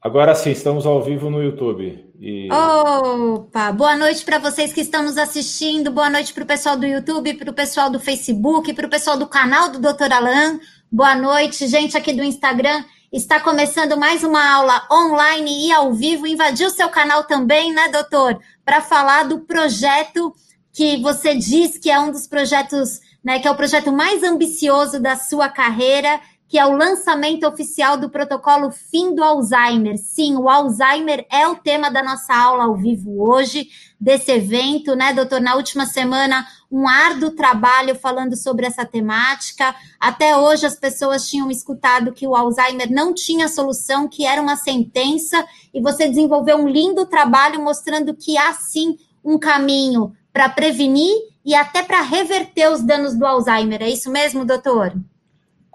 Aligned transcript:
Agora 0.00 0.34
sim, 0.34 0.50
estamos 0.50 0.86
ao 0.86 1.02
vivo 1.02 1.30
no 1.30 1.42
YouTube. 1.42 2.12
E... 2.20 2.48
Opa! 2.52 3.72
Boa 3.72 3.96
noite 3.96 4.24
para 4.24 4.38
vocês 4.38 4.72
que 4.72 4.80
estão 4.80 5.02
nos 5.02 5.18
assistindo, 5.18 5.90
boa 5.90 6.08
noite 6.08 6.32
para 6.32 6.44
o 6.44 6.46
pessoal 6.46 6.76
do 6.76 6.86
YouTube, 6.86 7.34
para 7.34 7.50
o 7.50 7.54
pessoal 7.54 7.90
do 7.90 7.98
Facebook, 7.98 8.72
para 8.74 8.86
o 8.86 8.90
pessoal 8.90 9.18
do 9.18 9.26
canal 9.26 9.70
do 9.70 9.80
Dr. 9.80 10.12
Alan. 10.12 10.60
Boa 10.92 11.14
noite, 11.14 11.66
gente 11.66 11.96
aqui 11.96 12.12
do 12.12 12.22
Instagram. 12.22 12.84
Está 13.12 13.40
começando 13.40 13.96
mais 13.96 14.22
uma 14.22 14.54
aula 14.54 14.86
online 14.92 15.66
e 15.66 15.72
ao 15.72 15.92
vivo. 15.92 16.26
Invadiu 16.26 16.70
seu 16.70 16.88
canal 16.88 17.24
também, 17.24 17.72
né, 17.72 17.88
doutor? 17.88 18.38
Para 18.64 18.80
falar 18.80 19.24
do 19.24 19.40
projeto 19.40 20.32
que 20.72 21.00
você 21.00 21.34
diz 21.34 21.78
que 21.78 21.90
é 21.90 21.98
um 21.98 22.10
dos 22.10 22.26
projetos, 22.26 23.00
né, 23.24 23.38
que 23.38 23.48
é 23.48 23.50
o 23.50 23.56
projeto 23.56 23.90
mais 23.90 24.22
ambicioso 24.22 25.00
da 25.00 25.16
sua 25.16 25.48
carreira 25.48 26.20
que 26.48 26.58
é 26.58 26.64
o 26.64 26.76
lançamento 26.76 27.46
oficial 27.46 27.96
do 27.96 28.08
protocolo 28.08 28.70
Fim 28.70 29.14
do 29.14 29.22
Alzheimer. 29.22 29.98
Sim, 29.98 30.36
o 30.36 30.48
Alzheimer 30.48 31.26
é 31.30 31.46
o 31.48 31.56
tema 31.56 31.90
da 31.90 32.02
nossa 32.02 32.34
aula 32.34 32.64
ao 32.64 32.76
vivo 32.76 33.20
hoje, 33.28 33.68
desse 33.98 34.30
evento, 34.30 34.94
né, 34.94 35.12
doutor? 35.12 35.40
Na 35.40 35.56
última 35.56 35.86
semana, 35.86 36.46
um 36.70 36.86
árduo 36.86 37.30
trabalho 37.32 37.96
falando 37.96 38.36
sobre 38.36 38.66
essa 38.66 38.84
temática. 38.84 39.74
Até 39.98 40.36
hoje, 40.36 40.66
as 40.66 40.76
pessoas 40.76 41.28
tinham 41.28 41.50
escutado 41.50 42.12
que 42.12 42.26
o 42.26 42.36
Alzheimer 42.36 42.92
não 42.92 43.12
tinha 43.12 43.48
solução, 43.48 44.06
que 44.06 44.24
era 44.24 44.40
uma 44.40 44.56
sentença, 44.56 45.44
e 45.74 45.80
você 45.80 46.08
desenvolveu 46.08 46.58
um 46.58 46.68
lindo 46.68 47.06
trabalho 47.06 47.60
mostrando 47.60 48.14
que 48.14 48.38
há 48.38 48.52
sim 48.52 48.96
um 49.24 49.38
caminho 49.38 50.14
para 50.32 50.48
prevenir 50.48 51.12
e 51.44 51.54
até 51.54 51.82
para 51.82 52.02
reverter 52.02 52.70
os 52.70 52.82
danos 52.82 53.16
do 53.16 53.26
Alzheimer. 53.26 53.82
É 53.82 53.88
isso 53.88 54.10
mesmo, 54.10 54.44
doutor? 54.44 54.94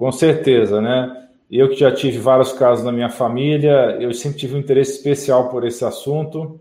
Com 0.02 0.12
certeza, 0.12 0.82
né? 0.82 1.28
Eu 1.48 1.70
que 1.70 1.76
já 1.76 1.92
tive 1.92 2.18
vários 2.18 2.52
casos 2.52 2.84
na 2.84 2.92
minha 2.92 3.08
família, 3.08 3.98
eu 4.00 4.12
sempre 4.16 4.40
tive 4.40 4.56
um 4.56 4.58
interesse 4.58 4.94
especial 4.94 5.50
por 5.50 5.64
esse 5.64 5.86
assunto. 5.86 6.60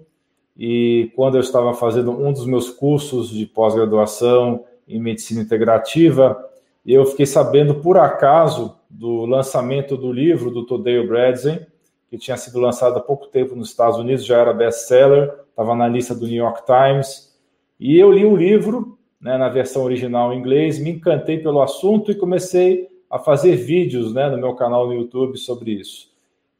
E 0.55 1.10
quando 1.16 1.37
eu 1.37 1.41
estava 1.41 1.73
fazendo 1.73 2.11
um 2.11 2.35
dos 2.35 2.45
meus 2.45 2.68
cursos 2.68 3.30
de 3.30 3.46
pós-graduação 3.46 4.65
em 4.87 5.01
medicina 5.01 5.41
integrativa, 5.41 6.38
eu 6.85 7.07
fiquei 7.07 7.24
sabendo 7.24 7.77
por 7.77 7.96
acaso 7.96 8.77
do 8.91 9.24
lançamento 9.24 9.96
do 9.96 10.13
livro 10.13 10.51
do 10.51 10.66
Tadeu 10.66 11.09
Bradzen, 11.09 11.66
que 12.11 12.18
tinha 12.18 12.37
sido 12.37 12.61
lançado 12.61 12.99
há 12.99 13.01
pouco 13.01 13.27
tempo 13.29 13.57
nos 13.57 13.71
Estados 13.71 13.99
Unidos, 13.99 14.27
já 14.27 14.37
era 14.37 14.52
best-seller, 14.52 15.33
estava 15.49 15.74
na 15.74 15.88
lista 15.88 16.15
do 16.15 16.27
New 16.27 16.45
York 16.45 16.61
Times. 16.66 17.35
E 17.80 17.99
eu 17.99 18.13
li 18.13 18.27
o 18.27 18.37
livro, 18.37 18.99
né, 19.18 19.38
na 19.38 19.49
versão 19.49 19.83
original 19.85 20.30
em 20.30 20.38
inglês, 20.38 20.79
me 20.79 20.91
encantei 20.91 21.38
pelo 21.38 21.63
assunto 21.63 22.11
e 22.11 22.15
comecei 22.15 22.90
a 23.11 23.19
fazer 23.19 23.57
vídeos 23.57 24.15
né, 24.15 24.30
no 24.30 24.39
meu 24.39 24.55
canal 24.55 24.87
no 24.87 24.95
YouTube 24.95 25.37
sobre 25.37 25.73
isso. 25.73 26.11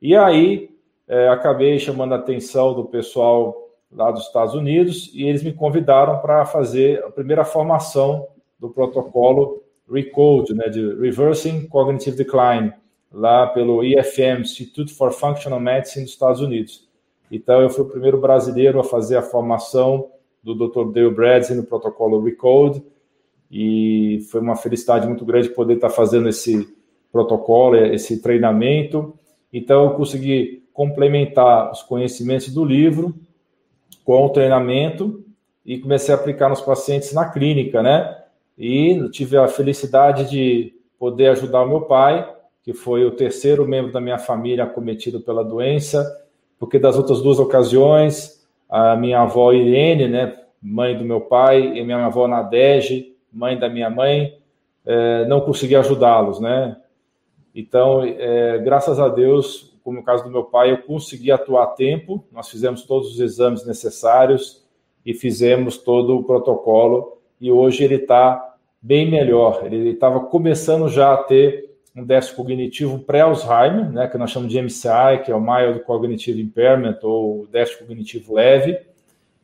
E 0.03 0.17
aí 0.17 0.70
é, 1.07 1.29
acabei 1.29 1.79
chamando 1.79 2.12
a 2.12 2.17
atenção 2.17 2.75
do 2.75 2.84
pessoal 2.84 3.69
lá 3.92 4.11
dos 4.11 4.27
Estados 4.27 4.55
Unidos 4.55 5.11
e 5.15 5.25
eles 5.25 5.42
me 5.42 5.53
convidaram 5.53 6.19
para 6.19 6.45
fazer 6.45 7.05
a 7.05 7.11
primeira 7.11 7.45
formação 7.45 8.27
do 8.59 8.69
protocolo 8.69 9.62
RECODE, 9.91 10.55
né, 10.55 10.69
de 10.69 10.95
Reversing 10.95 11.67
Cognitive 11.67 12.17
Decline, 12.17 12.73
lá 13.12 13.47
pelo 13.48 13.83
IFM, 13.83 14.42
Institute 14.42 14.92
for 14.92 15.12
Functional 15.12 15.59
Medicine 15.59 16.05
dos 16.05 16.12
Estados 16.12 16.41
Unidos. 16.41 16.89
Então, 17.31 17.61
eu 17.61 17.70
fui 17.70 17.85
o 17.85 17.89
primeiro 17.89 18.20
brasileiro 18.20 18.79
a 18.79 18.85
fazer 18.85 19.17
a 19.17 19.23
formação 19.23 20.11
do 20.42 20.55
Dr. 20.55 20.92
Dale 20.92 21.11
Bradley 21.11 21.57
no 21.57 21.64
protocolo 21.64 22.23
RECODE, 22.23 22.85
e 23.51 24.20
foi 24.31 24.41
uma 24.41 24.55
felicidade 24.55 25.06
muito 25.06 25.25
grande 25.25 25.48
poder 25.48 25.75
estar 25.75 25.91
fazendo 25.91 26.29
esse 26.29 26.69
protocolo, 27.11 27.77
esse 27.77 28.23
treinamento. 28.23 29.15
Então, 29.53 29.84
eu 29.84 29.91
consegui 29.91 30.62
complementar 30.73 31.73
os 31.73 31.83
conhecimentos 31.83 32.53
do 32.55 32.65
livro 32.65 33.15
com 34.05 34.25
o 34.25 34.31
treinamento 34.31 35.25
e 35.67 35.79
comecei 35.79 36.15
a 36.15 36.17
aplicar 36.17 36.48
nos 36.48 36.61
pacientes 36.61 37.12
na 37.12 37.29
clínica, 37.29 37.83
né? 37.83 38.17
E 38.57 39.08
tive 39.11 39.36
a 39.36 39.48
felicidade 39.48 40.30
de 40.30 40.73
poder 40.98 41.29
ajudar 41.29 41.63
o 41.63 41.69
meu 41.69 41.83
pai, 41.83 42.29
que 42.63 42.73
foi 42.73 43.05
o 43.05 43.11
terceiro 43.11 43.67
membro 43.67 43.91
da 43.91 44.01
minha 44.01 44.19
família 44.19 44.64
acometido 44.64 45.20
pela 45.20 45.42
doença, 45.42 46.07
porque 46.58 46.79
das 46.79 46.97
outras 46.97 47.23
duas 47.23 47.39
ocasiões, 47.39 48.47
a 48.69 48.95
minha 48.97 49.23
avó 49.23 49.53
Irene, 49.53 50.08
né, 50.08 50.36
mãe 50.63 50.97
do 50.97 51.05
meu 51.05 51.23
pai, 51.23 51.79
e 51.79 51.83
minha 51.83 52.05
avó 52.05 52.29
Nadege, 52.29 53.10
mãe 53.33 53.58
da 53.58 53.68
minha 53.68 53.91
mãe, 53.91 54.39
é, 54.85 55.24
não 55.27 55.41
consegui 55.41 55.77
ajudá-los, 55.77 56.41
né? 56.41 56.77
Então, 57.55 58.02
é, 58.05 58.58
graças 58.58 58.98
a 58.98 59.08
Deus, 59.08 59.79
como 59.83 59.98
no 59.98 60.05
caso 60.05 60.24
do 60.24 60.30
meu 60.30 60.45
pai, 60.45 60.73
eu 60.73 60.79
consegui 60.83 61.30
atuar 61.33 61.64
a 61.64 61.68
tempo, 61.68 62.24
nós 62.33 62.48
fizemos 62.48 62.83
todos 62.83 63.13
os 63.13 63.20
exames 63.20 63.67
necessários 63.67 64.64
e 65.05 65.14
fizemos 65.14 65.79
todo 65.79 66.17
o 66.17 66.24
protocolo, 66.24 67.18
e 67.41 67.51
hoje 67.51 67.85
ele 67.85 67.96
está 67.96 68.55
bem 68.80 69.11
melhor. 69.11 69.62
Ele 69.64 69.91
estava 69.91 70.20
começando 70.20 70.89
já 70.89 71.12
a 71.12 71.17
ter 71.17 71.70
um 71.97 72.05
déficit 72.05 72.36
cognitivo 72.36 72.98
pré-Alzheimer, 73.01 73.91
né, 73.91 74.07
que 74.07 74.17
nós 74.17 74.30
chamamos 74.30 74.52
de 74.52 74.62
MCI, 74.62 75.24
que 75.24 75.33
é 75.33 75.35
o 75.35 75.41
Mild 75.41 75.80
Cognitive 75.80 76.41
Impairment, 76.41 76.98
ou 77.02 77.47
déficit 77.47 77.83
cognitivo 77.83 78.35
leve. 78.35 78.79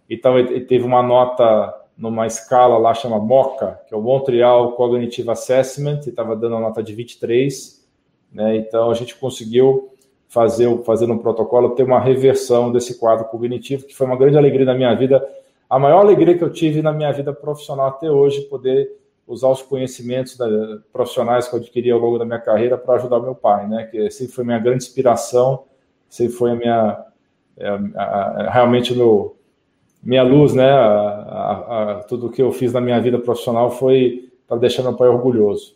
Então, 0.08 0.38
ele 0.38 0.60
teve 0.60 0.84
uma 0.84 1.02
nota 1.02 1.74
numa 1.96 2.26
escala 2.26 2.76
lá 2.76 2.92
chama 2.92 3.18
MOCA, 3.18 3.80
que 3.86 3.94
é 3.94 3.96
o 3.96 4.02
Montreal 4.02 4.72
Cognitive 4.72 5.30
Assessment, 5.30 6.00
e 6.06 6.10
estava 6.10 6.36
dando 6.36 6.56
a 6.56 6.60
nota 6.60 6.82
de 6.82 6.94
23, 6.94 7.86
né? 8.32 8.56
Então 8.56 8.90
a 8.90 8.94
gente 8.94 9.16
conseguiu 9.16 9.90
fazer, 10.28 10.82
fazer 10.82 11.10
um 11.10 11.18
protocolo 11.18 11.70
ter 11.70 11.84
uma 11.84 12.00
reversão 12.00 12.70
desse 12.70 12.98
quadro 12.98 13.24
cognitivo, 13.26 13.86
que 13.86 13.94
foi 13.94 14.06
uma 14.06 14.16
grande 14.16 14.36
alegria 14.36 14.66
na 14.66 14.74
minha 14.74 14.94
vida, 14.94 15.26
a 15.68 15.78
maior 15.78 16.00
alegria 16.00 16.36
que 16.36 16.44
eu 16.44 16.52
tive 16.52 16.82
na 16.82 16.92
minha 16.92 17.12
vida 17.12 17.32
profissional 17.32 17.88
até 17.88 18.10
hoje, 18.10 18.42
poder 18.42 18.90
usar 19.26 19.48
os 19.48 19.62
conhecimentos 19.62 20.36
da, 20.36 20.46
profissionais 20.92 21.48
que 21.48 21.54
eu 21.54 21.58
adquiri 21.58 21.90
ao 21.90 21.98
longo 21.98 22.18
da 22.18 22.24
minha 22.24 22.38
carreira 22.38 22.78
para 22.78 22.94
ajudar 22.94 23.18
meu 23.20 23.34
pai, 23.34 23.66
né? 23.66 23.88
Que 23.90 24.10
sempre 24.10 24.32
foi 24.32 24.44
minha 24.44 24.58
grande 24.58 24.84
inspiração, 24.84 25.64
sempre 26.08 26.34
foi 26.34 26.50
a 26.52 26.54
minha 26.54 27.06
é, 27.56 27.68
a, 27.68 28.02
a, 28.02 28.50
realmente 28.50 28.92
o 28.92 28.96
meu 28.96 29.35
minha 30.06 30.22
luz, 30.22 30.54
né? 30.54 30.70
A, 30.70 31.96
a, 31.98 32.04
tudo 32.04 32.30
que 32.30 32.40
eu 32.40 32.52
fiz 32.52 32.72
na 32.72 32.80
minha 32.80 33.00
vida 33.00 33.18
profissional 33.18 33.72
foi 33.72 34.30
para 34.46 34.56
deixar 34.56 34.84
meu 34.84 34.94
pai 34.94 35.08
orgulhoso. 35.08 35.74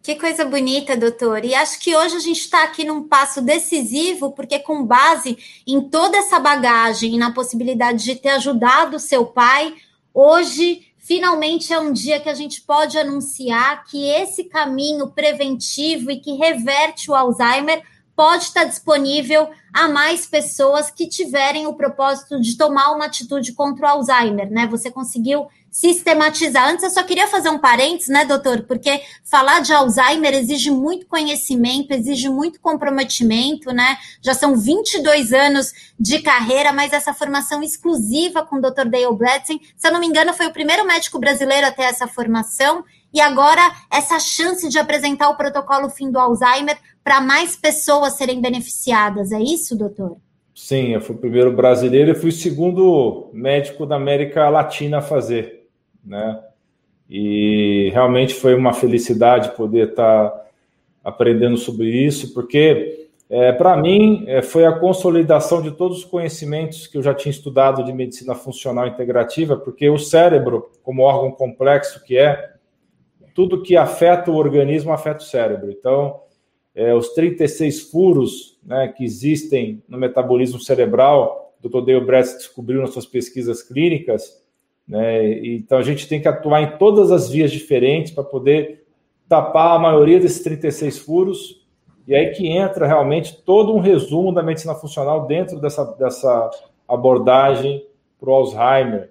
Que 0.00 0.14
coisa 0.14 0.44
bonita, 0.44 0.96
doutor. 0.96 1.44
E 1.44 1.52
acho 1.52 1.80
que 1.80 1.96
hoje 1.96 2.14
a 2.14 2.20
gente 2.20 2.38
está 2.38 2.62
aqui 2.62 2.84
num 2.84 3.08
passo 3.08 3.42
decisivo, 3.42 4.30
porque 4.32 4.60
com 4.60 4.84
base 4.84 5.36
em 5.66 5.80
toda 5.80 6.16
essa 6.16 6.38
bagagem 6.38 7.14
e 7.14 7.18
na 7.18 7.32
possibilidade 7.32 8.04
de 8.04 8.14
ter 8.14 8.28
ajudado 8.28 9.00
seu 9.00 9.26
pai, 9.26 9.74
hoje 10.12 10.82
finalmente 10.98 11.72
é 11.72 11.78
um 11.80 11.92
dia 11.92 12.20
que 12.20 12.28
a 12.28 12.34
gente 12.34 12.62
pode 12.62 12.96
anunciar 12.96 13.84
que 13.84 14.08
esse 14.10 14.44
caminho 14.44 15.08
preventivo 15.08 16.10
e 16.10 16.20
que 16.20 16.34
reverte 16.34 17.10
o 17.10 17.14
Alzheimer 17.14 17.82
pode 18.16 18.44
estar 18.44 18.64
disponível 18.64 19.50
a 19.72 19.88
mais 19.88 20.26
pessoas 20.26 20.90
que 20.90 21.08
tiverem 21.08 21.66
o 21.66 21.74
propósito 21.74 22.40
de 22.40 22.56
tomar 22.56 22.92
uma 22.92 23.06
atitude 23.06 23.52
contra 23.52 23.86
o 23.86 23.88
Alzheimer, 23.88 24.50
né? 24.50 24.66
Você 24.68 24.90
conseguiu 24.90 25.48
sistematizar. 25.74 26.68
Antes 26.68 26.84
eu 26.84 26.90
só 26.90 27.02
queria 27.02 27.26
fazer 27.26 27.48
um 27.48 27.58
parênteses, 27.58 28.08
né, 28.08 28.24
doutor? 28.24 28.62
Porque 28.62 29.02
falar 29.24 29.58
de 29.58 29.72
Alzheimer 29.72 30.32
exige 30.32 30.70
muito 30.70 31.04
conhecimento, 31.06 31.90
exige 31.90 32.28
muito 32.28 32.60
comprometimento, 32.60 33.72
né? 33.72 33.98
Já 34.22 34.34
são 34.34 34.56
22 34.56 35.32
anos 35.32 35.72
de 35.98 36.20
carreira, 36.20 36.72
mas 36.72 36.92
essa 36.92 37.12
formação 37.12 37.60
exclusiva 37.60 38.46
com 38.46 38.56
o 38.56 38.60
Dr. 38.60 38.86
Dale 38.86 39.16
Bradson, 39.16 39.58
se 39.76 39.88
eu 39.88 39.92
não 39.92 39.98
me 39.98 40.06
engano, 40.06 40.32
foi 40.32 40.46
o 40.46 40.52
primeiro 40.52 40.86
médico 40.86 41.18
brasileiro 41.18 41.66
a 41.66 41.72
ter 41.72 41.82
essa 41.82 42.06
formação. 42.06 42.84
E 43.12 43.20
agora, 43.20 43.74
essa 43.90 44.20
chance 44.20 44.68
de 44.68 44.78
apresentar 44.78 45.28
o 45.28 45.36
protocolo 45.36 45.90
fim 45.90 46.08
do 46.08 46.20
Alzheimer 46.20 46.78
para 47.04 47.20
mais 47.20 47.54
pessoas 47.54 48.14
serem 48.14 48.40
beneficiadas. 48.40 49.30
É 49.30 49.38
isso, 49.38 49.76
doutor? 49.76 50.16
Sim, 50.54 50.94
eu 50.94 51.00
fui 51.00 51.14
o 51.14 51.18
primeiro 51.18 51.52
brasileiro 51.52 52.12
e 52.12 52.14
fui 52.14 52.30
o 52.30 52.32
segundo 52.32 53.28
médico 53.32 53.84
da 53.84 53.96
América 53.96 54.48
Latina 54.48 54.98
a 54.98 55.02
fazer, 55.02 55.68
né? 56.02 56.40
E 57.10 57.90
realmente 57.92 58.34
foi 58.34 58.54
uma 58.54 58.72
felicidade 58.72 59.54
poder 59.54 59.90
estar 59.90 60.30
tá 60.30 60.44
aprendendo 61.04 61.58
sobre 61.58 61.88
isso, 61.90 62.32
porque 62.32 63.08
é, 63.28 63.52
para 63.52 63.76
mim 63.76 64.24
é, 64.26 64.40
foi 64.40 64.64
a 64.64 64.72
consolidação 64.72 65.60
de 65.60 65.72
todos 65.72 65.98
os 65.98 66.04
conhecimentos 66.04 66.86
que 66.86 66.96
eu 66.96 67.02
já 67.02 67.12
tinha 67.12 67.30
estudado 67.30 67.84
de 67.84 67.92
medicina 67.92 68.34
funcional 68.34 68.86
integrativa, 68.86 69.56
porque 69.56 69.90
o 69.90 69.98
cérebro, 69.98 70.70
como 70.82 71.02
órgão 71.02 71.32
complexo 71.32 72.02
que 72.04 72.16
é, 72.16 72.54
tudo 73.34 73.62
que 73.62 73.76
afeta 73.76 74.30
o 74.30 74.36
organismo 74.36 74.92
afeta 74.92 75.18
o 75.18 75.26
cérebro. 75.26 75.70
Então, 75.70 76.20
é, 76.74 76.94
os 76.94 77.10
36 77.10 77.82
furos 77.90 78.58
né, 78.64 78.88
que 78.88 79.04
existem 79.04 79.82
no 79.88 79.98
metabolismo 79.98 80.58
cerebral, 80.58 81.54
o 81.62 81.68
Dr. 81.68 81.84
Dale 81.84 82.04
Brett 82.04 82.36
descobriu 82.36 82.80
nas 82.80 82.90
suas 82.90 83.06
pesquisas 83.06 83.62
clínicas, 83.62 84.42
né, 84.86 85.38
então 85.44 85.78
a 85.78 85.82
gente 85.82 86.08
tem 86.08 86.20
que 86.20 86.28
atuar 86.28 86.62
em 86.62 86.78
todas 86.78 87.10
as 87.10 87.30
vias 87.30 87.50
diferentes 87.50 88.12
para 88.12 88.24
poder 88.24 88.84
tapar 89.28 89.76
a 89.76 89.78
maioria 89.78 90.20
desses 90.20 90.42
36 90.42 90.98
furos 90.98 91.66
E 92.06 92.14
aí 92.14 92.30
que 92.32 92.46
entra 92.46 92.86
realmente 92.86 93.42
todo 93.42 93.74
um 93.74 93.80
resumo 93.80 94.32
da 94.32 94.42
medicina 94.42 94.74
funcional 94.74 95.26
dentro 95.26 95.58
dessa, 95.58 95.84
dessa 95.98 96.50
abordagem 96.86 97.86
para 98.20 98.30
o 98.30 98.34
Alzheimer. 98.34 99.10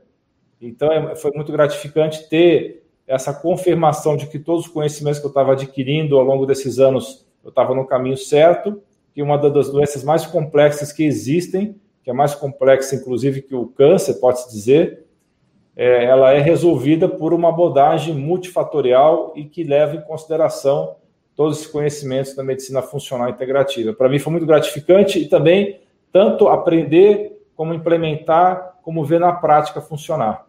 Então, 0.62 0.92
é, 0.92 1.16
foi 1.16 1.32
muito 1.32 1.52
gratificante 1.52 2.30
ter 2.30 2.84
essa 3.06 3.34
confirmação 3.34 4.16
de 4.16 4.28
que 4.28 4.40
todos 4.40 4.66
os 4.66 4.72
conhecimentos 4.72 5.20
que 5.20 5.26
eu 5.26 5.30
estava 5.30 5.54
adquirindo 5.54 6.18
ao 6.18 6.24
longo 6.24 6.46
desses 6.46 6.80
anos, 6.80 7.26
eu 7.44 7.50
estava 7.50 7.76
no 7.76 7.86
caminho 7.86 8.18
certo, 8.18 8.82
que 9.14 9.22
uma 9.22 9.38
das 9.38 9.70
doenças 9.70 10.04
mais 10.04 10.26
complexas 10.26 10.92
que 10.92 11.04
existem, 11.04 11.76
que 12.04 12.10
é 12.10 12.14
mais 12.14 12.34
complexa, 12.34 12.96
inclusive, 12.96 13.42
que 13.42 13.56
o 13.56 13.68
câncer, 13.68 14.16
pode-se 14.16 14.50
dizer, 14.52 15.06
é, 15.76 16.06
ela 16.06 16.32
é 16.32 16.40
resolvida 16.40 17.08
por 17.08 17.34
uma 17.34 17.50
abordagem 17.50 18.14
multifatorial 18.16 19.34
e 19.36 19.46
que 19.46 19.64
leva 19.64 19.96
em 19.96 20.02
consideração 20.02 20.96
todos 21.36 21.58
esses 21.58 21.72
conhecimentos 21.72 22.36
da 22.36 22.44
medicina 22.44 22.82
funcional 22.82 23.30
integrativa. 23.30 23.94
Para 23.94 24.10
mim 24.10 24.20
foi 24.20 24.32
muito 24.32 24.46
gratificante 24.46 25.20
e 25.20 25.28
também 25.28 25.80
tanto 26.12 26.48
aprender 26.48 27.42
como 27.56 27.74
implementar, 27.74 28.78
como 28.84 29.04
ver 29.04 29.20
na 29.20 29.32
prática 29.32 29.82
funcionar. 29.82 30.46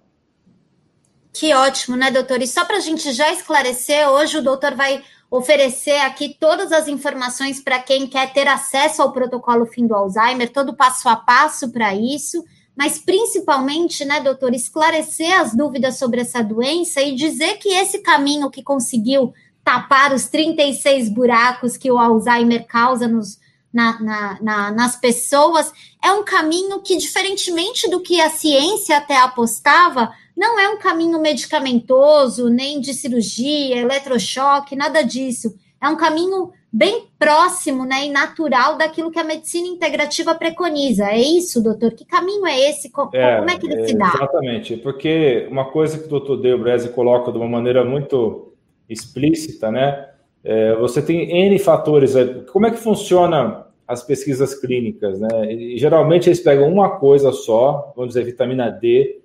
Que 1.34 1.52
ótimo, 1.52 1.96
né, 1.96 2.12
doutor? 2.12 2.40
E 2.42 2.46
só 2.46 2.64
para 2.64 2.76
a 2.76 2.80
gente 2.80 3.12
já 3.12 3.32
esclarecer, 3.32 4.08
hoje 4.08 4.38
o 4.38 4.42
doutor 4.42 4.76
vai 4.76 5.02
oferecer 5.28 5.98
aqui 6.02 6.36
todas 6.38 6.70
as 6.70 6.86
informações 6.86 7.60
para 7.60 7.80
quem 7.80 8.06
quer 8.06 8.32
ter 8.32 8.46
acesso 8.46 9.02
ao 9.02 9.10
protocolo 9.10 9.66
fim 9.66 9.84
do 9.84 9.96
Alzheimer, 9.96 10.52
todo 10.52 10.76
passo 10.76 11.08
a 11.08 11.16
passo 11.16 11.72
para 11.72 11.92
isso, 11.92 12.44
mas 12.76 13.00
principalmente, 13.00 14.04
né, 14.04 14.20
doutor, 14.20 14.54
esclarecer 14.54 15.40
as 15.40 15.56
dúvidas 15.56 15.98
sobre 15.98 16.20
essa 16.20 16.40
doença 16.40 17.02
e 17.02 17.16
dizer 17.16 17.58
que 17.58 17.68
esse 17.70 17.98
caminho 17.98 18.48
que 18.48 18.62
conseguiu 18.62 19.34
tapar 19.64 20.12
os 20.12 20.26
36 20.26 21.08
buracos 21.08 21.76
que 21.76 21.90
o 21.90 21.98
Alzheimer 21.98 22.64
causa 22.64 23.08
nos, 23.08 23.40
na, 23.72 24.00
na, 24.00 24.38
na, 24.40 24.70
nas 24.70 24.94
pessoas, 24.94 25.72
é 26.00 26.12
um 26.12 26.22
caminho 26.22 26.80
que, 26.80 26.96
diferentemente 26.96 27.90
do 27.90 28.00
que 28.00 28.20
a 28.20 28.30
ciência 28.30 28.98
até 28.98 29.16
apostava, 29.16 30.12
não 30.36 30.58
é 30.58 30.68
um 30.68 30.78
caminho 30.78 31.20
medicamentoso, 31.20 32.48
nem 32.48 32.80
de 32.80 32.92
cirurgia, 32.92 33.78
eletrochoque, 33.78 34.76
nada 34.76 35.02
disso. 35.02 35.54
É 35.80 35.88
um 35.88 35.96
caminho 35.96 36.50
bem 36.72 37.06
próximo 37.18 37.84
né, 37.84 38.06
e 38.06 38.10
natural 38.10 38.76
daquilo 38.76 39.10
que 39.10 39.18
a 39.18 39.24
medicina 39.24 39.68
integrativa 39.68 40.34
preconiza. 40.34 41.04
É 41.04 41.18
isso, 41.18 41.62
doutor? 41.62 41.92
Que 41.92 42.04
caminho 42.04 42.44
é 42.46 42.68
esse? 42.68 42.90
Como 42.90 43.10
é, 43.14 43.36
como 43.36 43.50
é 43.50 43.58
que 43.58 43.66
ele 43.66 43.80
é, 43.80 43.86
se 43.86 43.96
dá? 43.96 44.12
Exatamente, 44.12 44.76
porque 44.78 45.46
uma 45.50 45.66
coisa 45.66 45.98
que 45.98 46.06
o 46.06 46.08
doutor 46.08 46.38
Deo 46.38 46.58
Breze 46.58 46.88
coloca 46.88 47.30
de 47.30 47.38
uma 47.38 47.48
maneira 47.48 47.84
muito 47.84 48.52
explícita, 48.88 49.70
né? 49.70 50.08
É, 50.42 50.74
você 50.76 51.00
tem 51.00 51.46
N 51.46 51.58
fatores. 51.58 52.14
Como 52.52 52.66
é 52.66 52.70
que 52.70 52.76
funciona 52.76 53.66
as 53.86 54.02
pesquisas 54.02 54.54
clínicas, 54.54 55.20
né? 55.20 55.52
E, 55.52 55.78
geralmente 55.78 56.28
eles 56.28 56.40
pegam 56.40 56.70
uma 56.70 56.98
coisa 56.98 57.30
só, 57.32 57.92
vamos 57.94 58.14
dizer, 58.14 58.24
vitamina 58.24 58.68
D, 58.68 59.20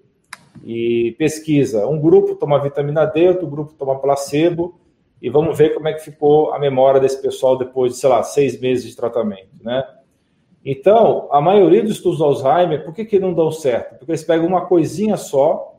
e 0.64 1.16
pesquisa. 1.18 1.88
Um 1.88 2.00
grupo 2.00 2.36
toma 2.36 2.62
vitamina 2.62 3.06
D, 3.06 3.28
outro 3.28 3.48
grupo 3.48 3.74
toma 3.74 4.00
placebo, 4.00 4.80
e 5.22 5.30
vamos 5.30 5.58
ver 5.58 5.74
como 5.74 5.88
é 5.88 5.94
que 5.94 6.04
ficou 6.04 6.54
a 6.54 6.60
memória 6.60 7.00
desse 7.00 7.22
pessoal 7.22 7.58
depois 7.58 7.94
de, 7.94 8.00
sei 8.00 8.10
lá, 8.10 8.24
seis 8.24 8.60
meses 8.60 8.90
de 8.90 8.96
tratamento, 8.96 9.50
né? 9.62 9.84
Então, 10.64 11.28
a 11.32 11.42
maioria 11.42 11.82
dos 11.82 11.94
estudos 11.94 12.20
do 12.20 12.26
Alzheimer, 12.26 12.84
por 12.84 12.94
que, 12.94 13.06
que 13.06 13.20
não 13.20 13.34
dão 13.34 13.52
certo? 13.52 13.98
Porque 13.98 14.12
eles 14.12 14.24
pegam 14.24 14.46
uma 14.46 14.66
coisinha 14.66 15.18
só, 15.18 15.78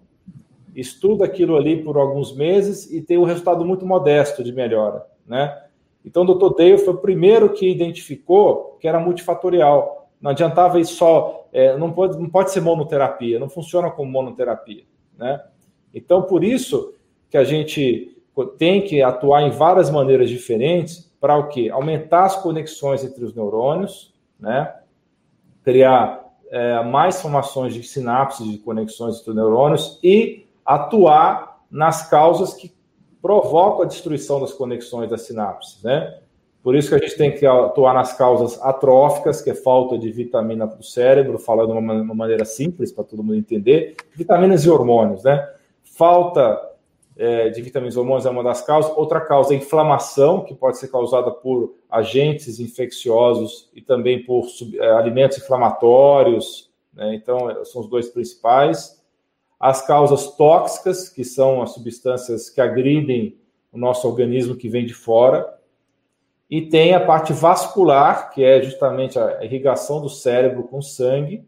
estuda 0.74 1.24
aquilo 1.24 1.56
ali 1.56 1.82
por 1.82 1.96
alguns 1.96 2.34
meses 2.34 2.90
e 2.90 3.02
tem 3.02 3.18
um 3.18 3.24
resultado 3.24 3.64
muito 3.64 3.86
modesto 3.86 4.42
de 4.42 4.52
melhora, 4.52 5.06
né? 5.26 5.56
Então, 6.04 6.22
o 6.22 6.34
Dr. 6.34 6.56
Dale 6.56 6.78
foi 6.78 6.94
o 6.94 6.98
primeiro 6.98 7.52
que 7.52 7.70
identificou 7.70 8.78
que 8.80 8.88
era 8.88 8.98
multifatorial. 8.98 9.99
Não 10.20 10.30
adiantava 10.30 10.78
ir 10.78 10.84
só, 10.84 11.48
é, 11.52 11.76
não, 11.76 11.92
pode, 11.92 12.18
não 12.18 12.28
pode 12.28 12.50
ser 12.50 12.60
monoterapia, 12.60 13.38
não 13.38 13.48
funciona 13.48 13.90
como 13.90 14.10
monoterapia, 14.10 14.84
né? 15.16 15.42
Então, 15.94 16.22
por 16.22 16.44
isso 16.44 16.94
que 17.28 17.36
a 17.36 17.44
gente 17.44 18.16
tem 18.58 18.82
que 18.82 19.02
atuar 19.02 19.42
em 19.42 19.50
várias 19.50 19.90
maneiras 19.90 20.28
diferentes 20.28 21.10
para 21.20 21.36
o 21.36 21.48
quê? 21.48 21.68
Aumentar 21.70 22.24
as 22.24 22.36
conexões 22.36 23.04
entre 23.04 23.24
os 23.24 23.34
neurônios, 23.34 24.14
né? 24.38 24.74
Criar 25.62 26.24
é, 26.50 26.82
mais 26.82 27.20
formações 27.20 27.74
de 27.74 27.82
sinapses, 27.82 28.50
de 28.50 28.58
conexões 28.58 29.18
entre 29.18 29.30
os 29.30 29.36
neurônios 29.36 29.98
e 30.02 30.46
atuar 30.64 31.60
nas 31.70 32.08
causas 32.08 32.54
que 32.54 32.74
provocam 33.22 33.82
a 33.82 33.86
destruição 33.86 34.40
das 34.40 34.52
conexões 34.52 35.08
das 35.10 35.22
sinapses, 35.22 35.82
né? 35.82 36.20
Por 36.62 36.76
isso 36.76 36.90
que 36.90 36.94
a 36.94 36.98
gente 36.98 37.16
tem 37.16 37.34
que 37.34 37.46
atuar 37.46 37.94
nas 37.94 38.12
causas 38.12 38.60
atróficas, 38.62 39.40
que 39.40 39.50
é 39.50 39.54
falta 39.54 39.98
de 39.98 40.10
vitamina 40.10 40.66
para 40.66 40.80
o 40.80 40.84
cérebro, 40.84 41.38
falando 41.38 41.72
de 41.72 41.78
uma 41.78 42.14
maneira 42.14 42.44
simples 42.44 42.92
para 42.92 43.04
todo 43.04 43.22
mundo 43.22 43.36
entender, 43.36 43.96
vitaminas 44.14 44.64
e 44.64 44.70
hormônios, 44.70 45.24
né? 45.24 45.48
Falta 45.82 46.60
é, 47.16 47.48
de 47.48 47.62
vitaminas 47.62 47.94
e 47.94 47.98
hormônios 47.98 48.26
é 48.26 48.30
uma 48.30 48.44
das 48.44 48.60
causas. 48.60 48.92
Outra 48.96 49.20
causa 49.20 49.54
é 49.54 49.56
inflamação, 49.56 50.44
que 50.44 50.54
pode 50.54 50.78
ser 50.78 50.88
causada 50.88 51.30
por 51.30 51.74
agentes 51.90 52.60
infecciosos 52.60 53.70
e 53.74 53.80
também 53.80 54.22
por 54.22 54.44
é, 54.74 54.90
alimentos 54.92 55.38
inflamatórios. 55.38 56.70
Né? 56.92 57.14
Então, 57.14 57.64
são 57.64 57.80
os 57.80 57.88
dois 57.88 58.08
principais 58.08 59.00
as 59.60 59.86
causas 59.86 60.34
tóxicas, 60.36 61.10
que 61.10 61.22
são 61.22 61.60
as 61.60 61.74
substâncias 61.74 62.48
que 62.48 62.62
agridem 62.62 63.36
o 63.70 63.76
nosso 63.76 64.08
organismo 64.08 64.56
que 64.56 64.70
vem 64.70 64.86
de 64.86 64.94
fora, 64.94 65.59
e 66.50 66.62
tem 66.62 66.94
a 66.94 67.00
parte 67.00 67.32
vascular, 67.32 68.32
que 68.34 68.42
é 68.42 68.60
justamente 68.60 69.16
a 69.16 69.44
irrigação 69.44 70.00
do 70.00 70.08
cérebro 70.08 70.64
com 70.64 70.82
sangue, 70.82 71.44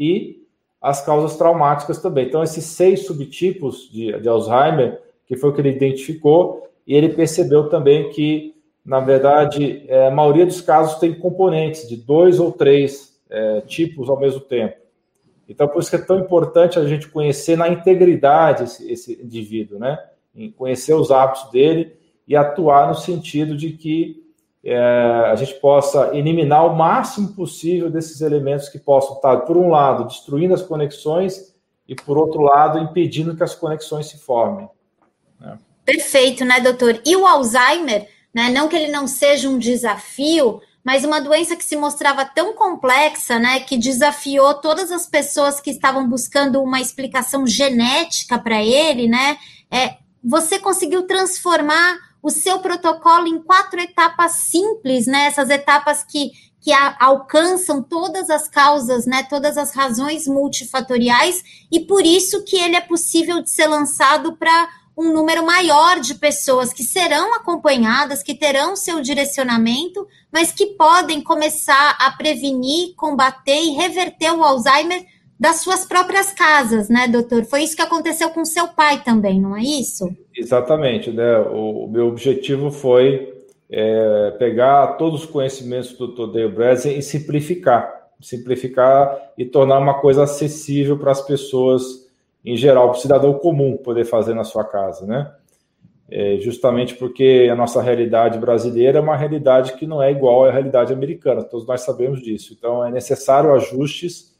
e 0.00 0.42
as 0.80 1.04
causas 1.04 1.36
traumáticas 1.36 2.00
também. 2.00 2.26
Então, 2.26 2.42
esses 2.42 2.64
seis 2.64 3.04
subtipos 3.06 3.90
de, 3.92 4.18
de 4.18 4.28
Alzheimer, 4.28 5.00
que 5.26 5.36
foi 5.36 5.50
o 5.50 5.52
que 5.52 5.60
ele 5.60 5.70
identificou, 5.70 6.66
e 6.86 6.94
ele 6.94 7.10
percebeu 7.10 7.68
também 7.68 8.08
que, 8.10 8.54
na 8.84 9.00
verdade, 9.00 9.84
é, 9.88 10.06
a 10.06 10.10
maioria 10.10 10.46
dos 10.46 10.62
casos 10.62 10.98
tem 10.98 11.14
componentes 11.14 11.86
de 11.86 11.96
dois 11.96 12.40
ou 12.40 12.50
três 12.50 13.20
é, 13.28 13.60
tipos 13.62 14.08
ao 14.08 14.18
mesmo 14.18 14.40
tempo. 14.40 14.76
Então, 15.46 15.68
por 15.68 15.80
isso 15.80 15.90
que 15.90 15.96
é 15.96 16.02
tão 16.02 16.18
importante 16.18 16.78
a 16.78 16.86
gente 16.86 17.08
conhecer 17.08 17.56
na 17.58 17.68
integridade 17.68 18.64
esse, 18.64 18.90
esse 18.90 19.22
indivíduo, 19.22 19.78
né? 19.78 19.98
Em 20.34 20.50
conhecer 20.50 20.94
os 20.94 21.10
hábitos 21.10 21.50
dele 21.50 21.92
e 22.26 22.34
atuar 22.36 22.88
no 22.88 22.94
sentido 22.94 23.56
de 23.56 23.70
que 23.72 24.24
é, 24.64 24.78
a 24.78 25.34
gente 25.34 25.54
possa 25.54 26.16
eliminar 26.16 26.66
o 26.66 26.74
máximo 26.74 27.28
possível 27.34 27.90
desses 27.90 28.22
elementos 28.22 28.68
que 28.68 28.78
possam 28.78 29.16
estar, 29.16 29.38
por 29.40 29.56
um 29.56 29.68
lado, 29.68 30.06
destruindo 30.06 30.54
as 30.54 30.62
conexões 30.62 31.54
e, 31.86 31.94
por 31.94 32.16
outro 32.16 32.40
lado, 32.40 32.78
impedindo 32.78 33.36
que 33.36 33.42
as 33.42 33.54
conexões 33.54 34.06
se 34.06 34.18
formem. 34.18 34.66
Né? 35.38 35.58
Perfeito, 35.84 36.46
né, 36.46 36.60
doutor? 36.60 36.98
E 37.04 37.14
o 37.14 37.26
Alzheimer, 37.26 38.08
né, 38.32 38.48
não 38.48 38.66
que 38.66 38.76
ele 38.76 38.90
não 38.90 39.06
seja 39.06 39.50
um 39.50 39.58
desafio, 39.58 40.62
mas 40.82 41.04
uma 41.04 41.20
doença 41.20 41.56
que 41.56 41.64
se 41.64 41.76
mostrava 41.76 42.24
tão 42.24 42.54
complexa, 42.54 43.38
né, 43.38 43.60
que 43.60 43.76
desafiou 43.76 44.54
todas 44.54 44.90
as 44.90 45.06
pessoas 45.06 45.60
que 45.60 45.70
estavam 45.70 46.08
buscando 46.08 46.62
uma 46.62 46.80
explicação 46.80 47.46
genética 47.46 48.38
para 48.38 48.62
ele, 48.62 49.08
né? 49.08 49.36
É, 49.70 49.96
você 50.22 50.58
conseguiu 50.58 51.06
transformar 51.06 51.98
o 52.24 52.30
seu 52.30 52.58
protocolo 52.58 53.26
em 53.26 53.38
quatro 53.38 53.78
etapas 53.78 54.32
simples, 54.32 55.06
né? 55.06 55.26
Essas 55.26 55.50
etapas 55.50 56.02
que, 56.02 56.32
que 56.58 56.72
a, 56.72 56.96
alcançam 56.98 57.82
todas 57.82 58.30
as 58.30 58.48
causas, 58.48 59.04
né? 59.04 59.24
Todas 59.24 59.58
as 59.58 59.72
razões 59.72 60.26
multifatoriais, 60.26 61.44
e 61.70 61.80
por 61.80 62.06
isso 62.06 62.42
que 62.42 62.56
ele 62.56 62.76
é 62.76 62.80
possível 62.80 63.42
de 63.42 63.50
ser 63.50 63.66
lançado 63.66 64.38
para 64.38 64.70
um 64.96 65.12
número 65.12 65.44
maior 65.44 66.00
de 66.00 66.14
pessoas 66.14 66.72
que 66.72 66.82
serão 66.82 67.34
acompanhadas, 67.34 68.22
que 68.22 68.34
terão 68.34 68.74
seu 68.74 69.02
direcionamento, 69.02 70.08
mas 70.32 70.50
que 70.50 70.66
podem 70.66 71.20
começar 71.20 71.94
a 72.00 72.10
prevenir, 72.12 72.94
combater 72.94 73.60
e 73.60 73.72
reverter 73.72 74.32
o 74.32 74.42
Alzheimer 74.42 75.04
das 75.38 75.56
suas 75.56 75.84
próprias 75.84 76.32
casas, 76.32 76.88
né, 76.88 77.08
doutor? 77.08 77.44
Foi 77.44 77.62
isso 77.62 77.76
que 77.76 77.82
aconteceu 77.82 78.30
com 78.30 78.44
seu 78.44 78.68
pai 78.68 79.02
também, 79.02 79.40
não 79.40 79.56
é 79.56 79.62
isso? 79.62 80.08
Exatamente, 80.36 81.10
né? 81.10 81.38
O, 81.38 81.88
meu 81.88 82.08
objetivo 82.08 82.70
foi 82.70 83.42
é, 83.70 84.34
pegar 84.38 84.96
todos 84.96 85.24
os 85.24 85.30
conhecimentos 85.30 85.92
do 85.92 86.08
Dr. 86.08 86.54
Dale 86.54 86.98
e 86.98 87.02
simplificar, 87.02 88.10
simplificar 88.20 89.32
e 89.36 89.44
tornar 89.44 89.78
uma 89.78 89.94
coisa 89.94 90.22
acessível 90.22 90.96
para 90.96 91.10
as 91.12 91.20
pessoas 91.20 92.04
em 92.44 92.56
geral, 92.56 92.90
para 92.90 92.98
o 92.98 93.00
cidadão 93.00 93.32
comum 93.34 93.76
poder 93.76 94.04
fazer 94.04 94.34
na 94.34 94.44
sua 94.44 94.64
casa, 94.64 95.06
né? 95.06 95.32
É 96.10 96.36
justamente 96.38 96.94
porque 96.94 97.48
a 97.50 97.56
nossa 97.56 97.80
realidade 97.80 98.38
brasileira 98.38 98.98
é 98.98 99.00
uma 99.00 99.16
realidade 99.16 99.72
que 99.72 99.86
não 99.86 100.02
é 100.02 100.12
igual 100.12 100.44
à 100.44 100.50
realidade 100.50 100.92
americana, 100.92 101.42
todos 101.42 101.66
nós 101.66 101.80
sabemos 101.80 102.20
disso. 102.20 102.54
Então, 102.56 102.84
é 102.84 102.90
necessário 102.90 103.54
ajustes 103.54 104.33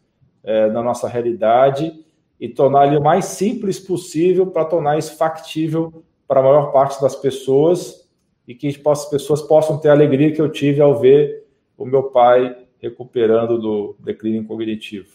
é, 0.45 0.69
na 0.71 0.83
nossa 0.83 1.09
realidade 1.09 2.05
e 2.39 2.49
tornar 2.49 2.87
ele 2.87 2.99
o 2.99 3.03
mais 3.03 3.25
simples 3.27 3.81
possível 3.81 4.47
para 4.47 4.65
tornar 4.65 4.99
isso 4.99 5.17
factível 5.17 6.05
para 6.29 6.41
a 6.41 6.43
maior 6.43 6.73
parte 6.73 7.01
das 7.01 7.17
pessoas 7.17 8.09
e 8.47 8.55
que 8.55 8.69
as 8.87 9.09
pessoas 9.09 9.41
possam 9.43 9.79
ter 9.79 9.89
a 9.89 9.93
alegria 9.93 10.33
que 10.33 10.41
eu 10.41 10.51
tive 10.51 10.81
ao 10.81 10.99
ver 10.99 11.47
o 11.77 11.87
meu 11.87 12.05
pai 12.05 12.57
recuperando 12.79 13.59
do 13.59 13.97
declínio 13.99 14.45
cognitivo. 14.45 15.09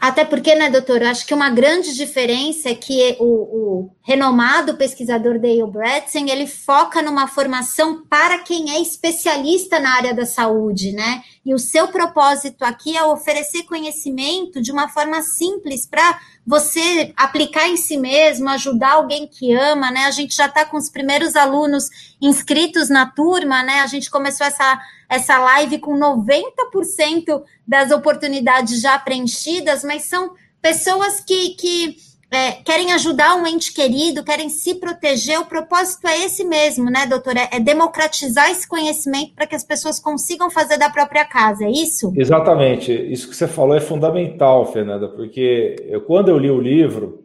Até 0.00 0.24
porque, 0.24 0.54
né, 0.54 0.70
doutor, 0.70 1.02
eu 1.02 1.08
acho 1.08 1.26
que 1.26 1.34
uma 1.34 1.50
grande 1.50 1.94
diferença 1.94 2.68
é 2.68 2.74
que 2.74 3.16
o, 3.18 3.24
o 3.24 3.90
renomado 4.02 4.76
pesquisador 4.76 5.38
Dale 5.38 5.66
Bredesen, 5.66 6.30
ele 6.30 6.46
foca 6.46 7.00
numa 7.00 7.26
formação 7.26 8.04
para 8.08 8.38
quem 8.38 8.70
é 8.70 8.80
especialista 8.80 9.80
na 9.80 9.94
área 9.94 10.14
da 10.14 10.26
saúde, 10.26 10.92
né? 10.92 11.22
E 11.44 11.54
o 11.54 11.58
seu 11.58 11.88
propósito 11.88 12.64
aqui 12.64 12.96
é 12.96 13.04
oferecer 13.04 13.64
conhecimento 13.64 14.60
de 14.60 14.72
uma 14.72 14.88
forma 14.88 15.22
simples 15.22 15.86
para 15.86 16.18
você 16.46 17.12
aplicar 17.16 17.68
em 17.68 17.76
si 17.76 17.96
mesmo, 17.96 18.48
ajudar 18.50 18.92
alguém 18.92 19.26
que 19.26 19.54
ama, 19.54 19.90
né? 19.90 20.04
A 20.04 20.10
gente 20.10 20.34
já 20.34 20.46
está 20.46 20.64
com 20.64 20.76
os 20.76 20.90
primeiros 20.90 21.36
alunos 21.36 21.88
inscritos 22.20 22.90
na 22.90 23.06
turma, 23.06 23.62
né? 23.62 23.80
A 23.80 23.86
gente 23.86 24.10
começou 24.10 24.46
essa, 24.46 24.80
essa 25.08 25.38
live 25.38 25.78
com 25.78 25.98
90% 25.98 27.42
das 27.66 27.90
oportunidades 27.90 28.80
já 28.80 28.98
preenchidas, 28.98 29.82
mas 29.82 30.02
são 30.02 30.34
pessoas 30.60 31.20
que, 31.20 31.50
que 31.50 31.96
é, 32.30 32.52
querem 32.52 32.92
ajudar 32.92 33.36
um 33.36 33.46
ente 33.46 33.72
querido, 33.72 34.24
querem 34.24 34.48
se 34.48 34.74
proteger, 34.76 35.38
o 35.40 35.46
propósito 35.46 36.06
é 36.06 36.24
esse 36.24 36.44
mesmo, 36.44 36.90
né, 36.90 37.06
doutora? 37.06 37.48
É, 37.52 37.60
democratizar 37.60 38.50
esse 38.50 38.66
conhecimento 38.68 39.34
para 39.34 39.46
que 39.46 39.54
as 39.54 39.64
pessoas 39.64 40.00
consigam 40.00 40.50
fazer 40.50 40.78
da 40.78 40.90
própria 40.90 41.24
casa, 41.24 41.64
é 41.64 41.70
isso? 41.70 42.12
Exatamente. 42.16 42.92
Isso 42.92 43.28
que 43.28 43.36
você 43.36 43.46
falou 43.46 43.76
é 43.76 43.80
fundamental, 43.80 44.70
Fernanda, 44.72 45.08
porque 45.08 45.76
eu, 45.86 46.00
quando 46.00 46.28
eu 46.28 46.38
li 46.38 46.50
o 46.50 46.60
livro, 46.60 47.24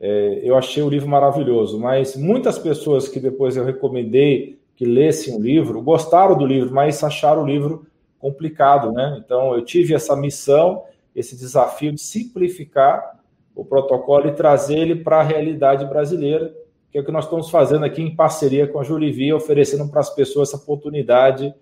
é, 0.00 0.40
eu 0.42 0.56
achei 0.56 0.82
o 0.82 0.88
livro 0.88 1.08
maravilhoso, 1.08 1.78
mas 1.78 2.16
muitas 2.16 2.58
pessoas 2.58 3.08
que 3.08 3.20
depois 3.20 3.56
eu 3.56 3.64
recomendei 3.64 4.58
que 4.74 4.86
lessem 4.86 5.36
o 5.36 5.40
livro 5.40 5.82
gostaram 5.82 6.36
do 6.36 6.46
livro, 6.46 6.74
mas 6.74 7.04
acharam 7.04 7.42
o 7.42 7.46
livro 7.46 7.86
complicado, 8.18 8.92
né? 8.92 9.20
Então 9.22 9.54
eu 9.54 9.62
tive 9.62 9.94
essa 9.94 10.16
missão, 10.16 10.84
esse 11.14 11.36
desafio 11.36 11.92
de 11.92 12.00
simplificar 12.00 13.19
o 13.54 13.64
protocolo 13.64 14.28
e 14.28 14.32
trazer 14.32 14.78
ele 14.78 14.96
para 14.96 15.20
a 15.20 15.22
realidade 15.22 15.84
brasileira, 15.84 16.54
que 16.90 16.98
é 16.98 17.00
o 17.00 17.04
que 17.04 17.12
nós 17.12 17.24
estamos 17.24 17.50
fazendo 17.50 17.84
aqui 17.84 18.02
em 18.02 18.14
parceria 18.14 18.66
com 18.66 18.80
a 18.80 18.84
Jurivia, 18.84 19.36
oferecendo 19.36 19.88
para 19.88 20.00
as 20.00 20.10
pessoas 20.10 20.48
essa 20.48 20.56
oportunidade 20.56 21.54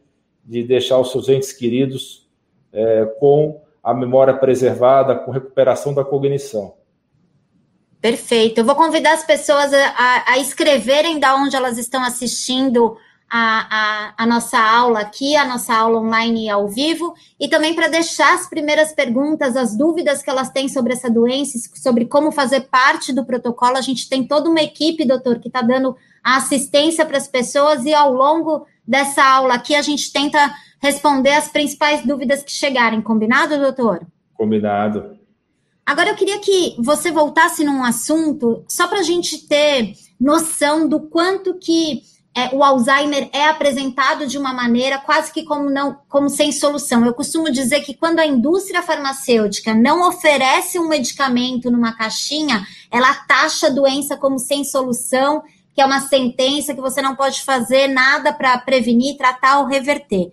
de 0.45 0.63
deixar 0.63 0.99
os 0.99 1.11
seus 1.11 1.29
entes 1.29 1.53
queridos 1.53 2.29
é, 2.73 3.05
com 3.19 3.61
a 3.83 3.93
memória 3.93 4.35
preservada, 4.35 5.15
com 5.15 5.31
recuperação 5.31 5.93
da 5.93 6.05
cognição. 6.05 6.75
Perfeito. 8.01 8.59
Eu 8.59 8.65
vou 8.65 8.77
convidar 8.77 9.15
as 9.15 9.25
pessoas 9.25 9.73
a, 9.75 10.25
a 10.27 10.39
escreverem 10.39 11.19
da 11.19 11.35
onde 11.35 11.57
elas 11.57 11.79
estão 11.79 12.03
assistindo 12.03 12.97
a, 13.31 14.11
a, 14.11 14.15
a, 14.17 14.27
nossa 14.27 14.59
aula 14.59 15.01
aqui, 15.01 15.37
a 15.37 15.45
nossa 15.45 15.75
aula 15.75 16.01
online 16.01 16.49
ao 16.49 16.67
vivo, 16.67 17.15
e 17.39 17.49
também 17.49 17.75
para 17.75 17.89
deixar 17.89 18.35
as 18.35 18.49
primeiras 18.49 18.93
perguntas, 18.93 19.57
as 19.57 19.77
dúvidas 19.77 20.23
que 20.23 20.31
elas 20.31 20.51
têm 20.51 20.69
sobre 20.69 20.95
essa 20.95 21.11
doença, 21.11 21.59
sobre 21.75 22.07
como 22.07 22.33
fazer 22.33 22.63
parte 22.63 23.13
do 23.13 23.27
protocolo. 23.27 23.77
A 23.77 23.83
gente 23.83 24.09
tem 24.09 24.27
toda 24.27 24.49
uma 24.49 24.63
equipe, 24.63 25.07
doutor, 25.07 25.39
que 25.39 25.49
está 25.49 25.61
dando 25.61 25.95
a 26.25 26.37
assistência 26.37 27.05
para 27.05 27.19
as 27.19 27.29
pessoas, 27.29 27.85
e 27.85 27.93
ao 27.93 28.13
longo 28.13 28.67
dessa 28.87 29.23
aula 29.23 29.55
aqui 29.55 29.75
a 29.75 29.83
gente 29.83 30.11
tenta 30.13 30.53
responder 30.81 31.33
as 31.33 31.49
principais 31.49 32.05
dúvidas 32.07 32.43
que 32.43 32.53
chegarem. 32.53 33.03
Combinado, 33.03 33.59
doutor? 33.59 34.07
Combinado. 34.33 35.19
Agora 35.85 36.11
eu 36.11 36.17
queria 36.17 36.39
que 36.39 36.77
você 36.79 37.11
voltasse 37.11 37.65
num 37.65 37.83
assunto, 37.83 38.63
só 38.69 38.87
para 38.89 39.01
a 39.01 39.03
gente 39.03 39.47
ter 39.47 39.95
noção 40.21 40.89
do 40.89 41.01
quanto 41.01 41.55
que 41.55 42.03
é, 42.39 42.55
o 42.55 42.63
Alzheimer 42.63 43.29
é 43.33 43.47
apresentado 43.47 44.25
de 44.25 44.39
uma 44.39 44.53
maneira 44.53 44.97
quase 44.99 45.33
que 45.33 45.43
como 45.43 45.69
não 45.69 45.99
como 46.09 46.29
sem 46.29 46.53
solução. 46.53 47.05
Eu 47.05 47.13
costumo 47.13 47.51
dizer 47.51 47.81
que 47.81 47.95
quando 47.95 48.21
a 48.21 48.27
indústria 48.27 48.81
farmacêutica 48.81 49.75
não 49.75 50.07
oferece 50.07 50.79
um 50.79 50.87
medicamento 50.87 51.69
numa 51.69 51.93
caixinha, 51.93 52.65
ela 52.93 53.13
taxa 53.13 53.67
a 53.67 53.71
doença 53.71 54.17
como 54.17 54.39
sem 54.39 54.63
solução, 54.63 55.43
que 55.75 55.81
é 55.81 55.85
uma 55.85 56.01
sentença 56.01 56.73
que 56.73 56.81
você 56.81 57.03
não 57.03 57.17
pode 57.17 57.43
fazer 57.43 57.89
nada 57.89 58.33
para 58.33 58.57
prevenir, 58.59 59.17
tratar 59.17 59.59
ou 59.59 59.67
reverter. 59.67 60.31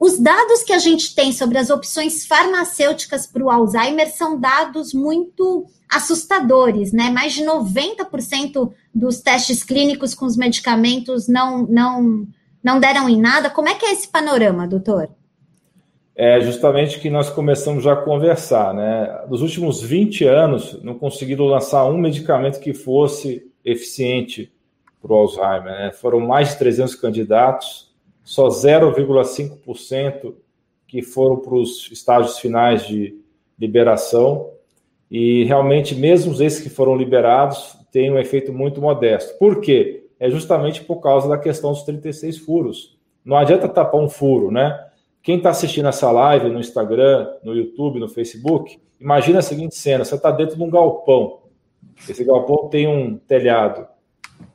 Os 0.00 0.18
dados 0.18 0.62
que 0.62 0.72
a 0.72 0.78
gente 0.78 1.14
tem 1.14 1.32
sobre 1.32 1.58
as 1.58 1.70
opções 1.70 2.24
farmacêuticas 2.24 3.26
para 3.26 3.42
o 3.42 3.50
Alzheimer 3.50 4.08
são 4.14 4.38
dados 4.38 4.94
muito 4.94 5.66
assustadores, 5.90 6.92
né? 6.92 7.10
Mais 7.10 7.32
de 7.32 7.42
90% 7.42 8.72
dos 8.94 9.20
testes 9.20 9.64
clínicos 9.64 10.14
com 10.14 10.24
os 10.24 10.36
medicamentos 10.36 11.26
não, 11.26 11.66
não, 11.66 12.26
não 12.62 12.78
deram 12.78 13.08
em 13.08 13.20
nada. 13.20 13.50
Como 13.50 13.68
é 13.68 13.74
que 13.74 13.86
é 13.86 13.92
esse 13.92 14.06
panorama, 14.06 14.68
doutor? 14.68 15.08
É 16.14 16.40
justamente 16.40 17.00
que 17.00 17.10
nós 17.10 17.30
começamos 17.30 17.82
já 17.82 17.92
a 17.92 18.02
conversar, 18.02 18.74
né? 18.74 19.24
Nos 19.28 19.40
últimos 19.40 19.80
20 19.80 20.24
anos, 20.24 20.80
não 20.82 20.94
conseguiram 20.94 21.46
lançar 21.46 21.84
um 21.86 21.98
medicamento 21.98 22.60
que 22.60 22.74
fosse 22.74 23.48
eficiente 23.64 24.52
para 25.00 25.12
o 25.12 25.16
Alzheimer, 25.16 25.64
né? 25.64 25.92
Foram 25.92 26.20
mais 26.20 26.50
de 26.50 26.58
300 26.58 26.94
candidatos, 26.96 27.87
só 28.28 28.48
0,5% 28.48 30.34
que 30.86 31.00
foram 31.00 31.38
para 31.38 31.54
os 31.54 31.90
estágios 31.90 32.38
finais 32.38 32.86
de 32.86 33.18
liberação. 33.58 34.50
E 35.10 35.44
realmente, 35.44 35.94
mesmo 35.94 36.34
esses 36.42 36.60
que 36.60 36.68
foram 36.68 36.94
liberados, 36.94 37.78
têm 37.90 38.12
um 38.12 38.18
efeito 38.18 38.52
muito 38.52 38.82
modesto. 38.82 39.38
Por 39.38 39.62
quê? 39.62 40.04
É 40.20 40.28
justamente 40.28 40.84
por 40.84 41.00
causa 41.00 41.26
da 41.26 41.38
questão 41.38 41.72
dos 41.72 41.84
36 41.84 42.36
furos. 42.36 42.98
Não 43.24 43.34
adianta 43.34 43.66
tapar 43.66 43.98
um 43.98 44.10
furo, 44.10 44.50
né? 44.50 44.78
Quem 45.22 45.38
está 45.38 45.48
assistindo 45.48 45.88
essa 45.88 46.10
live 46.10 46.50
no 46.50 46.60
Instagram, 46.60 47.30
no 47.42 47.54
YouTube, 47.54 47.98
no 47.98 48.10
Facebook, 48.10 48.78
imagina 49.00 49.38
a 49.38 49.42
seguinte 49.42 49.74
cena: 49.74 50.04
você 50.04 50.16
está 50.16 50.30
dentro 50.30 50.54
de 50.54 50.62
um 50.62 50.68
galpão. 50.68 51.38
Esse 52.06 52.24
galpão 52.24 52.68
tem 52.68 52.86
um 52.86 53.16
telhado. 53.16 53.86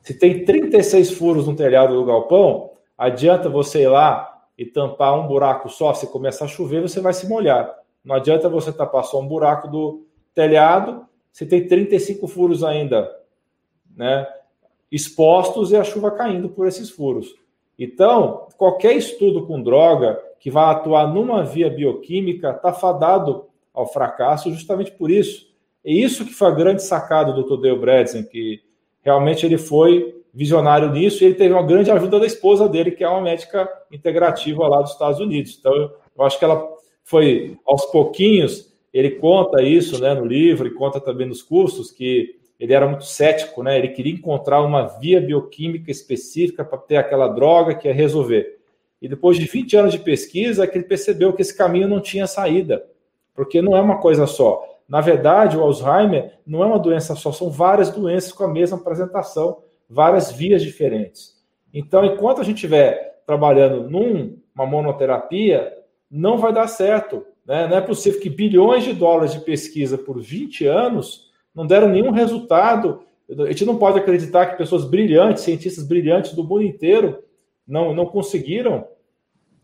Se 0.00 0.14
tem 0.16 0.44
36 0.44 1.10
furos 1.10 1.48
no 1.48 1.56
telhado 1.56 1.92
do 1.94 2.04
galpão, 2.04 2.70
Adianta 2.96 3.48
você 3.48 3.82
ir 3.82 3.88
lá 3.88 4.46
e 4.56 4.64
tampar 4.64 5.18
um 5.18 5.26
buraco 5.26 5.68
só, 5.68 5.92
se 5.94 6.06
começar 6.06 6.44
a 6.44 6.48
chover, 6.48 6.80
você 6.80 7.00
vai 7.00 7.12
se 7.12 7.28
molhar. 7.28 7.74
Não 8.04 8.14
adianta 8.14 8.48
você 8.48 8.72
tapar 8.72 9.04
só 9.04 9.20
um 9.20 9.26
buraco 9.26 9.68
do 9.68 10.06
telhado, 10.34 11.06
você 11.32 11.44
tem 11.44 11.66
35 11.66 12.28
furos 12.28 12.62
ainda, 12.62 13.10
né? 13.96 14.26
Expostos 14.90 15.72
e 15.72 15.76
a 15.76 15.82
chuva 15.82 16.10
caindo 16.10 16.48
por 16.48 16.68
esses 16.68 16.90
furos. 16.90 17.34
Então, 17.78 18.46
qualquer 18.56 18.92
estudo 18.96 19.46
com 19.46 19.60
droga 19.60 20.20
que 20.38 20.50
vai 20.50 20.66
atuar 20.66 21.12
numa 21.12 21.42
via 21.42 21.68
bioquímica 21.68 22.50
está 22.50 22.72
fadado 22.72 23.46
ao 23.72 23.86
fracasso 23.86 24.52
justamente 24.52 24.92
por 24.92 25.10
isso. 25.10 25.52
E 25.84 26.02
isso 26.02 26.24
que 26.24 26.32
foi 26.32 26.48
a 26.48 26.54
grande 26.54 26.82
sacada 26.82 27.32
do. 27.32 27.56
Dale 27.56 27.76
Bredesen, 27.76 28.24
que 28.24 28.62
realmente 29.02 29.44
ele 29.44 29.58
foi 29.58 30.22
visionário 30.34 30.90
nisso 30.90 31.22
e 31.22 31.26
ele 31.26 31.34
teve 31.34 31.54
uma 31.54 31.62
grande 31.62 31.90
ajuda 31.90 32.18
da 32.18 32.26
esposa 32.26 32.68
dele, 32.68 32.90
que 32.90 33.04
é 33.04 33.08
uma 33.08 33.22
médica 33.22 33.68
integrativa 33.92 34.66
lá 34.66 34.82
dos 34.82 34.90
Estados 34.90 35.20
Unidos. 35.20 35.56
Então, 35.58 35.72
eu 35.72 36.24
acho 36.24 36.38
que 36.38 36.44
ela 36.44 36.68
foi 37.04 37.56
aos 37.64 37.86
pouquinhos, 37.86 38.72
ele 38.92 39.12
conta 39.12 39.62
isso 39.62 40.00
né, 40.00 40.12
no 40.12 40.24
livro 40.24 40.66
e 40.66 40.74
conta 40.74 41.00
também 41.00 41.26
nos 41.26 41.42
cursos, 41.42 41.92
que 41.92 42.36
ele 42.58 42.72
era 42.72 42.88
muito 42.88 43.04
cético, 43.04 43.62
né? 43.62 43.78
Ele 43.78 43.88
queria 43.88 44.12
encontrar 44.12 44.62
uma 44.62 44.86
via 44.98 45.20
bioquímica 45.20 45.90
específica 45.90 46.64
para 46.64 46.78
ter 46.78 46.96
aquela 46.96 47.28
droga 47.28 47.74
que 47.74 47.88
ia 47.88 47.94
resolver. 47.94 48.58
E 49.02 49.08
depois 49.08 49.36
de 49.36 49.44
20 49.44 49.76
anos 49.76 49.92
de 49.92 49.98
pesquisa, 49.98 50.64
é 50.64 50.66
que 50.66 50.78
ele 50.78 50.84
percebeu 50.84 51.32
que 51.32 51.42
esse 51.42 51.56
caminho 51.56 51.88
não 51.88 52.00
tinha 52.00 52.26
saída, 52.26 52.86
porque 53.34 53.60
não 53.60 53.76
é 53.76 53.80
uma 53.80 53.98
coisa 53.98 54.26
só. 54.26 54.64
Na 54.88 55.00
verdade, 55.00 55.56
o 55.56 55.62
Alzheimer 55.62 56.38
não 56.46 56.62
é 56.62 56.66
uma 56.66 56.78
doença 56.78 57.14
só, 57.14 57.32
são 57.32 57.50
várias 57.50 57.90
doenças 57.90 58.32
com 58.32 58.44
a 58.44 58.48
mesma 58.48 58.78
apresentação 58.78 59.58
várias 59.94 60.32
vias 60.32 60.62
diferentes. 60.62 61.34
Então, 61.72 62.04
enquanto 62.04 62.40
a 62.40 62.44
gente 62.44 62.56
estiver 62.56 63.22
trabalhando 63.26 63.88
numa 63.88 64.66
monoterapia, 64.66 65.72
não 66.10 66.36
vai 66.36 66.52
dar 66.52 66.66
certo. 66.66 67.24
Né? 67.46 67.66
Não 67.68 67.76
é 67.76 67.80
possível 67.80 68.20
que 68.20 68.28
bilhões 68.28 68.84
de 68.84 68.92
dólares 68.92 69.32
de 69.32 69.40
pesquisa 69.40 69.96
por 69.96 70.20
20 70.20 70.66
anos 70.66 71.30
não 71.54 71.66
deram 71.66 71.88
nenhum 71.88 72.10
resultado. 72.10 73.04
A 73.30 73.46
gente 73.46 73.64
não 73.64 73.78
pode 73.78 73.98
acreditar 73.98 74.46
que 74.46 74.58
pessoas 74.58 74.84
brilhantes, 74.84 75.44
cientistas 75.44 75.86
brilhantes 75.86 76.34
do 76.34 76.44
mundo 76.44 76.62
inteiro, 76.62 77.22
não, 77.66 77.94
não 77.94 78.06
conseguiram 78.06 78.86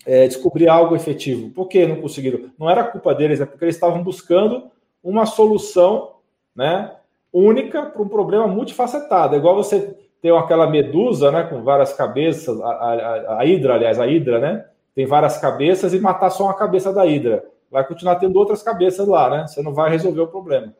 é, 0.07 0.27
descobrir 0.27 0.69
algo 0.69 0.97
efetivo. 0.97 1.51
Por 1.51 1.69
que 1.69 1.87
não 1.87 2.01
conseguiram? 2.01 2.51
Não 2.59 2.71
era 2.71 2.85
culpa 2.85 3.15
deles, 3.15 3.41
é 3.41 3.47
porque 3.47 3.65
eles 3.65 3.75
estavam 3.75 4.03
buscando 4.03 4.71
uma 5.03 5.27
solução 5.27 6.15
né, 6.55 6.95
única 7.33 7.87
para 7.87 8.03
um 8.03 8.09
problema 8.09 8.47
multifacetado. 8.47 9.35
É 9.35 9.39
igual 9.39 9.55
você 9.55 9.97
tem 10.21 10.37
aquela 10.37 10.69
medusa, 10.69 11.31
né, 11.31 11.45
com 11.45 11.63
várias 11.63 11.93
cabeças, 11.93 12.61
a, 12.61 12.69
a, 12.69 13.39
a 13.39 13.47
hidra, 13.47 13.75
aliás, 13.75 13.99
a 13.99 14.07
hidra, 14.07 14.39
né, 14.39 14.65
tem 14.95 15.07
várias 15.07 15.39
cabeças 15.39 15.95
e 15.95 15.99
matar 16.01 16.31
só 16.31 16.45
uma 16.45 16.55
cabeça 16.55 16.93
da 16.93 17.07
hidra. 17.07 17.45
Vai 17.71 17.87
continuar 17.87 18.17
tendo 18.17 18.37
outras 18.37 18.63
cabeças 18.63 19.07
lá, 19.07 19.31
né? 19.31 19.47
Você 19.47 19.63
não 19.63 19.73
vai 19.73 19.89
resolver 19.91 20.21
o 20.23 20.27
problema. 20.27 20.75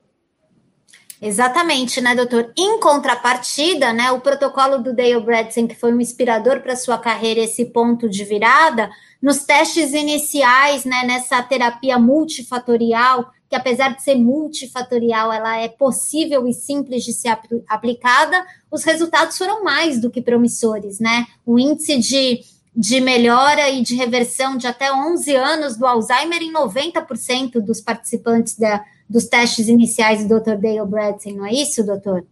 Exatamente, 1.23 2.01
né, 2.01 2.15
doutor? 2.15 2.53
Em 2.57 2.81
contrapartida, 2.81 3.93
né, 3.93 4.11
o 4.11 4.21
protocolo 4.21 4.79
do 4.79 4.95
Dale 4.95 5.21
Bredesen, 5.21 5.67
que 5.67 5.75
foi 5.75 5.93
um 5.93 6.01
inspirador 6.01 6.61
para 6.61 6.75
sua 6.75 6.97
carreira, 6.97 7.41
esse 7.41 7.67
ponto 7.67 8.09
de 8.09 8.25
virada, 8.25 8.91
nos 9.23 9.45
testes 9.45 9.93
iniciais, 9.93 10.85
né, 10.85 11.05
nessa 11.07 11.43
terapia 11.43 11.99
multifatorial, 11.99 13.31
que 13.51 13.57
apesar 13.57 13.97
de 13.97 14.03
ser 14.03 14.15
multifatorial, 14.15 15.33
ela 15.33 15.59
é 15.59 15.67
possível 15.67 16.47
e 16.47 16.55
simples 16.55 17.03
de 17.03 17.13
ser 17.13 17.37
aplicada, 17.69 18.47
os 18.71 18.85
resultados 18.85 19.37
foram 19.37 19.65
mais 19.65 20.01
do 20.01 20.09
que 20.09 20.23
promissores, 20.23 21.01
né? 21.01 21.27
O 21.45 21.59
índice 21.59 21.99
de, 21.99 22.41
de 22.75 23.01
melhora 23.01 23.69
e 23.69 23.83
de 23.83 23.97
reversão 23.97 24.57
de 24.57 24.69
até 24.69 24.93
11 24.93 25.35
anos 25.35 25.77
do 25.77 25.85
Alzheimer 25.85 26.41
em 26.41 26.53
90% 26.53 27.61
dos 27.61 27.81
participantes 27.81 28.57
da 28.57 28.85
dos 29.11 29.27
testes 29.27 29.67
iniciais 29.67 30.25
do 30.25 30.39
Dr. 30.39 30.55
Dale 30.55 30.87
Bradson, 30.87 31.31
não 31.31 31.45
é 31.45 31.53
isso, 31.53 31.85
doutor? 31.85 32.25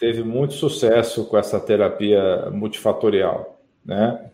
Teve 0.00 0.24
muito 0.24 0.54
sucesso 0.54 1.26
com 1.26 1.36
essa 1.36 1.60
terapia 1.60 2.48
multifatorial, 2.50 3.60
né? 3.84 4.30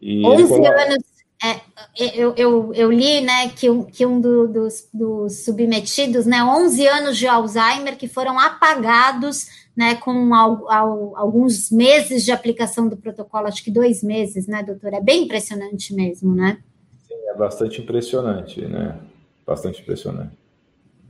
E 0.00 0.24
11 0.24 0.54
anos, 0.54 1.04
é, 1.42 1.60
eu, 1.96 2.34
eu, 2.36 2.74
eu, 2.74 2.92
li, 2.92 3.22
né, 3.22 3.48
que 3.48 3.70
um, 3.70 3.84
que 3.84 4.04
um 4.04 4.20
do, 4.20 4.46
dos, 4.46 4.88
dos, 4.92 5.44
submetidos, 5.44 6.26
né, 6.26 6.44
11 6.44 6.86
anos 6.86 7.16
de 7.16 7.26
Alzheimer 7.26 7.96
que 7.96 8.06
foram 8.06 8.38
apagados, 8.38 9.46
né, 9.74 9.94
com 9.94 10.34
al, 10.34 10.70
al, 10.70 11.16
alguns 11.16 11.70
meses 11.70 12.24
de 12.24 12.32
aplicação 12.32 12.88
do 12.88 12.96
protocolo, 12.96 13.46
acho 13.46 13.64
que 13.64 13.70
dois 13.70 14.02
meses, 14.02 14.46
né, 14.46 14.62
doutor? 14.62 14.92
É 14.92 15.00
bem 15.00 15.24
impressionante 15.24 15.94
mesmo, 15.94 16.34
né? 16.34 16.58
Sim, 17.08 17.14
é 17.28 17.34
bastante 17.34 17.80
impressionante, 17.80 18.60
né? 18.66 18.98
Bastante 19.46 19.80
impressionante. 19.80 20.39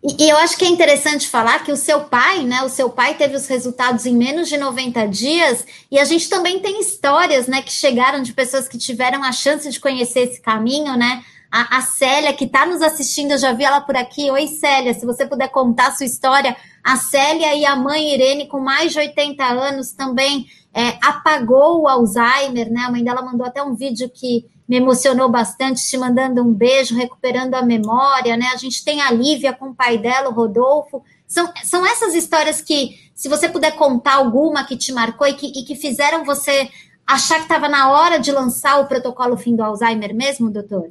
E, 0.03 0.31
eu 0.31 0.37
acho 0.39 0.57
que 0.57 0.65
é 0.65 0.69
interessante 0.69 1.29
falar 1.29 1.63
que 1.63 1.71
o 1.71 1.77
seu 1.77 2.05
pai, 2.05 2.43
né? 2.43 2.63
O 2.63 2.71
seu 2.71 2.89
pai 2.89 3.15
teve 3.15 3.37
os 3.37 3.47
resultados 3.47 4.07
em 4.07 4.17
menos 4.17 4.49
de 4.49 4.57
90 4.57 5.07
dias, 5.09 5.67
e 5.91 5.99
a 5.99 6.05
gente 6.05 6.29
também 6.29 6.59
tem 6.59 6.81
histórias, 6.81 7.47
né, 7.47 7.61
que 7.61 7.71
chegaram 7.71 8.23
de 8.23 8.33
pessoas 8.33 8.67
que 8.67 8.79
tiveram 8.79 9.23
a 9.23 9.31
chance 9.31 9.69
de 9.69 9.79
conhecer 9.79 10.21
esse 10.21 10.41
caminho, 10.41 10.97
né? 10.97 11.23
A, 11.53 11.79
a 11.79 11.81
Célia, 11.83 12.33
que 12.33 12.45
está 12.45 12.65
nos 12.65 12.81
assistindo, 12.81 13.33
eu 13.33 13.39
já 13.39 13.53
vi 13.53 13.65
ela 13.65 13.81
por 13.81 13.97
aqui. 13.97 14.31
Oi, 14.31 14.47
Célia, 14.47 14.95
se 14.95 15.05
você 15.05 15.27
puder 15.27 15.49
contar 15.49 15.89
a 15.89 15.93
sua 15.93 16.07
história. 16.07 16.57
A 16.83 16.97
Célia 16.97 17.55
e 17.55 17.67
a 17.67 17.75
mãe 17.75 18.15
Irene, 18.15 18.47
com 18.47 18.61
mais 18.61 18.93
de 18.93 19.01
80 19.01 19.45
anos, 19.45 19.93
também 19.93 20.47
é, 20.73 20.97
apagou 21.03 21.83
o 21.83 21.89
Alzheimer, 21.89 22.71
né? 22.71 22.83
A 22.87 22.91
mãe 22.91 23.03
dela 23.03 23.21
mandou 23.21 23.45
até 23.45 23.61
um 23.63 23.75
vídeo 23.75 24.09
que 24.09 24.47
me 24.71 24.77
emocionou 24.77 25.29
bastante, 25.29 25.85
te 25.85 25.99
mandando 25.99 26.41
um 26.43 26.55
beijo, 26.55 26.95
recuperando 26.95 27.57
a 27.57 27.63
memória, 27.63 28.37
né? 28.37 28.47
A 28.55 28.57
gente 28.57 28.85
tem 28.85 29.01
a 29.01 29.11
Lívia 29.11 29.53
com 29.53 29.71
o 29.71 29.75
pai 29.75 29.99
dela, 29.99 30.29
o 30.29 30.33
Rodolfo. 30.33 31.03
São, 31.27 31.53
são 31.65 31.85
essas 31.85 32.15
histórias 32.15 32.63
que, 32.63 32.91
se 33.13 33.29
você 33.29 33.49
puder 33.49 33.75
contar 33.75 34.15
alguma 34.15 34.65
que 34.65 34.77
te 34.77 34.93
marcou 34.93 35.27
e 35.27 35.35
que, 35.35 35.49
e 35.49 35.65
que 35.65 35.75
fizeram 35.75 36.25
você 36.25 36.69
achar 37.05 37.39
que 37.39 37.43
estava 37.43 37.69
na 37.69 37.91
hora 37.91 38.21
de 38.21 38.31
lançar 38.31 38.79
o 38.79 38.87
protocolo 38.87 39.37
fim 39.37 39.57
do 39.57 39.65
Alzheimer 39.65 40.15
mesmo, 40.15 40.53
doutor? 40.53 40.89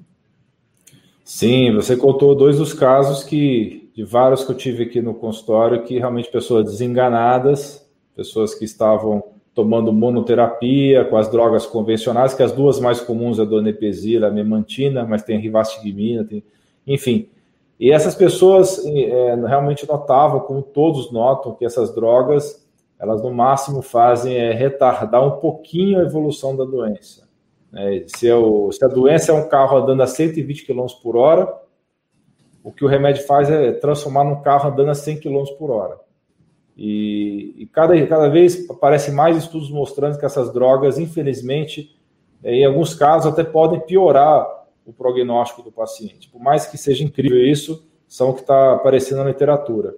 Sim, 1.24 1.74
você 1.74 1.95
contou 1.95 2.36
dois 2.36 2.57
dos 2.57 2.74
casos 2.74 3.24
que, 3.24 3.89
de 3.95 4.03
vários 4.03 4.43
que 4.43 4.51
eu 4.51 4.57
tive 4.57 4.83
aqui 4.83 5.01
no 5.01 5.13
consultório, 5.13 5.83
que 5.83 5.98
realmente 5.98 6.29
pessoas 6.29 6.65
desenganadas, 6.65 7.88
pessoas 8.13 8.53
que 8.53 8.65
estavam 8.65 9.24
tomando 9.59 9.91
monoterapia 9.91 11.03
com 11.03 11.17
as 11.17 11.29
drogas 11.29 11.65
convencionais, 11.65 12.33
que 12.33 12.41
as 12.41 12.53
duas 12.53 12.79
mais 12.79 13.01
comuns 13.01 13.39
é 13.39 13.41
a 13.41 13.45
donepezila, 13.45 14.27
a 14.27 14.31
memantina, 14.31 15.03
mas 15.03 15.21
tem 15.21 15.37
rivastigmina, 15.37 16.23
tem, 16.23 16.41
enfim. 16.87 17.27
E 17.77 17.91
essas 17.91 18.15
pessoas 18.15 18.81
é, 18.85 19.35
realmente 19.35 19.85
notavam, 19.85 20.39
como 20.39 20.61
todos 20.61 21.11
notam, 21.11 21.53
que 21.55 21.65
essas 21.65 21.93
drogas, 21.93 22.65
elas 22.97 23.21
no 23.21 23.33
máximo 23.33 23.81
fazem 23.81 24.33
é 24.33 24.53
retardar 24.53 25.27
um 25.27 25.41
pouquinho 25.41 25.99
a 25.99 26.03
evolução 26.03 26.55
da 26.55 26.63
doença. 26.63 27.27
É, 27.75 28.05
se, 28.07 28.27
eu, 28.27 28.69
se, 28.71 28.83
a 28.85 28.87
doença 28.87 29.33
é 29.33 29.35
um 29.35 29.49
carro 29.49 29.77
andando 29.77 30.01
a 30.01 30.07
120 30.07 30.65
km 30.65 30.85
por 31.03 31.17
hora, 31.17 31.53
o 32.63 32.71
que 32.71 32.85
o 32.85 32.87
remédio 32.87 33.25
faz 33.25 33.49
é 33.49 33.73
transformar 33.73 34.23
num 34.23 34.41
carro 34.41 34.69
andando 34.69 34.91
a 34.91 34.95
100 34.95 35.19
km 35.19 35.43
por 35.57 35.69
hora. 35.69 35.99
E, 36.81 37.55
e 37.57 37.65
cada, 37.65 38.07
cada 38.07 38.29
vez 38.29 38.69
aparecem 38.69 39.13
mais 39.13 39.35
estudos 39.35 39.69
mostrando 39.69 40.17
que 40.17 40.25
essas 40.25 40.53
drogas, 40.53 40.97
infelizmente, 40.97 41.93
é, 42.41 42.55
em 42.55 42.63
alguns 42.63 42.95
casos 42.95 43.33
até 43.33 43.43
podem 43.43 43.81
piorar 43.81 44.47
o 44.85 44.93
prognóstico 44.93 45.61
do 45.61 45.73
paciente. 45.73 46.29
Por 46.29 46.41
mais 46.41 46.65
que 46.65 46.77
seja 46.77 47.03
incrível 47.03 47.45
isso, 47.45 47.85
são 48.07 48.29
o 48.29 48.33
que 48.33 48.39
está 48.39 48.75
aparecendo 48.75 49.17
na 49.17 49.25
literatura. 49.25 49.93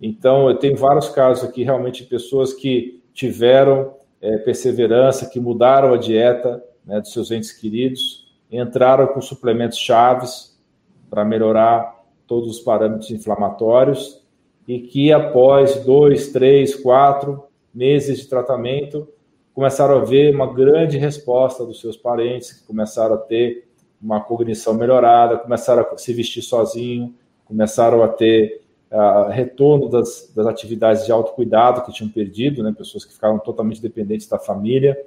Então, 0.00 0.50
eu 0.50 0.56
tenho 0.56 0.76
vários 0.76 1.08
casos 1.08 1.48
aqui, 1.48 1.62
realmente, 1.62 2.02
de 2.02 2.08
pessoas 2.08 2.52
que 2.52 3.00
tiveram 3.14 3.94
é, 4.20 4.38
perseverança, 4.38 5.30
que 5.30 5.38
mudaram 5.38 5.94
a 5.94 5.96
dieta 5.96 6.64
né, 6.84 7.00
dos 7.00 7.12
seus 7.12 7.30
entes 7.30 7.52
queridos, 7.52 8.26
entraram 8.50 9.06
com 9.06 9.20
suplementos 9.20 9.78
chaves 9.78 10.60
para 11.08 11.24
melhorar 11.24 12.02
todos 12.26 12.50
os 12.50 12.58
parâmetros 12.58 13.12
inflamatórios 13.12 14.21
e 14.66 14.80
que 14.80 15.12
após 15.12 15.84
dois, 15.84 16.28
três, 16.28 16.74
quatro 16.74 17.44
meses 17.74 18.20
de 18.20 18.28
tratamento 18.28 19.08
começaram 19.54 19.96
a 19.98 20.04
ver 20.04 20.34
uma 20.34 20.52
grande 20.52 20.96
resposta 20.96 21.64
dos 21.64 21.80
seus 21.80 21.96
parentes, 21.96 22.52
que 22.52 22.66
começaram 22.66 23.14
a 23.14 23.18
ter 23.18 23.68
uma 24.02 24.20
cognição 24.20 24.74
melhorada, 24.74 25.36
começaram 25.36 25.86
a 25.92 25.98
se 25.98 26.12
vestir 26.12 26.42
sozinho, 26.42 27.14
começaram 27.44 28.02
a 28.02 28.08
ter 28.08 28.62
uh, 28.90 29.30
retorno 29.30 29.88
das, 29.88 30.32
das, 30.34 30.46
atividades 30.46 31.04
de 31.04 31.12
autocuidado 31.12 31.82
que 31.82 31.92
tinham 31.92 32.10
perdido, 32.10 32.62
né, 32.62 32.74
pessoas 32.76 33.04
que 33.04 33.12
ficavam 33.12 33.38
totalmente 33.38 33.80
dependentes 33.80 34.26
da 34.26 34.38
família, 34.38 34.98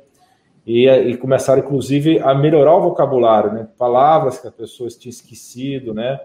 e, 0.66 0.88
e 0.88 1.18
começaram, 1.18 1.62
inclusive, 1.62 2.20
a 2.20 2.34
melhorar 2.34 2.76
o 2.76 2.82
vocabulário, 2.82 3.52
né, 3.52 3.68
palavras 3.78 4.40
que 4.40 4.48
as 4.48 4.54
pessoas 4.54 4.96
tinham 4.96 5.12
esquecido, 5.12 5.94
né, 5.94 6.20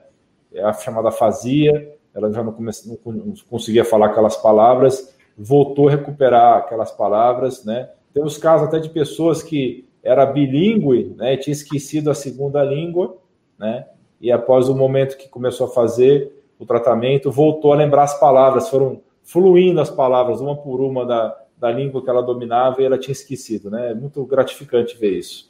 a 0.63 0.73
chamada 0.73 1.11
fazia, 1.11 1.97
ela 2.15 2.33
já 2.33 2.43
não, 2.43 2.53
comece, 2.53 2.89
não 2.89 3.35
conseguia 3.49 3.85
falar 3.85 4.07
aquelas 4.07 4.37
palavras, 4.37 5.15
voltou 5.37 5.89
a 5.89 5.93
recuperar 5.93 6.59
aquelas 6.59 6.91
palavras, 6.91 7.65
né? 7.65 7.91
Temos 8.13 8.37
casos 8.37 8.69
até 8.69 8.79
de 8.79 8.89
pessoas 8.89 9.43
que 9.43 9.89
era 10.03 10.27
bilíngue, 10.27 11.15
né, 11.17 11.37
tinha 11.37 11.53
esquecido 11.53 12.11
a 12.11 12.15
segunda 12.15 12.63
língua, 12.65 13.17
né? 13.59 13.87
E 14.21 14.33
após 14.33 14.69
o 14.69 14.75
momento 14.75 15.17
que 15.17 15.29
começou 15.29 15.67
a 15.67 15.71
fazer 15.71 16.45
o 16.59 16.67
tratamento, 16.67 17.31
voltou 17.31 17.73
a 17.73 17.77
lembrar 17.77 18.03
as 18.03 18.19
palavras, 18.19 18.69
foram 18.69 19.01
fluindo 19.23 19.81
as 19.81 19.91
palavras 19.91 20.41
uma 20.41 20.57
por 20.57 20.81
uma 20.81 21.07
da, 21.07 21.39
da 21.57 21.71
língua 21.71 22.03
que 22.03 22.11
ela 22.11 22.23
dominava 22.23 22.83
e 22.83 22.85
ela 22.85 22.99
tinha 22.99 23.13
esquecido, 23.13 23.71
né? 23.71 23.93
É 23.93 23.95
muito 23.95 24.25
gratificante 24.27 24.97
ver 24.99 25.19
isso. 25.19 25.50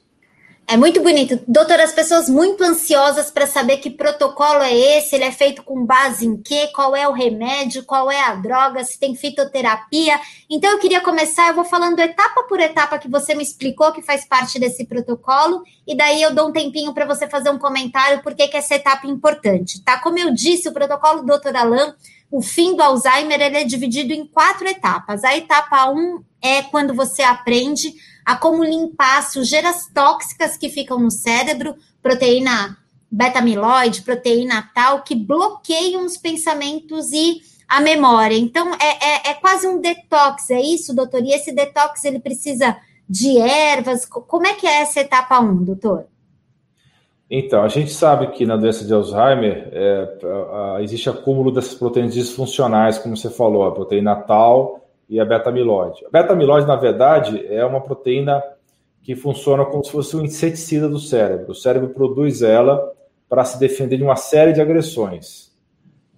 É 0.70 0.76
muito 0.76 1.02
bonito. 1.02 1.42
Doutor, 1.48 1.80
as 1.80 1.92
pessoas 1.92 2.28
muito 2.28 2.62
ansiosas 2.62 3.28
para 3.28 3.44
saber 3.44 3.78
que 3.78 3.90
protocolo 3.90 4.62
é 4.62 4.72
esse, 4.72 5.16
ele 5.16 5.24
é 5.24 5.32
feito 5.32 5.64
com 5.64 5.84
base 5.84 6.24
em 6.24 6.40
quê, 6.40 6.68
qual 6.72 6.94
é 6.94 7.08
o 7.08 7.12
remédio, 7.12 7.82
qual 7.82 8.08
é 8.08 8.20
a 8.20 8.36
droga, 8.36 8.84
se 8.84 8.96
tem 8.96 9.16
fitoterapia. 9.16 10.20
Então, 10.48 10.70
eu 10.70 10.78
queria 10.78 11.00
começar, 11.00 11.48
eu 11.48 11.56
vou 11.56 11.64
falando 11.64 11.98
etapa 11.98 12.44
por 12.44 12.60
etapa 12.60 13.00
que 13.00 13.10
você 13.10 13.34
me 13.34 13.42
explicou 13.42 13.90
que 13.90 14.00
faz 14.00 14.24
parte 14.24 14.60
desse 14.60 14.84
protocolo, 14.86 15.64
e 15.84 15.96
daí 15.96 16.22
eu 16.22 16.32
dou 16.32 16.50
um 16.50 16.52
tempinho 16.52 16.94
para 16.94 17.04
você 17.04 17.28
fazer 17.28 17.50
um 17.50 17.58
comentário 17.58 18.22
por 18.22 18.32
que 18.32 18.56
essa 18.56 18.76
etapa 18.76 19.08
é 19.08 19.10
importante, 19.10 19.82
tá? 19.82 19.98
Como 19.98 20.20
eu 20.20 20.32
disse, 20.32 20.68
o 20.68 20.72
protocolo 20.72 21.22
do 21.22 21.36
Dr. 21.36 21.56
Alain, 21.56 21.92
o 22.30 22.40
fim 22.40 22.76
do 22.76 22.82
Alzheimer, 22.84 23.40
ele 23.40 23.56
é 23.56 23.64
dividido 23.64 24.12
em 24.12 24.24
quatro 24.24 24.68
etapas. 24.68 25.24
A 25.24 25.36
etapa 25.36 25.90
1 25.90 25.98
um 25.98 26.22
é 26.40 26.62
quando 26.62 26.94
você 26.94 27.22
aprende 27.22 27.92
a 28.30 28.36
como 28.36 28.62
limpar 28.62 29.28
sujeiras 29.28 29.88
tóxicas 29.92 30.56
que 30.56 30.68
ficam 30.68 31.00
no 31.00 31.10
cérebro, 31.10 31.74
proteína 32.00 32.76
beta-amiloide, 33.10 34.02
proteína 34.02 34.70
tal, 34.72 35.02
que 35.02 35.16
bloqueiam 35.16 36.06
os 36.06 36.16
pensamentos 36.16 37.10
e 37.10 37.40
a 37.68 37.80
memória. 37.80 38.36
Então, 38.36 38.72
é, 38.74 39.30
é, 39.30 39.30
é, 39.30 39.34
quase 39.34 39.66
um 39.66 39.80
detox, 39.80 40.48
é 40.50 40.60
isso, 40.60 40.94
doutor? 40.94 41.24
E 41.24 41.32
esse 41.32 41.50
detox, 41.50 42.04
ele 42.04 42.20
precisa 42.20 42.76
de 43.08 43.36
ervas? 43.36 44.06
Como 44.06 44.46
é 44.46 44.54
que 44.54 44.64
é 44.64 44.82
essa 44.82 45.00
etapa 45.00 45.40
1, 45.40 45.64
doutor? 45.64 46.04
Então, 47.28 47.64
a 47.64 47.68
gente 47.68 47.92
sabe 47.92 48.28
que 48.28 48.46
na 48.46 48.56
doença 48.56 48.84
de 48.84 48.94
Alzheimer 48.94 49.70
é, 49.72 50.82
existe 50.84 51.10
acúmulo 51.10 51.50
dessas 51.50 51.74
proteínas 51.74 52.14
disfuncionais, 52.14 52.96
como 52.96 53.16
você 53.16 53.28
falou, 53.28 53.64
a 53.64 53.72
proteína 53.72 54.14
tal 54.14 54.79
e 55.10 55.18
a 55.18 55.24
beta-amiloide. 55.24 56.06
A 56.06 56.08
beta-amiloide, 56.08 56.68
na 56.68 56.76
verdade, 56.76 57.44
é 57.48 57.66
uma 57.66 57.80
proteína 57.80 58.40
que 59.02 59.16
funciona 59.16 59.64
como 59.64 59.84
se 59.84 59.90
fosse 59.90 60.16
um 60.16 60.24
inseticida 60.24 60.88
do 60.88 61.00
cérebro. 61.00 61.50
O 61.50 61.54
cérebro 61.54 61.88
produz 61.88 62.42
ela 62.42 62.92
para 63.28 63.44
se 63.44 63.58
defender 63.58 63.96
de 63.96 64.04
uma 64.04 64.14
série 64.14 64.52
de 64.52 64.60
agressões. 64.60 65.50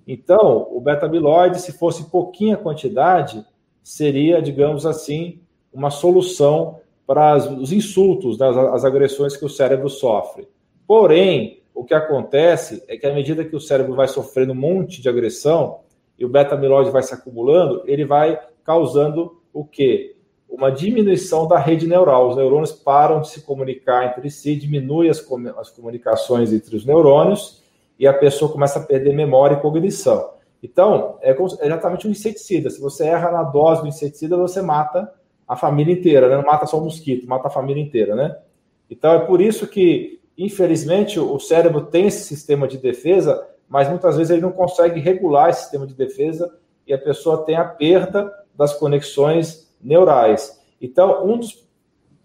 Então, 0.06 0.68
o 0.70 0.78
beta-amiloide, 0.78 1.60
se 1.60 1.72
fosse 1.72 2.10
pouquinha 2.10 2.56
quantidade, 2.56 3.44
seria, 3.82 4.42
digamos 4.42 4.84
assim, 4.84 5.40
uma 5.72 5.90
solução 5.90 6.80
para 7.06 7.36
os 7.36 7.72
insultos, 7.72 8.38
né, 8.38 8.46
as 8.72 8.84
agressões 8.84 9.36
que 9.36 9.44
o 9.44 9.48
cérebro 9.48 9.88
sofre. 9.88 10.46
Porém, 10.86 11.62
o 11.74 11.82
que 11.82 11.94
acontece 11.94 12.84
é 12.86 12.96
que 12.98 13.06
à 13.06 13.14
medida 13.14 13.44
que 13.44 13.56
o 13.56 13.60
cérebro 13.60 13.94
vai 13.94 14.06
sofrendo 14.06 14.52
um 14.52 14.56
monte 14.56 15.00
de 15.00 15.08
agressão, 15.08 15.80
e 16.18 16.24
o 16.24 16.28
beta-amiloide 16.28 16.90
vai 16.90 17.02
se 17.02 17.14
acumulando, 17.14 17.82
ele 17.86 18.04
vai 18.04 18.38
causando 18.64 19.40
o 19.52 19.64
quê? 19.64 20.16
Uma 20.48 20.70
diminuição 20.70 21.48
da 21.48 21.58
rede 21.58 21.86
neural. 21.86 22.28
Os 22.28 22.36
neurônios 22.36 22.72
param 22.72 23.20
de 23.20 23.28
se 23.28 23.42
comunicar 23.42 24.06
entre 24.06 24.30
si, 24.30 24.54
diminui 24.54 25.08
as, 25.08 25.24
as 25.58 25.70
comunicações 25.70 26.52
entre 26.52 26.76
os 26.76 26.84
neurônios 26.84 27.62
e 27.98 28.06
a 28.06 28.12
pessoa 28.12 28.50
começa 28.50 28.78
a 28.78 28.82
perder 28.82 29.14
memória 29.14 29.54
e 29.54 29.60
cognição. 29.60 30.32
Então, 30.62 31.18
é, 31.20 31.30
é 31.30 31.66
exatamente 31.66 32.06
um 32.06 32.10
inseticida. 32.10 32.70
Se 32.70 32.80
você 32.80 33.06
erra 33.06 33.30
na 33.30 33.42
dose 33.42 33.82
do 33.82 33.88
inseticida, 33.88 34.36
você 34.36 34.62
mata 34.62 35.12
a 35.46 35.56
família 35.56 35.92
inteira, 35.92 36.28
né? 36.28 36.36
não 36.36 36.44
mata 36.44 36.66
só 36.66 36.78
o 36.78 36.84
mosquito, 36.84 37.28
mata 37.28 37.48
a 37.48 37.50
família 37.50 37.82
inteira, 37.82 38.14
né? 38.14 38.36
Então, 38.88 39.12
é 39.12 39.18
por 39.20 39.40
isso 39.40 39.66
que, 39.66 40.20
infelizmente, 40.36 41.18
o 41.18 41.38
cérebro 41.38 41.86
tem 41.86 42.06
esse 42.06 42.24
sistema 42.24 42.68
de 42.68 42.78
defesa, 42.78 43.46
mas 43.68 43.88
muitas 43.88 44.16
vezes 44.16 44.30
ele 44.30 44.42
não 44.42 44.52
consegue 44.52 45.00
regular 45.00 45.50
esse 45.50 45.62
sistema 45.62 45.86
de 45.86 45.94
defesa 45.94 46.54
e 46.86 46.92
a 46.92 46.98
pessoa 46.98 47.44
tem 47.44 47.56
a 47.56 47.64
perda 47.64 48.32
das 48.54 48.74
conexões 48.74 49.72
neurais. 49.80 50.60
Então, 50.80 51.24
um 51.24 51.38
dos, 51.38 51.66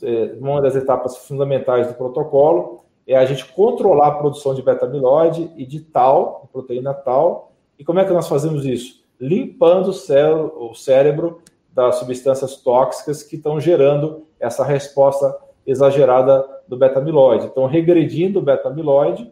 é, 0.02 0.36
uma 0.40 0.62
das 0.62 0.76
etapas 0.76 1.18
fundamentais 1.18 1.88
do 1.88 1.94
protocolo 1.94 2.86
é 3.06 3.16
a 3.16 3.26
gente 3.26 3.46
controlar 3.54 4.08
a 4.08 4.16
produção 4.16 4.54
de 4.54 4.62
beta-amiloide 4.62 5.52
e 5.56 5.66
de 5.66 5.80
tal, 5.80 6.50
proteína 6.52 6.94
tal. 6.94 7.54
E 7.80 7.86
como 7.86 8.00
é 8.00 8.06
que 8.06 8.12
nós 8.12 8.28
fazemos 8.28 8.66
isso? 8.66 9.06
Limpando 9.20 9.90
o 9.90 9.94
cérebro, 9.94 10.70
o 10.70 10.74
cérebro 10.76 11.42
das 11.72 11.96
substâncias 11.96 12.58
tóxicas 12.58 13.24
que 13.24 13.36
estão 13.36 13.60
gerando 13.60 14.26
essa 14.40 14.64
resposta 14.64 15.36
exagerada 15.66 16.46
do 16.68 16.78
beta-amiloide. 16.78 17.46
Então, 17.46 17.66
regredindo 17.66 18.40
o 18.40 18.42
beta-amiloide 18.42 19.32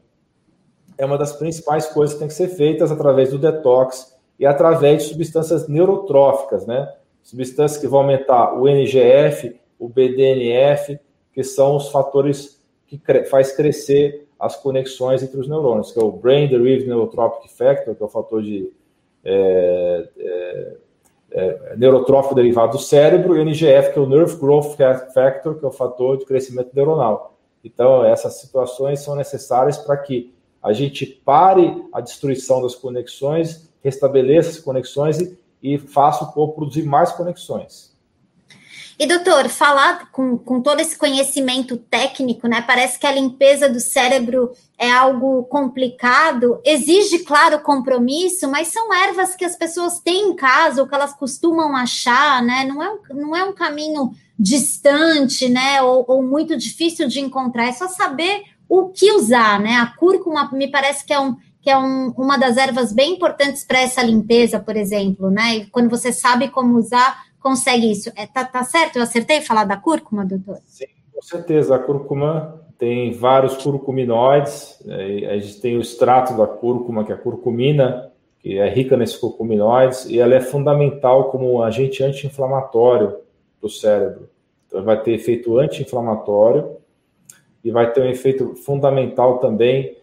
é 0.98 1.06
uma 1.06 1.18
das 1.18 1.34
principais 1.34 1.88
coisas 1.88 2.14
que 2.14 2.20
tem 2.20 2.28
que 2.28 2.34
ser 2.34 2.50
feitas 2.50 2.92
através 2.92 3.32
do 3.32 3.38
detox 3.38 4.15
e 4.40 4.46
através 4.46 5.04
de 5.04 5.10
substâncias 5.10 5.68
neurotróficas, 5.68 6.66
né? 6.66 6.94
Substâncias 7.24 7.80
que 7.80 7.88
vão 7.88 8.02
aumentar 8.02 8.54
o 8.54 8.68
NGF, 8.68 9.60
o 9.80 9.90
BDNF, 9.90 11.00
que 11.34 11.44
são 11.44 11.76
os 11.76 11.90
fatores 11.90 12.62
que 12.88 12.98
cre 12.98 13.26
faz 13.26 13.56
crescer 13.56 14.28
as 14.40 14.56
conexões 14.56 15.24
entre 15.24 15.40
os 15.40 15.48
neurônios, 15.48 15.92
que 15.92 16.00
é 16.00 16.04
o 16.04 16.12
Brain 16.12 16.48
Derived 16.48 16.88
Neurotropic 16.88 17.50
Factor, 17.50 17.96
que 17.96 18.04
é 18.04 18.06
o 18.06 18.10
fator 18.10 18.42
de 18.42 18.72
é, 19.24 20.10
é, 20.18 20.78
é, 21.32 21.76
neurotrófico 21.76 22.36
derivado 22.36 22.74
do 22.74 22.80
cérebro, 22.80 23.36
e 23.36 23.40
o 23.40 23.42
NGF, 23.42 23.92
que 23.92 24.00
é 24.00 24.02
o 24.02 24.08
Nerve 24.08 24.38
Growth 24.38 24.78
Factor, 25.14 25.56
que 25.56 25.66
é 25.66 25.68
o 25.68 25.72
fator 25.72 26.18
de 26.18 26.26
crescimento 26.26 26.70
neuronal. 26.74 27.36
Então, 27.64 28.06
essas 28.06 28.36
situações 28.36 29.00
são 29.00 29.16
necessárias 29.16 29.78
para 29.78 29.98
que 29.98 30.34
a 30.62 30.72
gente 30.72 31.06
pare 31.06 31.84
a 31.92 32.00
destruição 32.00 32.62
das 32.62 32.76
conexões, 32.76 33.70
restabeleça 33.86 34.50
as 34.50 34.60
conexões 34.60 35.20
e, 35.20 35.38
e 35.62 35.78
faça 35.78 36.24
o 36.24 36.32
corpo 36.32 36.56
produzir 36.56 36.84
mais 36.84 37.12
conexões. 37.12 37.96
E, 38.98 39.06
doutor, 39.06 39.50
falar 39.50 40.10
com, 40.10 40.38
com 40.38 40.62
todo 40.62 40.80
esse 40.80 40.98
conhecimento 40.98 41.76
técnico, 41.76 42.48
né? 42.48 42.62
Parece 42.62 42.98
que 42.98 43.06
a 43.06 43.12
limpeza 43.12 43.68
do 43.68 43.80
cérebro 43.80 44.54
é 44.78 44.90
algo 44.90 45.44
complicado, 45.44 46.62
exige, 46.64 47.20
claro, 47.20 47.60
compromisso, 47.60 48.50
mas 48.50 48.70
são 48.70 48.94
ervas 48.94 49.36
que 49.36 49.44
as 49.44 49.58
pessoas 49.58 50.00
têm 50.00 50.30
em 50.30 50.36
casa, 50.36 50.82
ou 50.82 50.88
que 50.88 50.96
elas 50.96 51.14
costumam 51.14 51.76
achar, 51.76 52.42
né? 52.42 52.64
Não 52.64 52.82
é 52.82 52.90
um, 52.90 53.00
não 53.14 53.36
é 53.36 53.44
um 53.44 53.54
caminho 53.54 54.12
distante, 54.40 55.50
né? 55.50 55.82
Ou, 55.82 56.06
ou 56.08 56.24
muito 56.24 56.58
difícil 56.58 57.08
de 57.08 57.20
encontrar, 57.20 57.68
é 57.68 57.74
só 57.74 57.90
saber 57.90 58.44
o 58.68 58.90
que 58.90 59.12
usar, 59.12 59.60
né? 59.60 59.76
A 59.76 59.88
cúrcuma 59.88 60.50
me 60.54 60.70
parece 60.70 61.06
que 61.06 61.14
é 61.14 61.20
um, 61.20 61.36
que 61.66 61.70
é 61.72 61.76
um, 61.76 62.14
uma 62.16 62.38
das 62.38 62.58
ervas 62.58 62.94
bem 62.94 63.14
importantes 63.14 63.64
para 63.64 63.82
essa 63.82 64.04
limpeza, 64.04 64.60
por 64.60 64.78
exemplo, 64.78 65.32
né? 65.32 65.56
E 65.56 65.66
quando 65.66 65.90
você 65.90 66.14
sabe 66.14 66.48
como 66.50 66.78
usar, 66.78 67.26
consegue 67.40 67.92
isso. 67.92 68.12
É, 68.16 68.28
tá, 68.28 68.46
tá 68.46 68.64
certo? 68.64 68.98
Eu 68.98 69.02
acertei 69.02 69.42
falar 69.42 69.64
da 69.64 69.76
cúrcuma, 69.76 70.24
doutor? 70.24 70.60
Sim, 70.68 70.86
com 71.12 71.24
certeza. 71.24 71.76
A 71.76 71.80
cúrcuma 71.80 72.62
tem 72.78 73.14
vários 73.14 73.58
curcuminoides. 73.58 74.80
É, 74.88 75.32
a 75.32 75.40
gente 75.40 75.60
tem 75.60 75.76
o 75.76 75.82
extrato 75.82 76.38
da 76.38 76.46
cúrcuma, 76.46 77.04
que 77.04 77.12
é 77.12 77.16
a 77.16 77.18
curcumina, 77.18 78.12
que 78.38 78.60
é 78.60 78.70
rica 78.70 78.96
nesses 78.96 79.18
curcuminoides, 79.18 80.06
e 80.06 80.20
ela 80.20 80.36
é 80.36 80.42
fundamental 80.42 81.32
como 81.32 81.64
agente 81.64 82.04
anti-inflamatório 82.04 83.18
para 83.60 83.66
o 83.66 83.70
cérebro. 83.72 84.30
Então, 84.68 84.84
vai 84.84 85.02
ter 85.02 85.14
efeito 85.14 85.58
anti-inflamatório 85.58 86.78
e 87.64 87.72
vai 87.72 87.92
ter 87.92 88.02
um 88.02 88.10
efeito 88.10 88.54
fundamental 88.54 89.40
também 89.40 89.95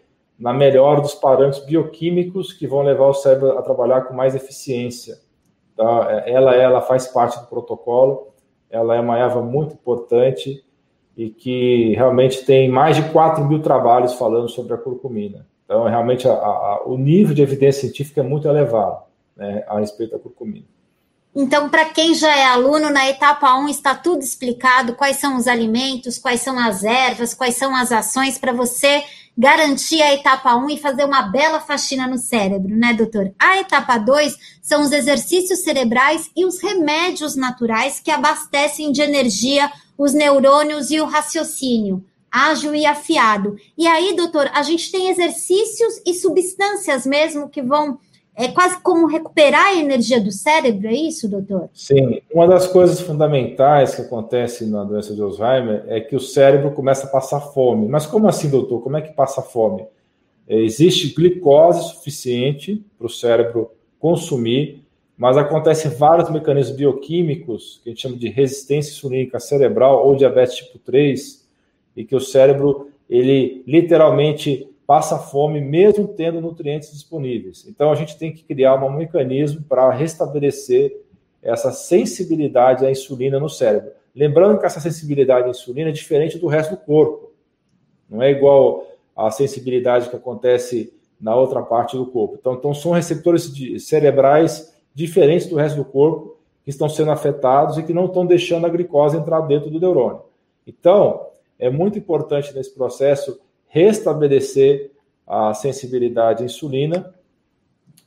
na 0.42 0.52
melhora 0.52 1.00
dos 1.00 1.14
parâmetros 1.14 1.64
bioquímicos 1.64 2.52
que 2.52 2.66
vão 2.66 2.82
levar 2.82 3.06
o 3.06 3.14
cérebro 3.14 3.56
a 3.56 3.62
trabalhar 3.62 4.00
com 4.02 4.12
mais 4.12 4.34
eficiência. 4.34 5.20
Tá? 5.76 6.24
Ela, 6.26 6.56
ela 6.56 6.80
faz 6.80 7.06
parte 7.06 7.38
do 7.38 7.46
protocolo, 7.46 8.26
ela 8.68 8.96
é 8.96 9.00
uma 9.00 9.16
erva 9.16 9.40
muito 9.40 9.74
importante 9.74 10.64
e 11.16 11.30
que 11.30 11.94
realmente 11.94 12.44
tem 12.44 12.68
mais 12.68 12.96
de 12.96 13.08
4 13.10 13.44
mil 13.44 13.62
trabalhos 13.62 14.14
falando 14.14 14.48
sobre 14.48 14.74
a 14.74 14.78
curcumina. 14.78 15.46
Então, 15.64 15.84
realmente, 15.84 16.26
a, 16.26 16.32
a, 16.32 16.82
o 16.86 16.98
nível 16.98 17.36
de 17.36 17.42
evidência 17.42 17.82
científica 17.82 18.20
é 18.20 18.24
muito 18.24 18.48
elevado 18.48 19.00
né, 19.36 19.62
a 19.68 19.78
respeito 19.78 20.10
da 20.10 20.18
curcumina. 20.18 20.66
Então, 21.36 21.68
para 21.68 21.84
quem 21.84 22.14
já 22.14 22.36
é 22.36 22.46
aluno, 22.46 22.90
na 22.90 23.08
etapa 23.08 23.54
1 23.58 23.68
está 23.68 23.94
tudo 23.94 24.22
explicado: 24.22 24.94
quais 24.94 25.18
são 25.18 25.36
os 25.36 25.46
alimentos, 25.46 26.18
quais 26.18 26.40
são 26.40 26.58
as 26.58 26.82
ervas, 26.82 27.32
quais 27.32 27.56
são 27.56 27.76
as 27.76 27.92
ações 27.92 28.38
para 28.38 28.52
você 28.52 29.04
garantir 29.36 30.02
a 30.02 30.12
etapa 30.12 30.54
1 30.54 30.70
e 30.70 30.78
fazer 30.78 31.04
uma 31.04 31.22
bela 31.22 31.60
faxina 31.60 32.06
no 32.06 32.18
cérebro, 32.18 32.76
né, 32.76 32.92
doutor? 32.92 33.32
A 33.38 33.58
etapa 33.58 33.98
2 33.98 34.36
são 34.60 34.82
os 34.82 34.92
exercícios 34.92 35.60
cerebrais 35.60 36.30
e 36.36 36.44
os 36.44 36.60
remédios 36.60 37.34
naturais 37.34 37.98
que 37.98 38.10
abastecem 38.10 38.92
de 38.92 39.00
energia 39.00 39.70
os 39.96 40.12
neurônios 40.12 40.90
e 40.90 41.00
o 41.00 41.06
raciocínio, 41.06 42.04
ágil 42.30 42.74
e 42.74 42.84
afiado. 42.84 43.56
E 43.76 43.86
aí, 43.86 44.14
doutor, 44.16 44.50
a 44.52 44.62
gente 44.62 44.90
tem 44.90 45.08
exercícios 45.08 46.00
e 46.06 46.14
substâncias 46.14 47.06
mesmo 47.06 47.48
que 47.48 47.62
vão 47.62 47.98
é 48.34 48.48
quase 48.48 48.80
como 48.82 49.06
recuperar 49.06 49.66
a 49.66 49.74
energia 49.76 50.20
do 50.20 50.32
cérebro, 50.32 50.88
é 50.88 50.94
isso, 50.94 51.28
doutor? 51.28 51.68
Sim. 51.74 52.22
Uma 52.32 52.46
das 52.46 52.66
coisas 52.66 53.00
fundamentais 53.00 53.94
que 53.94 54.02
acontece 54.02 54.64
na 54.66 54.84
doença 54.84 55.14
de 55.14 55.20
Alzheimer 55.20 55.84
é 55.86 56.00
que 56.00 56.16
o 56.16 56.20
cérebro 56.20 56.70
começa 56.72 57.06
a 57.06 57.10
passar 57.10 57.40
fome. 57.40 57.86
Mas 57.86 58.06
como 58.06 58.26
assim, 58.26 58.48
doutor? 58.48 58.80
Como 58.80 58.96
é 58.96 59.02
que 59.02 59.12
passa 59.12 59.42
fome? 59.42 59.84
É, 60.48 60.58
existe 60.58 61.14
glicose 61.14 61.90
suficiente 61.90 62.82
para 62.98 63.06
o 63.06 63.10
cérebro 63.10 63.70
consumir, 63.98 64.82
mas 65.16 65.36
acontecem 65.36 65.90
vários 65.90 66.30
mecanismos 66.30 66.76
bioquímicos, 66.76 67.80
que 67.84 67.90
a 67.90 67.92
gente 67.92 68.02
chama 68.02 68.16
de 68.16 68.28
resistência 68.28 68.90
insulínica 68.92 69.38
cerebral 69.38 70.06
ou 70.06 70.16
diabetes 70.16 70.56
tipo 70.56 70.78
3, 70.78 71.46
e 71.94 72.04
que 72.04 72.16
o 72.16 72.20
cérebro, 72.20 72.88
ele 73.08 73.62
literalmente 73.66 74.68
passa 74.92 75.18
fome 75.18 75.58
mesmo 75.58 76.06
tendo 76.06 76.38
nutrientes 76.38 76.92
disponíveis. 76.92 77.66
Então 77.66 77.90
a 77.90 77.94
gente 77.94 78.18
tem 78.18 78.30
que 78.30 78.42
criar 78.42 78.74
um 78.74 78.92
mecanismo 78.92 79.62
para 79.62 79.90
restabelecer 79.90 80.94
essa 81.42 81.72
sensibilidade 81.72 82.84
à 82.84 82.90
insulina 82.90 83.40
no 83.40 83.48
cérebro. 83.48 83.92
Lembrando 84.14 84.60
que 84.60 84.66
essa 84.66 84.80
sensibilidade 84.80 85.46
à 85.46 85.48
insulina 85.48 85.88
é 85.88 85.92
diferente 85.92 86.36
do 86.38 86.46
resto 86.46 86.72
do 86.72 86.76
corpo. 86.76 87.32
Não 88.06 88.20
é 88.20 88.32
igual 88.32 88.86
à 89.16 89.30
sensibilidade 89.30 90.10
que 90.10 90.16
acontece 90.16 90.92
na 91.18 91.34
outra 91.34 91.62
parte 91.62 91.96
do 91.96 92.04
corpo. 92.04 92.36
Então, 92.38 92.52
então 92.52 92.74
são 92.74 92.92
receptores 92.92 93.50
cerebrais 93.78 94.76
diferentes 94.94 95.46
do 95.46 95.56
resto 95.56 95.76
do 95.76 95.86
corpo 95.86 96.36
que 96.62 96.68
estão 96.68 96.90
sendo 96.90 97.12
afetados 97.12 97.78
e 97.78 97.82
que 97.82 97.94
não 97.94 98.04
estão 98.04 98.26
deixando 98.26 98.66
a 98.66 98.68
glicose 98.68 99.16
entrar 99.16 99.40
dentro 99.40 99.70
do 99.70 99.80
neurônio. 99.80 100.20
Então, 100.66 101.28
é 101.58 101.70
muito 101.70 101.98
importante 101.98 102.54
nesse 102.54 102.74
processo 102.74 103.40
restabelecer 103.72 104.90
a 105.26 105.54
sensibilidade 105.54 106.42
à 106.42 106.46
insulina 106.46 107.14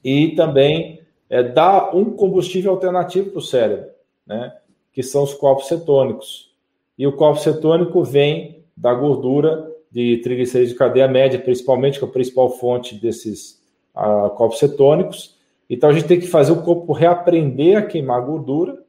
e 0.04 0.36
também 0.36 1.01
é, 1.28 1.41
dar 1.41 1.95
um 1.95 2.12
combustível 2.12 2.71
alternativo 2.71 3.32
para 3.32 3.39
o 3.39 3.41
cérebro, 3.41 3.89
né, 4.28 4.56
que 4.93 5.01
são 5.01 5.23
os 5.23 5.34
corpos 5.34 5.67
cetônicos. 5.67 6.54
E 6.95 7.08
o 7.08 7.13
corpo 7.13 7.39
cetônico 7.39 8.04
vem 8.04 8.63
da 8.78 8.93
gordura 8.93 9.67
de 9.89 10.17
triglicerídeos 10.17 10.73
de 10.73 10.78
cadeia 10.78 11.08
média, 11.08 11.39
principalmente, 11.39 11.97
que 11.97 12.06
é 12.06 12.08
a 12.08 12.12
principal 12.12 12.51
fonte 12.51 12.93
desses 12.93 13.60
uh, 13.95 14.30
corpos 14.36 14.60
cetônicos. 14.60 15.36
Então, 15.67 15.89
a 15.89 15.93
gente 15.93 16.06
tem 16.06 16.19
que 16.19 16.28
fazer 16.28 16.51
o 16.51 16.62
corpo 16.62 16.93
reaprender 16.93 17.75
a 17.75 17.82
queimar 17.82 18.21
gordura 18.23 18.84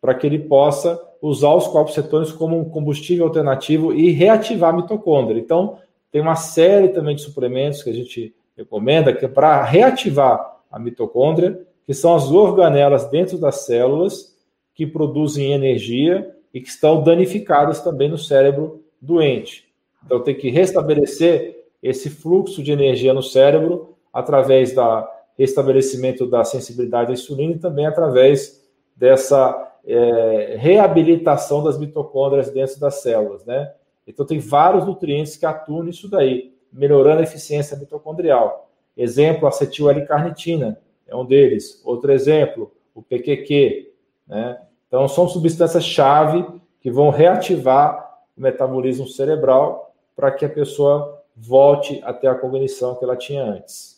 para 0.00 0.14
que 0.14 0.26
ele 0.26 0.40
possa 0.40 1.00
usar 1.20 1.54
os 1.54 1.68
corpos 1.68 1.94
cetônicos 1.94 2.32
como 2.32 2.58
um 2.58 2.68
combustível 2.68 3.26
alternativo 3.26 3.94
e 3.94 4.10
reativar 4.10 4.74
a 4.74 4.76
mitocôndria. 4.76 5.40
Então, 5.40 5.78
tem 6.12 6.20
uma 6.20 6.36
série 6.36 6.90
também 6.90 7.16
de 7.16 7.22
suplementos 7.22 7.82
que 7.82 7.90
a 7.90 7.94
gente 7.94 8.34
recomenda 8.56 9.12
que 9.12 9.24
é 9.24 9.28
para 9.28 9.64
reativar 9.64 10.60
a 10.70 10.78
mitocôndria, 10.78 11.66
que 11.84 11.92
são 11.92 12.14
as 12.14 12.30
organelas 12.30 13.10
dentro 13.10 13.38
das 13.38 13.66
células 13.66 14.36
que 14.74 14.86
produzem 14.86 15.52
energia 15.52 16.32
e 16.54 16.60
que 16.60 16.68
estão 16.68 17.02
danificadas 17.02 17.80
também 17.80 18.08
no 18.08 18.18
cérebro 18.18 18.84
doente. 19.00 19.68
Então 20.04 20.20
tem 20.20 20.36
que 20.36 20.50
restabelecer 20.50 21.64
esse 21.82 22.08
fluxo 22.08 22.62
de 22.62 22.70
energia 22.70 23.12
no 23.12 23.22
cérebro 23.22 23.96
através 24.12 24.72
da, 24.72 25.08
restabelecimento 25.38 26.26
da 26.26 26.44
sensibilidade 26.44 27.10
à 27.10 27.14
insulina 27.14 27.54
e 27.54 27.58
também 27.58 27.86
através 27.86 28.62
dessa 28.94 29.72
é, 29.84 30.56
reabilitação 30.58 31.62
das 31.64 31.78
mitocôndrias 31.78 32.50
dentro 32.50 32.78
das 32.78 33.02
células, 33.02 33.44
né? 33.44 33.72
Então 34.06 34.26
tem 34.26 34.38
vários 34.38 34.86
nutrientes 34.86 35.36
que 35.36 35.46
atuam 35.46 35.82
nisso 35.82 36.08
daí, 36.08 36.54
melhorando 36.72 37.20
a 37.20 37.24
eficiência 37.24 37.76
mitocondrial. 37.76 38.70
Exemplo, 38.96 39.46
acetil 39.46 39.90
L-carnitina 39.90 40.80
é 41.06 41.16
um 41.16 41.24
deles. 41.24 41.80
Outro 41.84 42.12
exemplo, 42.12 42.72
o 42.94 43.02
PQQ, 43.02 43.92
né? 44.26 44.60
Então 44.86 45.08
são 45.08 45.28
substâncias-chave 45.28 46.44
que 46.80 46.90
vão 46.90 47.10
reativar 47.10 48.20
o 48.36 48.40
metabolismo 48.40 49.06
cerebral 49.06 49.94
para 50.14 50.30
que 50.30 50.44
a 50.44 50.48
pessoa 50.48 51.22
volte 51.36 52.00
até 52.04 52.28
a 52.28 52.34
cognição 52.34 52.94
que 52.94 53.04
ela 53.04 53.16
tinha 53.16 53.42
antes. 53.42 53.91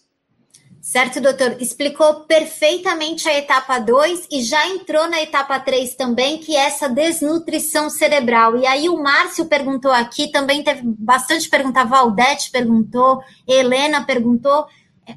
Certo, 0.84 1.18
doutor? 1.18 1.56
Explicou 1.62 2.26
perfeitamente 2.26 3.26
a 3.26 3.32
etapa 3.38 3.78
2 3.78 4.28
e 4.30 4.42
já 4.42 4.68
entrou 4.68 5.08
na 5.08 5.22
etapa 5.22 5.58
3 5.58 5.94
também, 5.94 6.36
que 6.36 6.54
é 6.54 6.66
essa 6.66 6.90
desnutrição 6.90 7.88
cerebral. 7.88 8.58
E 8.58 8.66
aí 8.66 8.90
o 8.90 9.02
Márcio 9.02 9.46
perguntou 9.46 9.90
aqui, 9.90 10.30
também 10.30 10.62
teve 10.62 10.82
bastante 10.84 11.48
pergunta, 11.48 11.80
a 11.80 11.84
Valdete 11.84 12.50
perguntou, 12.50 13.22
Helena 13.48 14.04
perguntou. 14.04 14.66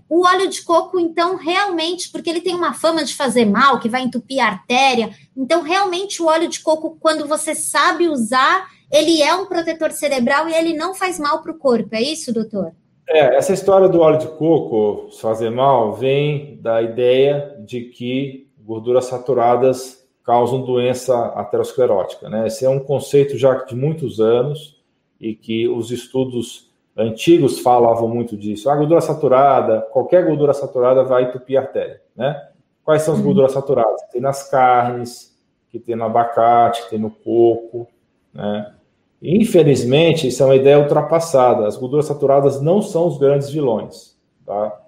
O 0.09 0.25
óleo 0.25 0.49
de 0.49 0.61
coco, 0.61 0.97
então, 0.97 1.35
realmente, 1.35 2.09
porque 2.11 2.29
ele 2.29 2.41
tem 2.41 2.55
uma 2.55 2.73
fama 2.73 3.03
de 3.03 3.13
fazer 3.13 3.43
mal, 3.43 3.77
que 3.81 3.89
vai 3.89 4.03
entupir 4.03 4.39
a 4.39 4.47
artéria. 4.47 5.13
Então, 5.35 5.63
realmente, 5.63 6.23
o 6.23 6.27
óleo 6.27 6.47
de 6.47 6.61
coco, 6.61 6.97
quando 6.97 7.27
você 7.27 7.53
sabe 7.53 8.07
usar, 8.07 8.69
ele 8.89 9.21
é 9.21 9.35
um 9.35 9.45
protetor 9.45 9.91
cerebral 9.91 10.47
e 10.47 10.53
ele 10.53 10.73
não 10.73 10.95
faz 10.95 11.19
mal 11.19 11.41
para 11.41 11.51
o 11.51 11.57
corpo. 11.57 11.89
É 11.93 12.01
isso, 12.01 12.31
doutor? 12.31 12.71
É, 13.09 13.35
essa 13.35 13.53
história 13.53 13.87
do 13.87 14.01
óleo 14.01 14.19
de 14.19 14.27
coco 14.27 15.09
fazer 15.21 15.49
mal 15.49 15.93
vem 15.93 16.57
da 16.61 16.81
ideia 16.81 17.55
de 17.59 17.81
que 17.81 18.49
gorduras 18.59 19.05
saturadas 19.05 20.05
causam 20.23 20.61
doença 20.61 21.27
aterosclerótica. 21.27 22.29
Né? 22.29 22.47
Esse 22.47 22.65
é 22.65 22.69
um 22.69 22.79
conceito 22.79 23.37
já 23.37 23.53
de 23.63 23.75
muitos 23.75 24.19
anos 24.19 24.83
e 25.19 25.33
que 25.33 25.69
os 25.69 25.89
estudos 25.89 26.69
antigos 26.97 27.59
falavam 27.59 28.09
muito 28.09 28.35
disso. 28.35 28.69
A 28.69 28.75
gordura 28.75 28.99
saturada, 28.99 29.81
qualquer 29.91 30.25
gordura 30.25 30.53
saturada 30.53 31.03
vai 31.03 31.23
entupir 31.23 31.57
a 31.57 31.61
artéria. 31.61 32.01
Né? 32.13 32.49
Quais 32.83 33.03
são 33.03 33.13
as 33.13 33.19
uhum. 33.19 33.27
gorduras 33.27 33.53
saturadas? 33.53 34.01
Tem 34.11 34.19
nas 34.19 34.49
carnes, 34.49 35.37
que 35.69 35.79
tem 35.79 35.95
no 35.95 36.03
abacate, 36.03 36.83
que 36.83 36.89
tem 36.89 36.99
no 36.99 37.11
coco, 37.11 37.87
né? 38.33 38.73
Infelizmente, 39.21 40.27
isso 40.27 40.43
é 40.43 40.45
uma 40.45 40.55
ideia 40.55 40.79
ultrapassada. 40.79 41.67
As 41.67 41.75
gorduras 41.75 42.05
saturadas 42.05 42.61
não 42.61 42.81
são 42.81 43.07
os 43.07 43.17
grandes 43.17 43.49
vilões, 43.49 44.15
tá? 44.45 44.79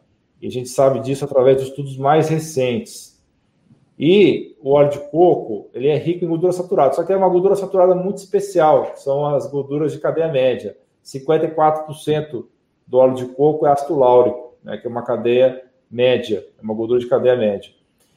E 0.42 0.48
a 0.48 0.52
gente 0.52 0.70
sabe 0.70 1.00
disso 1.00 1.26
através 1.26 1.58
de 1.58 1.64
estudos 1.64 1.98
mais 1.98 2.30
recentes. 2.30 3.20
E 3.98 4.56
o 4.62 4.72
óleo 4.72 4.92
de 4.92 5.00
coco, 5.10 5.70
ele 5.74 5.88
é 5.88 5.98
rico 5.98 6.24
em 6.24 6.28
gordura 6.28 6.54
saturada, 6.54 6.94
só 6.94 7.04
que 7.04 7.12
é 7.12 7.18
uma 7.18 7.28
gordura 7.28 7.56
saturada 7.56 7.94
muito 7.94 8.18
especial, 8.18 8.94
são 8.96 9.26
as 9.26 9.46
gorduras 9.48 9.92
de 9.92 10.00
cadeia 10.00 10.30
média. 10.30 10.78
54% 11.04 12.46
do 12.88 12.98
óleo 12.98 13.16
de 13.16 13.26
coco 13.26 13.66
é 13.66 13.72
ácido 13.72 14.00
láurico, 14.00 14.54
né, 14.64 14.78
que 14.78 14.88
é 14.88 14.90
uma 14.90 15.02
cadeia 15.02 15.62
média, 15.92 16.46
é 16.58 16.62
uma 16.62 16.74
gordura 16.74 17.00
de 17.00 17.08
cadeia 17.08 17.36
média. 17.36 17.72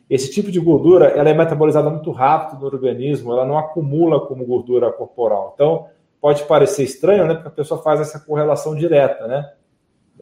Esse 0.08 0.30
tipo 0.30 0.52
de 0.52 0.60
gordura, 0.60 1.06
ela 1.06 1.30
é 1.30 1.34
metabolizada 1.34 1.90
muito 1.90 2.10
rápido 2.12 2.60
no 2.60 2.66
organismo, 2.66 3.32
ela 3.32 3.44
não 3.44 3.58
acumula 3.58 4.20
como 4.20 4.44
gordura 4.44 4.92
corporal. 4.92 5.52
Então, 5.54 5.86
pode 6.22 6.44
parecer 6.44 6.84
estranho, 6.84 7.26
né? 7.26 7.34
Porque 7.34 7.48
a 7.48 7.50
pessoa 7.50 7.82
faz 7.82 8.00
essa 8.00 8.20
correlação 8.20 8.76
direta, 8.76 9.26
né? 9.26 9.52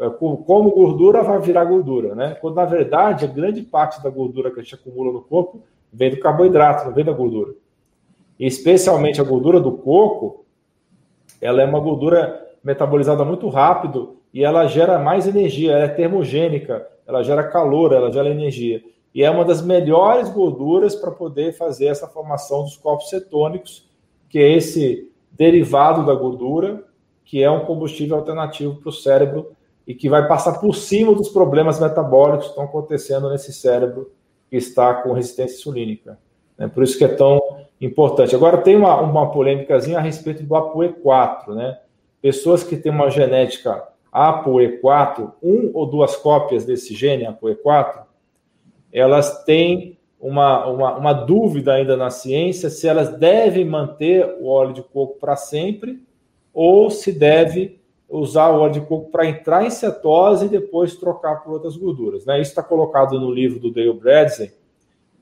É, 0.01 0.09
como 0.09 0.71
gordura 0.71 1.23
vai 1.23 1.39
virar 1.41 1.67
gordura, 1.67 2.15
né? 2.15 2.39
Quando 2.41 2.55
na 2.55 2.65
verdade 2.65 3.27
a 3.27 3.29
grande 3.29 3.61
parte 3.61 4.03
da 4.03 4.09
gordura 4.09 4.51
que 4.51 4.59
a 4.59 4.63
gente 4.63 4.75
acumula 4.75 5.13
no 5.13 5.21
corpo 5.21 5.63
vem 5.93 6.11
do 6.11 6.19
carboidrato, 6.19 6.87
não 6.87 6.95
vem 6.95 7.05
da 7.05 7.13
gordura. 7.13 7.53
E 8.39 8.47
especialmente 8.47 9.21
a 9.21 9.25
gordura 9.25 9.61
do 9.61 9.73
coco, 9.73 10.47
ela 11.39 11.61
é 11.61 11.67
uma 11.67 11.81
gordura 11.81 12.49
metabolizada 12.65 13.23
muito 13.23 13.47
rápido 13.51 14.17
e 14.33 14.43
ela 14.43 14.67
gera 14.67 14.99
mais 14.99 15.27
energia, 15.27 15.73
ela 15.73 15.85
é 15.85 15.89
termogênica, 15.89 16.87
ela 17.07 17.23
gera 17.23 17.45
calor, 17.45 17.93
ela 17.93 18.11
gera 18.11 18.31
energia. 18.31 18.83
E 19.15 19.23
é 19.23 19.31
uma 19.31 19.45
das 19.45 19.61
melhores 19.61 20.31
gorduras 20.31 20.95
para 20.95 21.11
poder 21.11 21.53
fazer 21.53 21.87
essa 21.87 22.09
formação 22.09 22.63
dos 22.63 22.79
corpos 22.79 23.11
cetônicos, 23.11 23.87
que 24.31 24.39
é 24.39 24.57
esse 24.57 25.10
derivado 25.41 26.05
da 26.05 26.15
gordura, 26.15 26.85
que 27.25 27.43
é 27.43 27.51
um 27.51 27.65
combustível 27.65 28.19
alternativo 28.19 28.75
para 28.75 28.91
o 28.91 28.93
cérebro 28.93 29.53
e 29.87 29.95
que 29.95 30.07
vai 30.07 30.29
passar 30.29 30.61
por 30.61 30.75
cima 30.75 31.15
dos 31.15 31.31
problemas 31.31 31.81
metabólicos 31.81 32.45
que 32.45 32.51
estão 32.51 32.65
acontecendo 32.65 33.31
nesse 33.31 33.51
cérebro 33.51 34.13
que 34.51 34.59
está 34.59 34.93
com 34.93 35.15
resistência 35.15 35.55
insulínica. 35.55 36.19
Né? 36.59 36.69
Por 36.69 36.83
isso 36.83 36.99
que 36.99 37.07
é 37.07 37.09
tão 37.09 37.41
importante. 37.81 38.35
Agora, 38.35 38.59
tem 38.59 38.77
uma, 38.77 39.01
uma 39.01 39.31
polêmicazinha 39.31 39.97
a 39.97 40.03
respeito 40.03 40.43
do 40.43 40.55
ApoE4. 40.55 41.55
Né? 41.55 41.79
Pessoas 42.21 42.63
que 42.63 42.77
têm 42.77 42.93
uma 42.93 43.09
genética 43.09 43.89
ApoE4, 44.13 45.33
um 45.43 45.71
ou 45.73 45.87
duas 45.87 46.17
cópias 46.17 46.67
desse 46.67 46.95
gene 46.95 47.25
ApoE4, 47.25 48.03
elas 48.93 49.43
têm 49.45 49.99
uma, 50.21 50.67
uma, 50.67 50.97
uma 50.97 51.13
dúvida 51.15 51.73
ainda 51.73 51.97
na 51.97 52.11
ciência 52.11 52.69
se 52.69 52.87
elas 52.87 53.17
devem 53.17 53.65
manter 53.65 54.37
o 54.39 54.47
óleo 54.47 54.75
de 54.75 54.83
coco 54.83 55.19
para 55.19 55.35
sempre 55.35 56.03
ou 56.53 56.91
se 56.91 57.11
deve 57.11 57.81
usar 58.07 58.51
o 58.51 58.61
óleo 58.61 58.73
de 58.75 58.81
coco 58.83 59.11
para 59.11 59.27
entrar 59.27 59.65
em 59.65 59.71
cetose 59.71 60.47
e 60.47 60.49
depois 60.49 60.97
trocar 60.97 61.43
por 61.43 61.53
outras 61.53 61.77
gorduras. 61.77 62.27
Né? 62.27 62.41
Isso 62.41 62.51
está 62.51 62.63
colocado 62.63 63.19
no 63.19 63.31
livro 63.31 63.59
do 63.59 63.73
Dale 63.73 63.93
Bradley. 63.93 64.53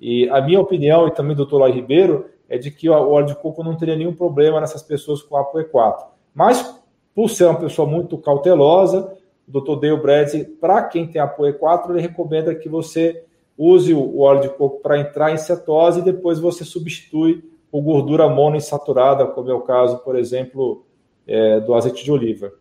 E 0.01 0.29
a 0.31 0.41
minha 0.41 0.61
opinião, 0.61 1.07
e 1.07 1.11
também 1.11 1.37
do 1.37 1.45
Dr. 1.45 1.57
Lai 1.57 1.71
Ribeiro, 1.71 2.27
é 2.49 2.57
de 2.57 2.71
que 2.71 2.89
o 2.89 2.93
óleo 2.93 3.27
de 3.27 3.35
coco 3.37 3.63
não 3.63 3.77
teria 3.77 3.97
nenhum 3.97 4.15
problema 4.15 4.61
nessas 4.61 4.83
pessoas 4.83 5.23
com 5.23 5.37
ApoE4. 5.37 6.07
Mas, 6.35 6.81
por 7.15 7.29
ser 7.29 7.45
uma 7.45 7.61
pessoa 7.61 7.87
muito 7.87 8.17
cautelosa, 8.17 9.13
o 9.47 9.61
Dr. 9.61 9.81
Dale 9.81 10.01
Bradley, 10.01 10.45
para 10.45 10.83
quem 10.85 11.07
tem 11.07 11.21
ApoE4, 11.21 11.91
ele 11.91 12.01
recomenda 12.01 12.55
que 12.55 12.69
você 12.69 13.25
use 13.59 13.93
o 13.93 14.21
óleo 14.21 14.43
de 14.43 14.49
coco 14.51 14.81
para 14.81 15.01
entrar 15.01 15.33
em 15.33 15.37
cetose 15.37 15.99
e 15.99 16.05
depois 16.05 16.39
você 16.39 16.65
substitui 16.65 17.43
por 17.71 17.83
gordura 17.83 18.29
monoinsaturada, 18.29 19.27
como 19.27 19.51
é 19.51 19.55
o 19.55 19.61
caso, 19.61 19.99
por 19.99 20.17
exemplo, 20.17 20.87
é, 21.27 21.61
do 21.61 21.75
azeite 21.75 22.05
de 22.05 22.13
oliva. 22.13 22.53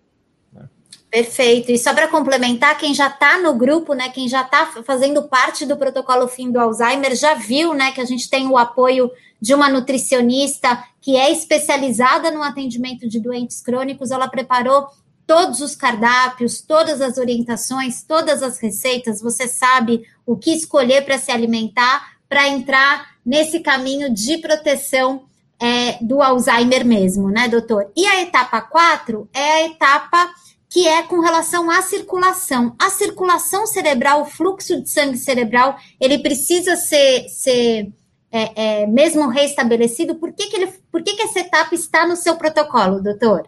Né? 0.52 0.68
Perfeito. 1.10 1.72
E 1.72 1.78
só 1.78 1.94
para 1.94 2.08
complementar, 2.08 2.78
quem 2.78 2.94
já 2.94 3.08
está 3.08 3.40
no 3.40 3.54
grupo, 3.54 3.94
né, 3.94 4.10
quem 4.10 4.28
já 4.28 4.42
está 4.42 4.66
fazendo 4.84 5.24
parte 5.24 5.66
do 5.66 5.78
protocolo 5.78 6.28
fim 6.28 6.52
do 6.52 6.60
Alzheimer, 6.60 7.16
já 7.16 7.36
viu, 7.36 7.74
né, 7.74 7.92
que 7.92 8.02
a 8.02 8.06
gente 8.06 8.30
tem 8.30 8.48
o 8.48 8.58
apoio 8.58 9.10
de 9.40 9.54
uma 9.54 9.70
nutricionista 9.70 10.84
que 11.00 11.16
é 11.16 11.32
especializada 11.32 12.32
no 12.32 12.42
atendimento 12.42 13.08
de 13.08 13.20
doentes 13.20 13.62
crônicos. 13.62 14.12
Ela 14.12 14.28
preparou 14.28 14.88
todos 15.28 15.60
os 15.60 15.76
cardápios, 15.76 16.62
todas 16.62 17.02
as 17.02 17.18
orientações, 17.18 18.02
todas 18.02 18.42
as 18.42 18.58
receitas, 18.60 19.22
você 19.22 19.46
sabe 19.48 20.04
o 20.26 20.38
que 20.38 20.52
escolher 20.52 21.04
para 21.04 21.18
se 21.18 21.30
alimentar, 21.30 22.18
para 22.30 22.48
entrar 22.48 23.18
nesse 23.26 23.60
caminho 23.60 24.12
de 24.12 24.38
proteção 24.38 25.26
é, 25.60 25.98
do 26.02 26.22
Alzheimer 26.22 26.86
mesmo, 26.86 27.30
né, 27.30 27.50
doutor? 27.50 27.92
E 27.96 28.06
a 28.08 28.22
etapa 28.22 28.62
4 28.62 29.30
é 29.34 29.52
a 29.52 29.66
etapa 29.66 30.34
que 30.70 30.88
é 30.88 31.04
com 31.04 31.20
relação 31.20 31.70
à 31.70 31.82
circulação. 31.82 32.76
A 32.80 32.90
circulação 32.90 33.66
cerebral, 33.66 34.22
o 34.22 34.26
fluxo 34.26 34.82
de 34.82 34.90
sangue 34.90 35.18
cerebral, 35.18 35.78
ele 36.00 36.20
precisa 36.20 36.76
ser, 36.76 37.28
ser 37.30 37.92
é, 38.32 38.82
é, 38.82 38.88
mesmo 38.88 39.28
restabelecido. 39.28 40.16
Por 40.16 40.34
que, 40.34 40.48
que, 40.48 40.56
ele, 40.56 40.68
por 40.92 41.02
que, 41.02 41.16
que 41.16 41.24
essa 41.24 41.40
etapa 41.40 41.74
está 41.74 42.06
no 42.06 42.16
seu 42.16 42.36
protocolo, 42.36 43.02
doutor? 43.02 43.48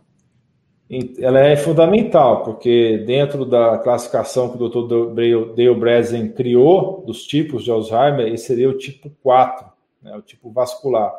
Ela 1.20 1.40
é 1.40 1.56
fundamental, 1.56 2.44
porque 2.44 2.98
dentro 3.06 3.46
da 3.46 3.78
classificação 3.78 4.50
que 4.50 4.62
o 4.62 4.68
Dr. 4.68 5.14
Dale 5.56 5.76
Breslin 5.76 6.30
criou 6.30 7.04
dos 7.06 7.28
tipos 7.28 7.64
de 7.64 7.70
Alzheimer, 7.70 8.34
esse 8.34 8.46
seria 8.46 8.68
o 8.68 8.78
tipo 8.78 9.12
4, 9.22 9.68
né, 10.02 10.16
o 10.16 10.22
tipo 10.22 10.50
vascular. 10.50 11.14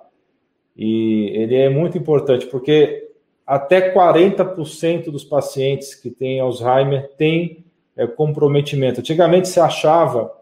E 0.76 1.30
ele 1.34 1.54
é 1.54 1.68
muito 1.68 1.96
importante, 1.96 2.46
porque 2.46 3.10
até 3.46 3.94
40% 3.94 5.10
dos 5.10 5.22
pacientes 5.22 5.94
que 5.94 6.10
têm 6.10 6.40
Alzheimer 6.40 7.08
têm 7.16 7.64
é, 7.96 8.08
comprometimento. 8.08 9.00
Antigamente 9.00 9.48
se 9.48 9.60
achava 9.60 10.32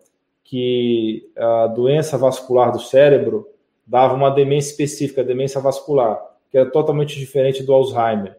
que 0.43 1.31
a 1.37 1.67
doença 1.67 2.17
vascular 2.17 2.73
do 2.73 2.81
cérebro 2.81 3.47
dava 3.87 4.15
uma 4.15 4.31
demência 4.31 4.71
específica, 4.71 5.23
demência 5.23 5.61
vascular, 5.61 6.19
que 6.51 6.57
é 6.57 6.65
totalmente 6.65 7.19
diferente 7.19 7.63
do 7.63 7.75
Alzheimer. 7.75 8.39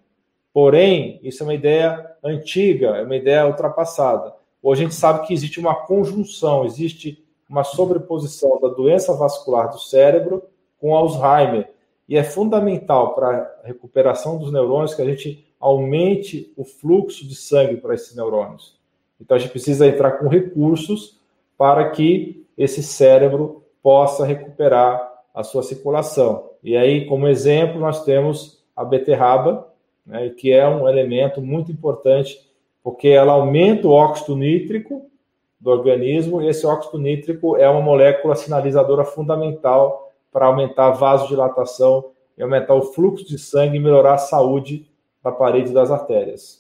Porém, 0.54 1.20
isso 1.24 1.44
é 1.44 1.46
uma 1.46 1.54
ideia 1.54 2.16
antiga, 2.24 2.98
é 2.98 3.04
uma 3.04 3.16
ideia 3.16 3.46
ultrapassada. 3.46 4.34
Hoje 4.62 4.82
a 4.82 4.84
gente 4.86 4.96
sabe 4.96 5.26
que 5.26 5.34
existe 5.34 5.60
uma 5.60 5.76
conjunção, 5.76 6.66
existe 6.66 7.24
uma 7.50 7.64
sobreposição 7.64 8.60
da 8.60 8.68
doença 8.68 9.14
vascular 9.14 9.70
do 9.70 9.80
cérebro 9.80 10.44
com 10.80 10.96
Alzheimer. 10.96 11.70
E 12.08 12.18
é 12.18 12.24
fundamental 12.24 13.14
para 13.14 13.60
a 13.64 13.68
recuperação 13.68 14.38
dos 14.38 14.52
neurônios 14.52 14.94
que 14.94 15.02
a 15.02 15.06
gente 15.06 15.46
aumente 15.60 16.52
o 16.58 16.64
fluxo 16.64 17.28
de 17.28 17.36
sangue 17.36 17.78
para 17.78 17.94
esses 17.94 18.16
neurônios. 18.16 18.78
Então 19.20 19.36
a 19.36 19.40
gente 19.40 19.52
precisa 19.52 19.88
entrar 19.88 20.14
com 20.14 20.28
recursos 20.28 21.20
para 21.58 21.90
que 21.90 22.46
esse 22.58 22.82
cérebro 22.82 23.64
possa 23.84 24.26
recuperar 24.26 25.10
a 25.34 25.44
sua 25.44 25.64
circulação. 25.64 26.50
E 26.64 26.76
aí, 26.76 27.06
como 27.06 27.28
exemplo, 27.28 27.80
nós 27.80 28.04
temos 28.04 28.64
a 28.76 28.84
beterraba, 28.84 29.69
né, 30.10 30.30
que 30.30 30.52
é 30.52 30.68
um 30.68 30.90
elemento 30.90 31.40
muito 31.40 31.72
importante, 31.72 32.38
porque 32.84 33.08
ela 33.08 33.34
aumenta 33.34 33.88
o 33.88 33.92
óxido 33.92 34.36
nítrico 34.36 35.06
do 35.60 35.70
organismo, 35.70 36.42
e 36.42 36.48
esse 36.48 36.66
óxido 36.66 36.98
nítrico 36.98 37.56
é 37.56 37.70
uma 37.70 37.82
molécula 37.82 38.36
sinalizadora 38.36 39.06
fundamental 39.06 40.12
para 40.32 40.48
aumentar 40.48 40.88
a 40.88 40.92
vasodilatação 40.92 42.12
e 42.38 42.42
aumentar 42.42 42.74
o 42.74 42.82
fluxo 42.82 43.26
de 43.26 43.38
sangue 43.38 43.78
e 43.78 43.80
melhorar 43.80 44.16
a 44.16 44.18
saúde 44.18 44.90
da 45.24 45.32
parede 45.32 45.72
das 45.72 45.92
artérias. 45.92 46.60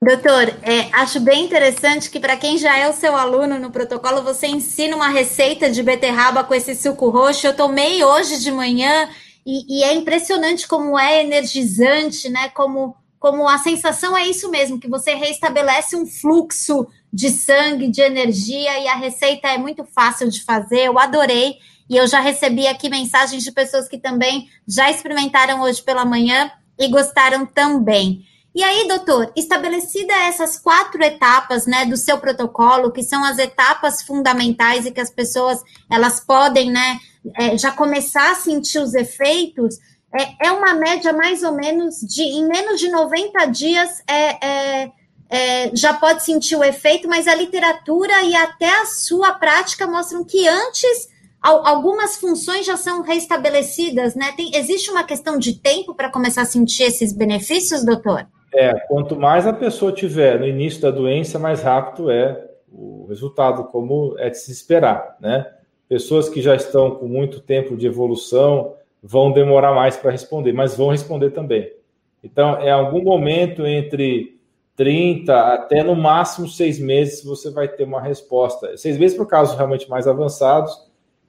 Doutor, 0.00 0.48
é, 0.62 0.88
acho 0.92 1.20
bem 1.20 1.44
interessante 1.44 2.08
que 2.10 2.20
para 2.20 2.36
quem 2.36 2.56
já 2.56 2.78
é 2.78 2.88
o 2.88 2.92
seu 2.92 3.16
aluno 3.16 3.58
no 3.58 3.70
protocolo, 3.70 4.22
você 4.22 4.46
ensina 4.46 4.96
uma 4.96 5.08
receita 5.08 5.68
de 5.68 5.82
beterraba 5.82 6.44
com 6.44 6.54
esse 6.54 6.74
suco 6.74 7.08
roxo. 7.10 7.46
Eu 7.46 7.56
tomei 7.56 8.02
hoje 8.04 8.40
de 8.40 8.50
manhã 8.50 9.08
e, 9.50 9.78
e 9.78 9.82
é 9.82 9.94
impressionante 9.94 10.68
como 10.68 10.98
é 10.98 11.22
energizante, 11.24 12.28
né? 12.28 12.50
Como, 12.50 12.94
como 13.18 13.48
a 13.48 13.56
sensação 13.56 14.14
é 14.14 14.28
isso 14.28 14.50
mesmo, 14.50 14.78
que 14.78 14.86
você 14.86 15.14
restabelece 15.14 15.96
um 15.96 16.04
fluxo 16.04 16.86
de 17.10 17.30
sangue, 17.30 17.88
de 17.88 18.02
energia, 18.02 18.78
e 18.78 18.86
a 18.86 18.94
receita 18.94 19.48
é 19.48 19.56
muito 19.56 19.86
fácil 19.86 20.28
de 20.28 20.44
fazer. 20.44 20.80
Eu 20.80 20.98
adorei. 20.98 21.56
E 21.88 21.96
eu 21.96 22.06
já 22.06 22.20
recebi 22.20 22.66
aqui 22.66 22.90
mensagens 22.90 23.42
de 23.42 23.50
pessoas 23.50 23.88
que 23.88 23.96
também 23.96 24.50
já 24.68 24.90
experimentaram 24.90 25.62
hoje 25.62 25.82
pela 25.82 26.04
manhã 26.04 26.50
e 26.78 26.86
gostaram 26.86 27.46
também. 27.46 28.26
E 28.54 28.62
aí, 28.62 28.88
doutor, 28.88 29.30
estabelecida 29.36 30.12
essas 30.12 30.58
quatro 30.58 31.02
etapas, 31.02 31.66
né, 31.66 31.84
do 31.86 31.96
seu 31.96 32.18
protocolo, 32.18 32.90
que 32.90 33.02
são 33.02 33.22
as 33.22 33.38
etapas 33.38 34.02
fundamentais 34.02 34.86
e 34.86 34.90
que 34.90 35.00
as 35.00 35.10
pessoas 35.10 35.62
elas 35.90 36.18
podem, 36.18 36.70
né, 36.70 36.98
é, 37.36 37.56
já 37.56 37.70
começar 37.70 38.32
a 38.32 38.34
sentir 38.34 38.78
os 38.78 38.94
efeitos, 38.94 39.78
é, 40.12 40.46
é, 40.48 40.52
uma 40.52 40.74
média 40.74 41.12
mais 41.12 41.42
ou 41.42 41.52
menos 41.52 42.00
de 42.00 42.22
em 42.22 42.48
menos 42.48 42.80
de 42.80 42.90
90 42.90 43.44
dias 43.46 44.02
é, 44.08 44.46
é, 44.46 44.92
é, 45.28 45.76
já 45.76 45.92
pode 45.92 46.24
sentir 46.24 46.56
o 46.56 46.64
efeito, 46.64 47.06
mas 47.06 47.28
a 47.28 47.34
literatura 47.34 48.22
e 48.22 48.34
até 48.34 48.70
a 48.80 48.86
sua 48.86 49.34
prática 49.34 49.86
mostram 49.86 50.24
que 50.24 50.48
antes 50.48 51.08
algumas 51.40 52.16
funções 52.16 52.66
já 52.66 52.76
são 52.76 53.02
restabelecidas, 53.02 54.14
né? 54.14 54.32
Tem, 54.32 54.56
existe 54.56 54.90
uma 54.90 55.04
questão 55.04 55.38
de 55.38 55.54
tempo 55.54 55.94
para 55.94 56.10
começar 56.10 56.42
a 56.42 56.46
sentir 56.46 56.82
esses 56.84 57.12
benefícios, 57.12 57.84
doutor? 57.84 58.26
É, 58.60 58.74
quanto 58.88 59.14
mais 59.14 59.46
a 59.46 59.52
pessoa 59.52 59.92
tiver 59.92 60.40
no 60.40 60.44
início 60.44 60.82
da 60.82 60.90
doença, 60.90 61.38
mais 61.38 61.62
rápido 61.62 62.10
é 62.10 62.44
o 62.72 63.06
resultado, 63.08 63.62
como 63.62 64.16
é 64.18 64.28
de 64.28 64.36
se 64.36 64.50
esperar, 64.50 65.16
né? 65.20 65.48
Pessoas 65.88 66.28
que 66.28 66.42
já 66.42 66.56
estão 66.56 66.90
com 66.90 67.06
muito 67.06 67.38
tempo 67.38 67.76
de 67.76 67.86
evolução 67.86 68.74
vão 69.00 69.30
demorar 69.30 69.72
mais 69.76 69.96
para 69.96 70.10
responder, 70.10 70.52
mas 70.52 70.76
vão 70.76 70.88
responder 70.88 71.30
também. 71.30 71.72
Então, 72.20 72.56
é 72.56 72.68
algum 72.68 73.00
momento 73.00 73.64
entre 73.64 74.36
30 74.74 75.54
até 75.54 75.84
no 75.84 75.94
máximo 75.94 76.48
seis 76.48 76.80
meses 76.80 77.22
você 77.22 77.52
vai 77.52 77.68
ter 77.68 77.84
uma 77.84 78.00
resposta. 78.00 78.76
Seis 78.76 78.98
meses 78.98 79.16
para 79.16 79.24
casos 79.24 79.56
realmente 79.56 79.88
mais 79.88 80.08
avançados 80.08 80.76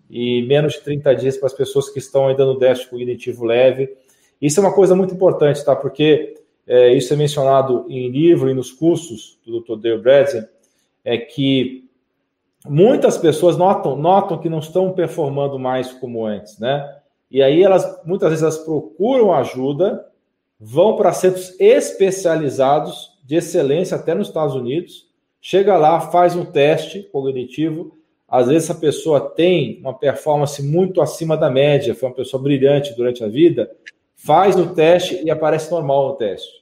e 0.09 0.41
menos 0.47 0.73
de 0.73 0.81
30 0.81 1.15
dias 1.15 1.37
para 1.37 1.45
as 1.45 1.53
pessoas 1.53 1.91
que 1.91 1.99
estão 1.99 2.27
ainda 2.27 2.43
no 2.43 2.57
déficit 2.57 2.89
cognitivo 2.89 3.45
leve. 3.45 3.95
Isso 4.41 4.59
é 4.59 4.63
uma 4.63 4.73
coisa 4.73 4.95
muito 4.95 5.13
importante, 5.13 5.63
tá? 5.63 5.75
Porque 5.75 6.38
é, 6.69 6.93
isso 6.93 7.11
é 7.11 7.17
mencionado 7.17 7.87
em 7.89 8.09
livro 8.09 8.47
e 8.47 8.53
nos 8.53 8.71
cursos 8.71 9.39
do 9.43 9.59
Dr. 9.59 9.75
Dale 9.81 9.97
Bredesen, 9.97 10.45
é 11.03 11.17
que 11.17 11.89
muitas 12.63 13.17
pessoas 13.17 13.57
notam, 13.57 13.95
notam 13.95 14.37
que 14.37 14.47
não 14.47 14.59
estão 14.59 14.93
performando 14.93 15.57
mais 15.57 15.91
como 15.91 16.23
antes, 16.23 16.59
né? 16.59 16.97
E 17.31 17.41
aí 17.41 17.63
elas 17.63 17.99
muitas 18.05 18.29
vezes 18.29 18.43
elas 18.43 18.59
procuram 18.59 19.33
ajuda, 19.33 20.05
vão 20.59 20.95
para 20.95 21.11
centros 21.11 21.59
especializados 21.59 23.17
de 23.25 23.37
excelência 23.37 23.97
até 23.97 24.13
nos 24.13 24.27
Estados 24.27 24.53
Unidos, 24.53 25.07
chega 25.41 25.75
lá, 25.75 25.99
faz 25.99 26.35
um 26.35 26.45
teste 26.45 27.01
cognitivo, 27.11 27.97
às 28.27 28.47
vezes 28.47 28.69
essa 28.69 28.79
pessoa 28.79 29.21
tem 29.21 29.79
uma 29.81 29.97
performance 29.97 30.61
muito 30.61 31.01
acima 31.01 31.35
da 31.35 31.49
média, 31.49 31.95
foi 31.95 32.09
uma 32.09 32.15
pessoa 32.15 32.41
brilhante 32.43 32.95
durante 32.95 33.23
a 33.23 33.27
vida, 33.27 33.71
faz 34.15 34.55
o 34.55 34.75
teste 34.75 35.23
e 35.23 35.31
aparece 35.31 35.71
normal 35.71 36.09
no 36.09 36.15
teste. 36.15 36.58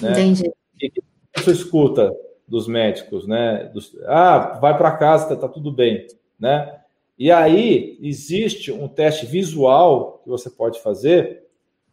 Né? 0.00 0.10
Entendi. 0.12 0.52
E 0.80 0.90
que 0.90 1.02
você 1.34 1.52
escuta 1.52 2.12
dos 2.46 2.68
médicos, 2.68 3.26
né? 3.26 3.70
Dos, 3.72 3.96
ah, 4.06 4.58
vai 4.60 4.76
para 4.76 4.96
casa, 4.96 5.28
tá, 5.28 5.36
tá, 5.36 5.48
tudo 5.48 5.72
bem, 5.72 6.06
né? 6.38 6.80
E 7.18 7.30
aí 7.32 7.98
existe 8.02 8.70
um 8.70 8.86
teste 8.88 9.26
visual 9.26 10.20
que 10.22 10.28
você 10.28 10.50
pode 10.50 10.80
fazer, 10.80 11.44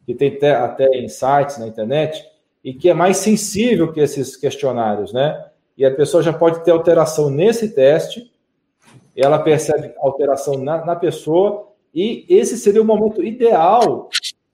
que 0.06 0.14
tem 0.14 0.36
até, 0.36 0.52
até 0.52 0.86
em 0.98 1.08
sites 1.08 1.58
na 1.58 1.68
internet, 1.68 2.24
e 2.64 2.74
que 2.74 2.90
é 2.90 2.94
mais 2.94 3.18
sensível 3.18 3.92
que 3.92 4.00
esses 4.00 4.36
questionários, 4.36 5.14
né? 5.14 5.46
E 5.78 5.86
a 5.86 5.94
pessoa 5.94 6.22
já 6.22 6.34
pode 6.34 6.64
ter 6.64 6.72
alteração 6.72 7.30
nesse 7.30 7.74
teste, 7.74 8.32
ela 9.16 9.40
percebe 9.40 9.94
alteração 9.98 10.58
na, 10.58 10.86
na 10.86 10.96
pessoa, 10.96 11.70
e 11.94 12.26
esse 12.28 12.58
seria 12.58 12.82
o 12.82 12.86
momento 12.86 13.24
ideal 13.24 14.10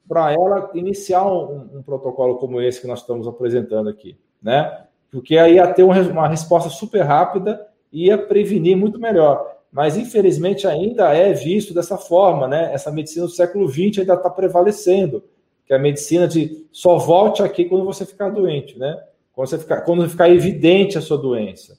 para 0.09 0.33
ela 0.33 0.71
iniciar 0.73 1.23
um, 1.23 1.69
um, 1.75 1.83
protocolo 1.83 2.37
como 2.37 2.59
esse 2.59 2.81
que 2.81 2.87
nós 2.87 3.01
estamos 3.01 3.27
apresentando 3.27 3.87
aqui, 3.87 4.17
né? 4.41 4.85
Porque 5.11 5.37
aí 5.37 5.55
ia 5.55 5.71
ter 5.71 5.83
uma 5.83 6.27
resposta 6.27 6.67
super 6.67 7.03
rápida 7.03 7.63
e 7.93 8.07
ia 8.07 8.17
prevenir 8.17 8.75
muito 8.75 8.99
melhor. 8.99 9.55
Mas, 9.71 9.95
infelizmente, 9.95 10.65
ainda 10.65 11.13
é 11.13 11.31
visto 11.31 11.75
dessa 11.75 11.95
forma, 11.95 12.47
né? 12.47 12.73
Essa 12.73 12.91
medicina 12.91 13.27
do 13.27 13.31
século 13.31 13.69
XX 13.69 13.99
ainda 13.99 14.15
está 14.15 14.29
prevalecendo, 14.31 15.23
que 15.63 15.73
é 15.73 15.75
a 15.75 15.79
medicina 15.79 16.27
de 16.27 16.65
só 16.71 16.97
volte 16.97 17.43
aqui 17.43 17.65
quando 17.65 17.85
você 17.85 18.03
ficar 18.03 18.29
doente, 18.29 18.79
né? 18.79 18.99
Quando, 19.31 19.47
você 19.47 19.59
ficar, 19.59 19.81
quando 19.81 20.09
ficar 20.09 20.27
evidente 20.27 20.97
a 20.97 21.01
sua 21.01 21.19
doença. 21.19 21.77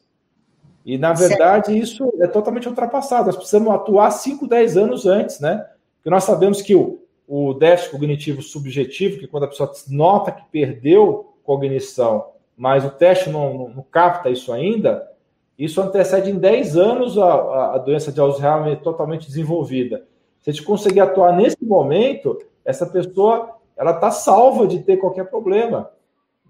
E, 0.86 0.96
na 0.96 1.12
verdade, 1.12 1.66
certo. 1.66 1.82
isso 1.82 2.12
é 2.20 2.28
totalmente 2.28 2.68
ultrapassado. 2.68 3.26
Nós 3.26 3.36
precisamos 3.36 3.74
atuar 3.74 4.12
5, 4.12 4.46
10 4.46 4.76
anos 4.76 5.04
antes, 5.04 5.40
né? 5.40 5.66
Porque 5.96 6.10
nós 6.10 6.24
sabemos 6.24 6.62
que 6.62 6.76
o, 6.76 6.99
o 7.32 7.54
déficit 7.54 7.92
cognitivo 7.92 8.42
subjetivo, 8.42 9.20
que 9.20 9.28
quando 9.28 9.44
a 9.44 9.46
pessoa 9.46 9.70
nota 9.88 10.32
que 10.32 10.42
perdeu 10.50 11.32
cognição, 11.44 12.26
mas 12.56 12.84
o 12.84 12.90
teste 12.90 13.30
não, 13.30 13.54
não, 13.54 13.68
não 13.68 13.82
capta 13.88 14.28
isso 14.30 14.52
ainda, 14.52 15.08
isso 15.56 15.80
antecede 15.80 16.28
em 16.28 16.36
10 16.36 16.76
anos 16.76 17.16
a, 17.16 17.74
a 17.74 17.78
doença 17.78 18.10
de 18.10 18.18
Alzheimer 18.18 18.80
totalmente 18.80 19.28
desenvolvida. 19.28 20.04
Se 20.40 20.50
a 20.50 20.52
gente 20.52 20.64
conseguir 20.64 20.98
atuar 20.98 21.32
nesse 21.32 21.64
momento, 21.64 22.36
essa 22.64 22.84
pessoa 22.84 23.54
ela 23.76 23.92
está 23.92 24.10
salva 24.10 24.66
de 24.66 24.80
ter 24.80 24.96
qualquer 24.96 25.26
problema, 25.30 25.88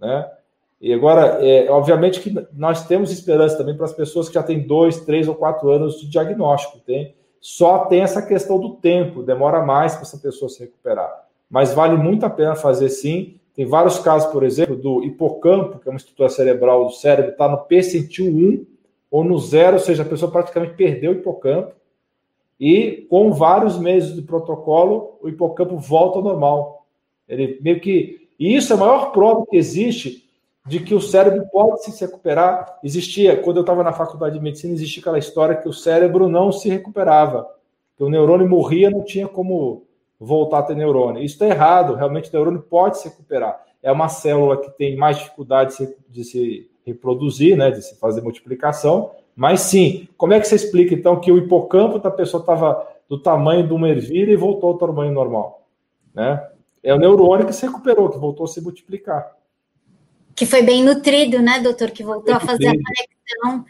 né? 0.01 0.31
E 0.81 0.95
agora, 0.95 1.47
é, 1.47 1.71
obviamente 1.71 2.21
que 2.21 2.35
nós 2.55 2.87
temos 2.87 3.13
esperança 3.13 3.59
também 3.59 3.77
para 3.77 3.85
as 3.85 3.93
pessoas 3.93 4.29
que 4.29 4.35
já 4.35 4.43
têm 4.43 4.67
dois, 4.67 5.01
três 5.01 5.29
ou 5.29 5.35
quatro 5.35 5.69
anos 5.69 6.01
de 6.01 6.09
diagnóstico, 6.09 6.79
tem? 6.79 7.15
Só 7.41 7.87
tem 7.87 8.03
essa 8.03 8.21
questão 8.21 8.59
do 8.59 8.77
tempo, 8.77 9.23
demora 9.23 9.65
mais 9.65 9.95
para 9.95 10.03
essa 10.03 10.19
pessoa 10.19 10.49
se 10.49 10.61
recuperar. 10.61 11.27
Mas 11.49 11.73
vale 11.73 11.97
muito 11.97 12.27
a 12.27 12.31
pena 12.31 12.55
fazer 12.55 12.91
sim. 12.91 13.37
Tem 13.55 13.65
vários 13.65 13.99
casos, 13.99 14.31
por 14.31 14.43
exemplo, 14.43 14.77
do 14.77 15.03
hipocampo, 15.03 15.79
que 15.79 15.89
é 15.89 15.91
uma 15.91 15.97
estrutura 15.97 16.29
cerebral 16.29 16.85
do 16.85 16.93
cérebro, 16.93 17.33
está 17.33 17.49
no 17.49 17.59
percentil 17.59 18.27
1 18.27 18.67
ou 19.11 19.25
no 19.25 19.39
zero, 19.39 19.75
ou 19.75 19.83
seja, 19.83 20.03
a 20.03 20.07
pessoa 20.07 20.31
praticamente 20.31 20.75
perdeu 20.75 21.13
o 21.13 21.15
hipocampo. 21.15 21.73
E 22.59 23.07
com 23.09 23.33
vários 23.33 23.79
meses 23.79 24.15
de 24.15 24.23
protocolo, 24.23 25.19
o 25.23 25.29
hipocampo 25.29 25.79
volta 25.79 26.19
ao 26.19 26.25
normal. 26.25 26.87
Ele 27.27 27.59
meio 27.63 27.81
que. 27.81 28.29
E 28.39 28.55
isso 28.55 28.73
é 28.73 28.77
a 28.77 28.79
maior 28.79 29.13
prova 29.13 29.47
que 29.47 29.57
existe 29.57 30.30
de 30.71 30.79
que 30.79 30.95
o 30.95 31.01
cérebro 31.01 31.45
pode 31.51 31.83
se 31.83 32.01
recuperar. 32.01 32.79
Existia, 32.81 33.37
quando 33.37 33.57
eu 33.57 33.63
estava 33.63 33.83
na 33.83 33.93
faculdade 33.93 34.39
de 34.39 34.41
medicina, 34.41 34.73
existia 34.73 35.01
aquela 35.01 35.19
história 35.19 35.57
que 35.57 35.69
o 35.69 35.73
cérebro 35.73 36.29
não 36.29 36.53
se 36.53 36.69
recuperava, 36.69 37.45
que 37.97 38.05
o 38.05 38.09
neurônio 38.09 38.49
morria, 38.49 38.89
não 38.89 39.03
tinha 39.03 39.27
como 39.27 39.83
voltar 40.19 40.61
a 40.61 40.63
ter 40.63 40.77
neurônio. 40.77 41.25
Isso 41.25 41.35
está 41.35 41.49
errado, 41.49 41.97
realmente 41.97 42.31
o 42.31 42.33
neurônio 42.33 42.63
pode 42.63 42.99
se 42.99 43.09
recuperar. 43.09 43.61
É 43.83 43.91
uma 43.91 44.09
célula 44.09 44.59
que 44.59 44.71
tem 44.71 44.97
mais 44.97 45.19
dificuldade 45.19 45.71
de 45.71 45.75
se, 45.75 45.97
de 46.09 46.25
se 46.25 46.71
reproduzir, 46.87 47.57
né, 47.57 47.73
de 47.73 47.83
se 47.83 47.99
fazer 47.99 48.21
multiplicação, 48.21 49.11
mas 49.35 49.63
sim, 49.63 50.07
como 50.17 50.35
é 50.35 50.39
que 50.39 50.47
você 50.47 50.55
explica 50.55 50.95
então 50.95 51.19
que 51.19 51.33
o 51.33 51.39
hipocampo 51.39 51.99
da 51.99 52.13
pessoa 52.13 52.43
estava 52.43 52.87
do 53.09 53.19
tamanho 53.19 53.67
de 53.67 53.73
uma 53.73 53.89
ervilha 53.89 54.31
e 54.31 54.37
voltou 54.37 54.71
ao 54.71 54.79
tamanho 54.79 55.11
normal? 55.11 55.67
Né? 56.15 56.49
É 56.81 56.95
o 56.95 56.99
neurônio 56.99 57.45
que 57.45 57.53
se 57.53 57.67
recuperou, 57.67 58.09
que 58.09 58.19
voltou 58.19 58.45
a 58.45 58.49
se 58.49 58.61
multiplicar 58.61 59.40
que 60.35 60.47
foi 60.47 60.63
bem 60.63 60.83
nutrido, 60.83 61.41
né, 61.41 61.61
doutor? 61.61 61.91
Que 61.91 62.03
voltou 62.03 62.35
a 62.35 62.41
fazer 62.41 62.69
a 62.69 62.73
conexão. 62.73 63.65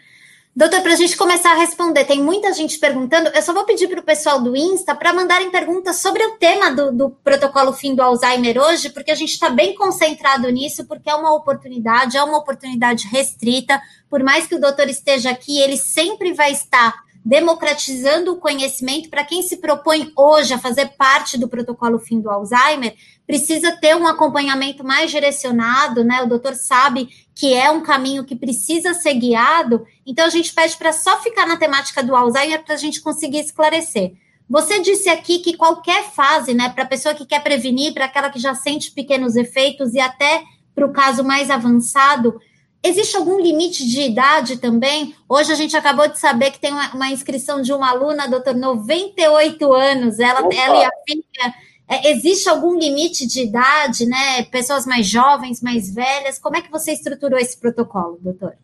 Doutor, 0.54 0.82
para 0.82 0.92
a 0.92 0.96
gente 0.96 1.16
começar 1.16 1.52
a 1.52 1.58
responder, 1.58 2.04
tem 2.04 2.20
muita 2.20 2.52
gente 2.52 2.78
perguntando. 2.78 3.30
Eu 3.30 3.40
só 3.40 3.54
vou 3.54 3.64
pedir 3.64 3.88
para 3.88 4.00
o 4.00 4.02
pessoal 4.02 4.42
do 4.42 4.56
Insta 4.56 4.94
para 4.96 5.12
mandarem 5.12 5.50
perguntas 5.50 5.96
sobre 5.96 6.24
o 6.24 6.32
tema 6.32 6.70
do, 6.72 6.92
do, 6.92 7.10
protocolo 7.10 7.72
fim 7.72 7.94
do 7.94 8.02
Alzheimer 8.02 8.58
hoje, 8.58 8.90
porque 8.90 9.12
a 9.12 9.14
gente 9.14 9.30
está 9.30 9.48
bem 9.48 9.74
concentrado 9.76 10.50
nisso, 10.50 10.84
porque 10.86 11.08
é 11.08 11.14
uma 11.14 11.32
oportunidade, 11.34 12.16
é 12.16 12.22
uma 12.22 12.38
oportunidade 12.38 13.06
restrita. 13.06 13.80
Por 14.08 14.24
mais 14.24 14.46
que 14.48 14.56
o 14.56 14.60
doutor 14.60 14.88
esteja 14.88 15.30
aqui, 15.30 15.58
ele 15.60 15.76
sempre 15.76 16.32
vai 16.32 16.50
estar 16.50 16.94
democratizando 17.24 18.32
o 18.32 18.36
conhecimento 18.36 19.10
para 19.10 19.24
quem 19.24 19.42
se 19.42 19.58
propõe 19.58 20.10
hoje 20.16 20.54
a 20.54 20.58
fazer 20.58 20.86
parte 20.96 21.38
do 21.38 21.48
protocolo 21.48 21.98
fim 21.98 22.20
do 22.20 22.30
Alzheimer, 22.30 22.94
precisa 23.26 23.72
ter 23.72 23.94
um 23.94 24.06
acompanhamento 24.06 24.82
mais 24.82 25.10
direcionado, 25.10 26.02
né? 26.02 26.22
O 26.22 26.26
doutor 26.26 26.54
sabe 26.54 27.08
que 27.34 27.54
é 27.54 27.70
um 27.70 27.82
caminho 27.82 28.24
que 28.24 28.34
precisa 28.34 28.94
ser 28.94 29.14
guiado, 29.14 29.86
então 30.06 30.24
a 30.24 30.30
gente 30.30 30.52
pede 30.52 30.76
para 30.76 30.92
só 30.92 31.20
ficar 31.20 31.46
na 31.46 31.56
temática 31.56 32.02
do 32.02 32.16
Alzheimer 32.16 32.64
para 32.64 32.74
a 32.74 32.78
gente 32.78 33.00
conseguir 33.00 33.40
esclarecer. 33.40 34.14
Você 34.48 34.80
disse 34.80 35.08
aqui 35.08 35.38
que 35.38 35.56
qualquer 35.56 36.10
fase, 36.10 36.52
né, 36.54 36.70
para 36.70 36.82
a 36.82 36.88
pessoa 36.88 37.14
que 37.14 37.24
quer 37.24 37.40
prevenir, 37.40 37.94
para 37.94 38.06
aquela 38.06 38.30
que 38.30 38.38
já 38.40 38.52
sente 38.54 38.90
pequenos 38.90 39.36
efeitos 39.36 39.94
e 39.94 40.00
até 40.00 40.42
para 40.74 40.86
o 40.86 40.92
caso 40.92 41.22
mais 41.22 41.50
avançado, 41.50 42.40
Existe 42.82 43.16
algum 43.16 43.38
limite 43.38 43.86
de 43.86 44.00
idade 44.00 44.58
também? 44.58 45.14
Hoje 45.28 45.52
a 45.52 45.54
gente 45.54 45.76
acabou 45.76 46.08
de 46.08 46.18
saber 46.18 46.50
que 46.50 46.58
tem 46.58 46.72
uma, 46.72 46.94
uma 46.94 47.10
inscrição 47.10 47.60
de 47.60 47.72
uma 47.72 47.90
aluna, 47.90 48.26
doutor, 48.26 48.54
98 48.54 49.72
anos, 49.72 50.18
ela, 50.18 50.40
ela 50.40 50.82
e 50.82 50.84
a 50.84 50.90
filha. 51.06 51.54
É, 51.86 52.10
existe 52.12 52.48
algum 52.48 52.78
limite 52.78 53.26
de 53.26 53.42
idade, 53.42 54.06
né? 54.06 54.44
Pessoas 54.50 54.86
mais 54.86 55.06
jovens, 55.06 55.60
mais 55.60 55.92
velhas? 55.94 56.38
Como 56.38 56.56
é 56.56 56.62
que 56.62 56.70
você 56.70 56.92
estruturou 56.92 57.38
esse 57.38 57.58
protocolo, 57.60 58.18
doutor? 58.20 58.54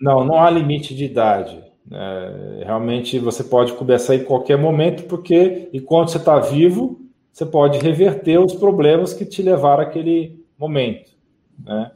Não, 0.00 0.24
não 0.24 0.40
há 0.40 0.50
limite 0.50 0.94
de 0.94 1.06
idade. 1.06 1.64
É, 1.90 2.64
realmente 2.64 3.18
você 3.18 3.42
pode 3.42 3.72
começar 3.72 4.14
em 4.14 4.24
qualquer 4.24 4.56
momento, 4.56 5.04
porque 5.04 5.68
enquanto 5.72 6.10
você 6.10 6.18
está 6.18 6.38
vivo, 6.38 7.00
você 7.32 7.44
pode 7.44 7.78
reverter 7.78 8.38
os 8.38 8.54
problemas 8.54 9.12
que 9.12 9.24
te 9.24 9.42
levaram 9.42 9.82
àquele 9.82 10.44
momento. 10.56 11.10
Né? 11.58 11.90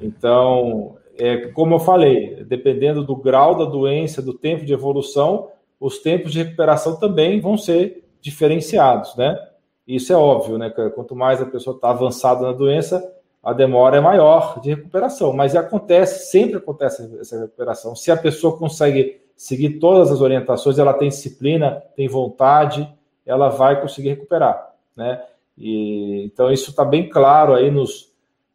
Então, 0.00 0.96
é, 1.20 1.48
como 1.48 1.74
eu 1.74 1.78
falei, 1.78 2.42
dependendo 2.44 3.04
do 3.04 3.14
grau 3.14 3.54
da 3.54 3.66
doença, 3.66 4.22
do 4.22 4.32
tempo 4.32 4.64
de 4.64 4.72
evolução, 4.72 5.48
os 5.78 5.98
tempos 5.98 6.32
de 6.32 6.42
recuperação 6.42 6.96
também 6.96 7.40
vão 7.40 7.58
ser 7.58 8.08
diferenciados, 8.22 9.14
né? 9.16 9.38
Isso 9.86 10.12
é 10.12 10.16
óbvio, 10.16 10.56
né? 10.56 10.70
Quanto 10.94 11.14
mais 11.14 11.42
a 11.42 11.46
pessoa 11.46 11.76
está 11.76 11.90
avançada 11.90 12.42
na 12.42 12.52
doença, 12.52 13.06
a 13.42 13.52
demora 13.52 13.98
é 13.98 14.00
maior 14.00 14.60
de 14.60 14.70
recuperação. 14.70 15.32
Mas 15.32 15.54
acontece, 15.54 16.30
sempre 16.30 16.56
acontece 16.56 17.18
essa 17.20 17.38
recuperação. 17.38 17.94
Se 17.94 18.10
a 18.10 18.16
pessoa 18.16 18.56
consegue 18.56 19.20
seguir 19.36 19.78
todas 19.78 20.10
as 20.10 20.22
orientações, 20.22 20.78
ela 20.78 20.94
tem 20.94 21.08
disciplina, 21.08 21.82
tem 21.96 22.08
vontade, 22.08 22.88
ela 23.26 23.48
vai 23.50 23.80
conseguir 23.80 24.10
recuperar, 24.10 24.74
né? 24.96 25.22
E, 25.56 26.24
então 26.24 26.50
isso 26.50 26.70
está 26.70 26.84
bem 26.84 27.08
claro 27.08 27.54
aí 27.54 27.70
nos, 27.70 28.09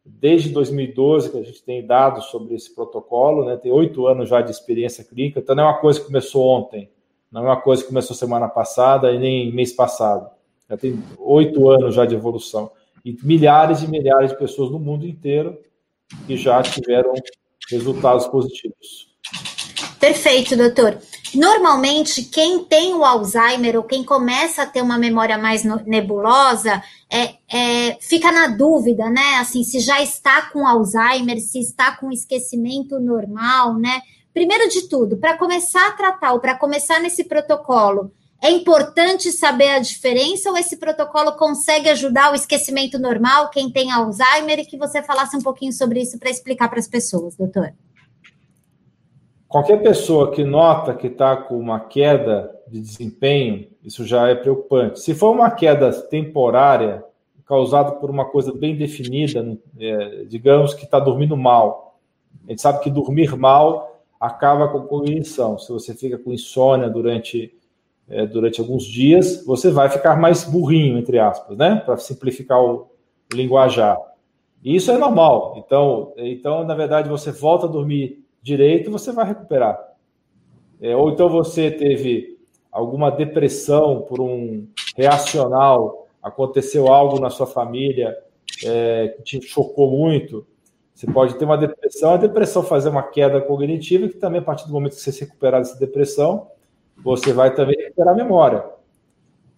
desde 0.06 0.50
2012 0.50 1.30
que 1.30 1.38
a 1.38 1.42
gente 1.42 1.62
tem 1.62 1.84
dados 1.84 2.26
sobre 2.26 2.54
esse 2.54 2.74
protocolo, 2.74 3.44
né? 3.44 3.56
tem 3.56 3.72
oito 3.72 4.06
anos 4.06 4.28
já 4.28 4.40
de 4.40 4.50
experiência 4.50 5.04
clínica, 5.04 5.40
então 5.40 5.54
não 5.54 5.64
é 5.64 5.66
uma 5.66 5.80
coisa 5.80 6.00
que 6.00 6.06
começou 6.06 6.46
ontem, 6.46 6.90
não 7.30 7.42
é 7.42 7.44
uma 7.44 7.60
coisa 7.60 7.82
que 7.82 7.88
começou 7.88 8.14
semana 8.14 8.48
passada 8.48 9.12
e 9.12 9.18
nem 9.18 9.52
mês 9.52 9.72
passado. 9.72 10.30
Já 10.68 10.76
tem 10.76 11.02
oito 11.18 11.68
anos 11.68 11.94
já 11.94 12.04
de 12.04 12.14
evolução. 12.14 12.70
E 13.04 13.16
milhares 13.22 13.82
e 13.82 13.88
milhares 13.88 14.30
de 14.30 14.38
pessoas 14.38 14.70
no 14.70 14.78
mundo 14.78 15.06
inteiro 15.06 15.58
que 16.26 16.36
já 16.36 16.62
tiveram 16.62 17.12
resultados 17.70 18.26
positivos. 18.26 19.14
Perfeito, 19.98 20.56
doutor. 20.56 20.98
Normalmente, 21.34 22.22
quem 22.24 22.64
tem 22.64 22.94
o 22.94 23.04
Alzheimer 23.04 23.76
ou 23.76 23.82
quem 23.82 24.04
começa 24.04 24.62
a 24.62 24.66
ter 24.66 24.82
uma 24.82 24.98
memória 24.98 25.36
mais 25.36 25.64
nebulosa, 25.84 26.82
é, 27.10 27.34
é, 27.48 27.96
fica 28.00 28.32
na 28.32 28.48
dúvida, 28.48 29.08
né? 29.08 29.36
Assim, 29.38 29.62
se 29.62 29.80
já 29.80 30.02
está 30.02 30.50
com 30.50 30.66
Alzheimer, 30.66 31.40
se 31.40 31.60
está 31.60 31.96
com 31.96 32.10
esquecimento 32.10 32.98
normal, 32.98 33.74
né? 33.74 34.00
Primeiro 34.34 34.68
de 34.68 34.88
tudo, 34.88 35.16
para 35.16 35.38
começar 35.38 35.88
a 35.88 35.92
tratar 35.92 36.32
ou 36.32 36.40
para 36.40 36.56
começar 36.56 37.00
nesse 37.00 37.24
protocolo, 37.24 38.12
é 38.42 38.50
importante 38.50 39.32
saber 39.32 39.70
a 39.70 39.78
diferença 39.78 40.50
ou 40.50 40.58
esse 40.58 40.76
protocolo 40.76 41.32
consegue 41.32 41.88
ajudar 41.88 42.32
o 42.32 42.34
esquecimento 42.34 42.98
normal, 42.98 43.50
quem 43.50 43.70
tem 43.70 43.90
Alzheimer, 43.90 44.58
e 44.58 44.66
que 44.66 44.76
você 44.76 45.02
falasse 45.02 45.36
um 45.36 45.42
pouquinho 45.42 45.72
sobre 45.72 46.02
isso 46.02 46.18
para 46.18 46.28
explicar 46.28 46.68
para 46.68 46.78
as 46.78 46.88
pessoas, 46.88 47.34
doutor? 47.34 47.72
Qualquer 49.48 49.82
pessoa 49.82 50.32
que 50.32 50.42
nota 50.42 50.94
que 50.94 51.06
está 51.06 51.36
com 51.36 51.58
uma 51.58 51.80
queda 51.80 52.52
de 52.66 52.80
desempenho, 52.80 53.68
isso 53.82 54.04
já 54.04 54.28
é 54.28 54.34
preocupante. 54.34 55.00
Se 55.00 55.14
for 55.14 55.30
uma 55.30 55.50
queda 55.50 55.92
temporária, 55.92 57.04
causada 57.46 57.92
por 57.92 58.10
uma 58.10 58.24
coisa 58.24 58.52
bem 58.52 58.76
definida, 58.76 59.56
é, 59.78 60.24
digamos 60.24 60.74
que 60.74 60.84
está 60.84 60.98
dormindo 60.98 61.36
mal, 61.36 61.96
a 62.46 62.50
gente 62.50 62.60
sabe 62.60 62.80
que 62.80 62.90
dormir 62.90 63.36
mal 63.36 64.02
acaba 64.20 64.68
com 64.68 64.80
cognição. 64.82 65.58
Se 65.58 65.72
você 65.72 65.94
fica 65.94 66.18
com 66.18 66.32
insônia 66.32 66.90
durante, 66.90 67.54
é, 68.08 68.26
durante 68.26 68.60
alguns 68.60 68.84
dias, 68.84 69.44
você 69.46 69.70
vai 69.70 69.88
ficar 69.88 70.18
mais 70.18 70.42
burrinho, 70.42 70.98
entre 70.98 71.18
aspas, 71.20 71.56
né? 71.56 71.76
Para 71.76 71.96
simplificar 71.98 72.60
o, 72.60 72.88
o 73.32 73.36
linguajar. 73.36 73.96
E 74.64 74.74
isso 74.74 74.90
é 74.90 74.98
normal. 74.98 75.54
Então, 75.58 76.12
então, 76.16 76.64
na 76.64 76.74
verdade, 76.74 77.08
você 77.08 77.30
volta 77.30 77.66
a 77.66 77.68
dormir 77.68 78.25
direito, 78.46 78.92
você 78.92 79.10
vai 79.10 79.26
recuperar. 79.26 79.76
É, 80.80 80.94
ou 80.94 81.10
então 81.10 81.28
você 81.28 81.68
teve 81.68 82.38
alguma 82.70 83.10
depressão 83.10 84.02
por 84.02 84.20
um 84.20 84.68
reacional, 84.96 86.06
aconteceu 86.22 86.86
algo 86.86 87.18
na 87.18 87.28
sua 87.28 87.46
família 87.46 88.16
é, 88.64 89.08
que 89.16 89.40
te 89.40 89.48
chocou 89.48 89.90
muito. 89.90 90.46
Você 90.94 91.06
pode 91.06 91.34
ter 91.34 91.44
uma 91.44 91.58
depressão, 91.58 92.12
a 92.12 92.16
depressão 92.16 92.62
fazer 92.62 92.88
uma 92.88 93.02
queda 93.02 93.40
cognitiva, 93.40 94.08
que 94.08 94.16
também, 94.16 94.40
a 94.40 94.44
partir 94.44 94.66
do 94.66 94.72
momento 94.72 94.94
que 94.94 95.00
você 95.00 95.12
se 95.12 95.24
recuperar 95.24 95.60
dessa 95.60 95.78
depressão, 95.78 96.46
você 97.02 97.32
vai 97.32 97.52
também 97.52 97.76
recuperar 97.76 98.14
a 98.14 98.16
memória. 98.16 98.64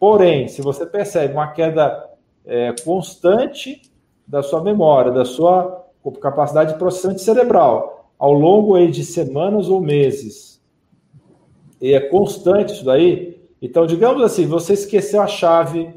Porém, 0.00 0.48
se 0.48 0.62
você 0.62 0.86
percebe 0.86 1.34
uma 1.34 1.48
queda 1.48 2.08
é, 2.46 2.74
constante 2.84 3.82
da 4.26 4.42
sua 4.42 4.62
memória, 4.62 5.12
da 5.12 5.24
sua 5.24 5.86
capacidade 6.20 6.72
de 6.72 6.78
processamento 6.78 7.20
cerebral, 7.20 7.97
ao 8.18 8.32
longo 8.32 8.74
aí 8.74 8.90
de 8.90 9.04
semanas 9.04 9.68
ou 9.68 9.80
meses, 9.80 10.60
e 11.80 11.92
é 11.92 12.00
constante 12.00 12.72
isso 12.72 12.84
daí, 12.84 13.38
então, 13.60 13.86
digamos 13.86 14.22
assim, 14.22 14.46
você 14.46 14.72
esqueceu 14.72 15.20
a 15.20 15.26
chave 15.26 15.92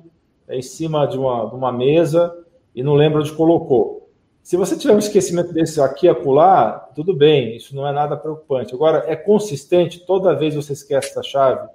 em 0.49 0.61
cima 0.61 1.05
de 1.05 1.17
uma, 1.17 1.45
de 1.45 1.55
uma 1.55 1.71
mesa 1.71 2.35
e 2.75 2.83
não 2.83 2.93
lembra 2.93 3.19
onde 3.19 3.31
colocou. 3.31 4.09
Se 4.43 4.57
você 4.57 4.75
tiver 4.75 4.95
um 4.95 4.99
esquecimento 4.99 5.53
desse 5.53 5.79
aqui 5.79 6.07
e 6.07 6.09
acolá, 6.09 6.89
tudo 6.95 7.13
bem, 7.13 7.55
isso 7.55 7.75
não 7.75 7.87
é 7.87 7.91
nada 7.91 8.17
preocupante. 8.17 8.73
Agora, 8.73 9.03
é 9.07 9.15
consistente, 9.15 9.99
toda 9.99 10.35
vez 10.35 10.55
você 10.55 10.73
esquece 10.73 11.11
essa 11.11 11.21
chave, 11.21 11.69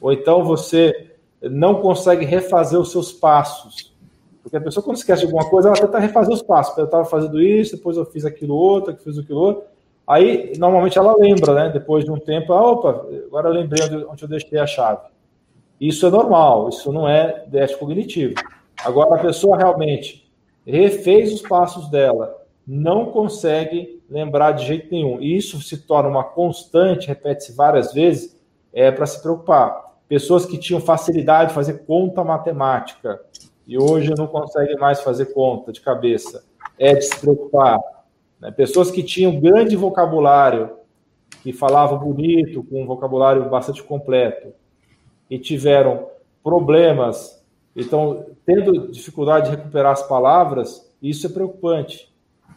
ou 0.00 0.12
então 0.12 0.44
você 0.44 1.12
não 1.42 1.76
consegue 1.76 2.24
refazer 2.24 2.78
os 2.78 2.90
seus 2.90 3.12
passos. 3.12 3.94
Porque 4.42 4.56
a 4.56 4.60
pessoa, 4.60 4.82
quando 4.82 4.96
esquece 4.96 5.20
de 5.20 5.26
alguma 5.26 5.48
coisa, 5.48 5.68
ela 5.68 5.76
tenta 5.76 5.98
refazer 5.98 6.34
os 6.34 6.42
passos. 6.42 6.76
Eu 6.76 6.86
estava 6.86 7.04
fazendo 7.04 7.40
isso, 7.40 7.76
depois 7.76 7.96
eu 7.96 8.04
fiz 8.04 8.24
aquilo 8.24 8.54
outro, 8.54 8.94
que 8.94 9.04
fiz 9.04 9.18
aquilo 9.18 9.38
outro. 9.38 9.62
Aí, 10.10 10.54
normalmente, 10.58 10.98
ela 10.98 11.14
lembra, 11.16 11.54
né? 11.54 11.68
Depois 11.68 12.04
de 12.04 12.10
um 12.10 12.18
tempo, 12.18 12.52
ah, 12.52 12.72
opa, 12.72 13.06
agora 13.28 13.48
lembrei 13.48 13.80
onde 14.08 14.24
eu 14.24 14.28
deixei 14.28 14.58
a 14.58 14.66
chave. 14.66 15.06
Isso 15.80 16.04
é 16.04 16.10
normal, 16.10 16.68
isso 16.68 16.92
não 16.92 17.08
é 17.08 17.44
déficit 17.46 17.78
cognitivo. 17.78 18.34
Agora, 18.84 19.14
a 19.14 19.18
pessoa 19.20 19.56
realmente 19.56 20.28
refez 20.66 21.32
os 21.32 21.42
passos 21.42 21.88
dela, 21.90 22.36
não 22.66 23.06
consegue 23.06 24.02
lembrar 24.10 24.50
de 24.50 24.66
jeito 24.66 24.90
nenhum. 24.90 25.20
E 25.20 25.36
isso 25.36 25.62
se 25.62 25.78
torna 25.78 26.08
uma 26.08 26.24
constante, 26.24 27.06
repete-se 27.06 27.52
várias 27.52 27.92
vezes, 27.92 28.36
é 28.72 28.90
para 28.90 29.06
se 29.06 29.22
preocupar. 29.22 29.94
Pessoas 30.08 30.44
que 30.44 30.58
tinham 30.58 30.80
facilidade 30.80 31.50
de 31.50 31.54
fazer 31.54 31.84
conta 31.86 32.24
matemática 32.24 33.20
e 33.64 33.78
hoje 33.78 34.12
não 34.18 34.26
conseguem 34.26 34.76
mais 34.76 35.00
fazer 35.02 35.26
conta 35.26 35.70
de 35.70 35.80
cabeça, 35.80 36.42
é 36.76 36.94
de 36.94 37.02
se 37.04 37.16
preocupar 37.16 37.78
né? 38.40 38.50
Pessoas 38.50 38.90
que 38.90 39.02
tinham 39.02 39.38
grande 39.40 39.76
vocabulário, 39.76 40.70
que 41.42 41.52
falavam 41.52 41.98
bonito, 41.98 42.62
com 42.64 42.82
um 42.82 42.86
vocabulário 42.86 43.48
bastante 43.48 43.82
completo, 43.82 44.52
e 45.28 45.38
tiveram 45.38 46.08
problemas, 46.42 47.40
então, 47.74 48.26
tendo 48.44 48.90
dificuldade 48.90 49.50
de 49.50 49.56
recuperar 49.56 49.92
as 49.92 50.02
palavras, 50.02 50.92
isso 51.00 51.26
é 51.26 51.30
preocupante. 51.30 52.10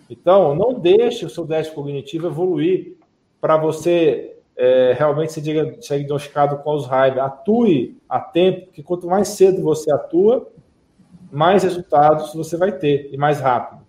Então, 0.10 0.56
não 0.56 0.74
deixe 0.74 1.26
o 1.26 1.30
seu 1.30 1.46
déficit 1.46 1.76
cognitivo 1.76 2.28
evoluir 2.28 2.98
para 3.40 3.58
você 3.58 4.38
é, 4.56 4.96
realmente 4.98 5.34
ser 5.34 5.42
diagnosticado 5.42 6.58
com 6.58 6.72
Alzheimer. 6.72 7.24
Atue 7.24 7.98
a 8.10 8.20
tempo, 8.20 8.66
porque 8.66 8.84
quanto 8.84 9.08
mais 9.08 9.30
cedo 9.30 9.62
você 9.62 9.92
atua, 9.94 10.50
mais 11.32 11.64
resultados 11.64 12.34
você 12.34 12.58
vai 12.58 12.72
ter 12.72 13.10
e 13.12 13.18
mais 13.18 13.40
rápido. 13.40 13.83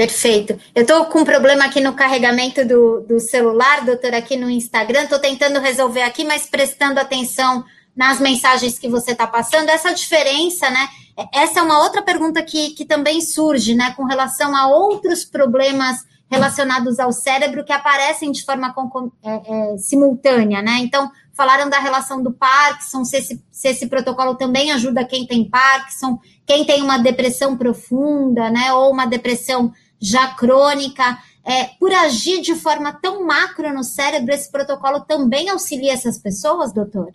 Perfeito. 0.00 0.58
Eu 0.74 0.80
estou 0.80 1.04
com 1.04 1.18
um 1.18 1.24
problema 1.26 1.66
aqui 1.66 1.78
no 1.78 1.92
carregamento 1.92 2.64
do, 2.64 3.02
do 3.02 3.20
celular, 3.20 3.84
doutor, 3.84 4.14
aqui 4.14 4.34
no 4.34 4.48
Instagram. 4.48 5.02
Estou 5.02 5.18
tentando 5.18 5.60
resolver 5.60 6.00
aqui, 6.00 6.24
mas 6.24 6.46
prestando 6.46 6.98
atenção 6.98 7.62
nas 7.94 8.18
mensagens 8.18 8.78
que 8.78 8.88
você 8.88 9.12
está 9.12 9.26
passando. 9.26 9.68
Essa 9.68 9.92
diferença, 9.92 10.70
né? 10.70 10.88
Essa 11.34 11.60
é 11.60 11.62
uma 11.62 11.82
outra 11.82 12.00
pergunta 12.00 12.42
que, 12.42 12.70
que 12.70 12.86
também 12.86 13.20
surge, 13.20 13.74
né, 13.74 13.92
com 13.94 14.04
relação 14.04 14.56
a 14.56 14.68
outros 14.68 15.22
problemas 15.22 15.98
relacionados 16.30 16.98
ao 16.98 17.12
cérebro 17.12 17.62
que 17.62 17.72
aparecem 17.72 18.32
de 18.32 18.42
forma 18.42 18.74
é, 19.22 19.74
é, 19.74 19.76
simultânea, 19.76 20.62
né? 20.62 20.78
Então, 20.78 21.10
falaram 21.34 21.68
da 21.68 21.78
relação 21.78 22.22
do 22.22 22.32
Parkinson, 22.32 23.04
se 23.04 23.18
esse, 23.18 23.44
se 23.50 23.68
esse 23.68 23.86
protocolo 23.86 24.34
também 24.34 24.72
ajuda 24.72 25.04
quem 25.04 25.26
tem 25.26 25.46
Parkinson, 25.46 26.18
quem 26.46 26.64
tem 26.64 26.80
uma 26.82 26.96
depressão 26.96 27.54
profunda, 27.54 28.48
né, 28.48 28.72
ou 28.72 28.90
uma 28.90 29.06
depressão 29.06 29.70
já 30.00 30.34
crônica. 30.34 31.18
É, 31.44 31.64
por 31.78 31.92
agir 31.92 32.40
de 32.40 32.54
forma 32.54 32.92
tão 32.92 33.26
macro 33.26 33.72
no 33.72 33.82
cérebro, 33.82 34.32
esse 34.32 34.50
protocolo 34.50 35.00
também 35.00 35.48
auxilia 35.48 35.92
essas 35.92 36.18
pessoas, 36.18 36.72
doutor? 36.72 37.12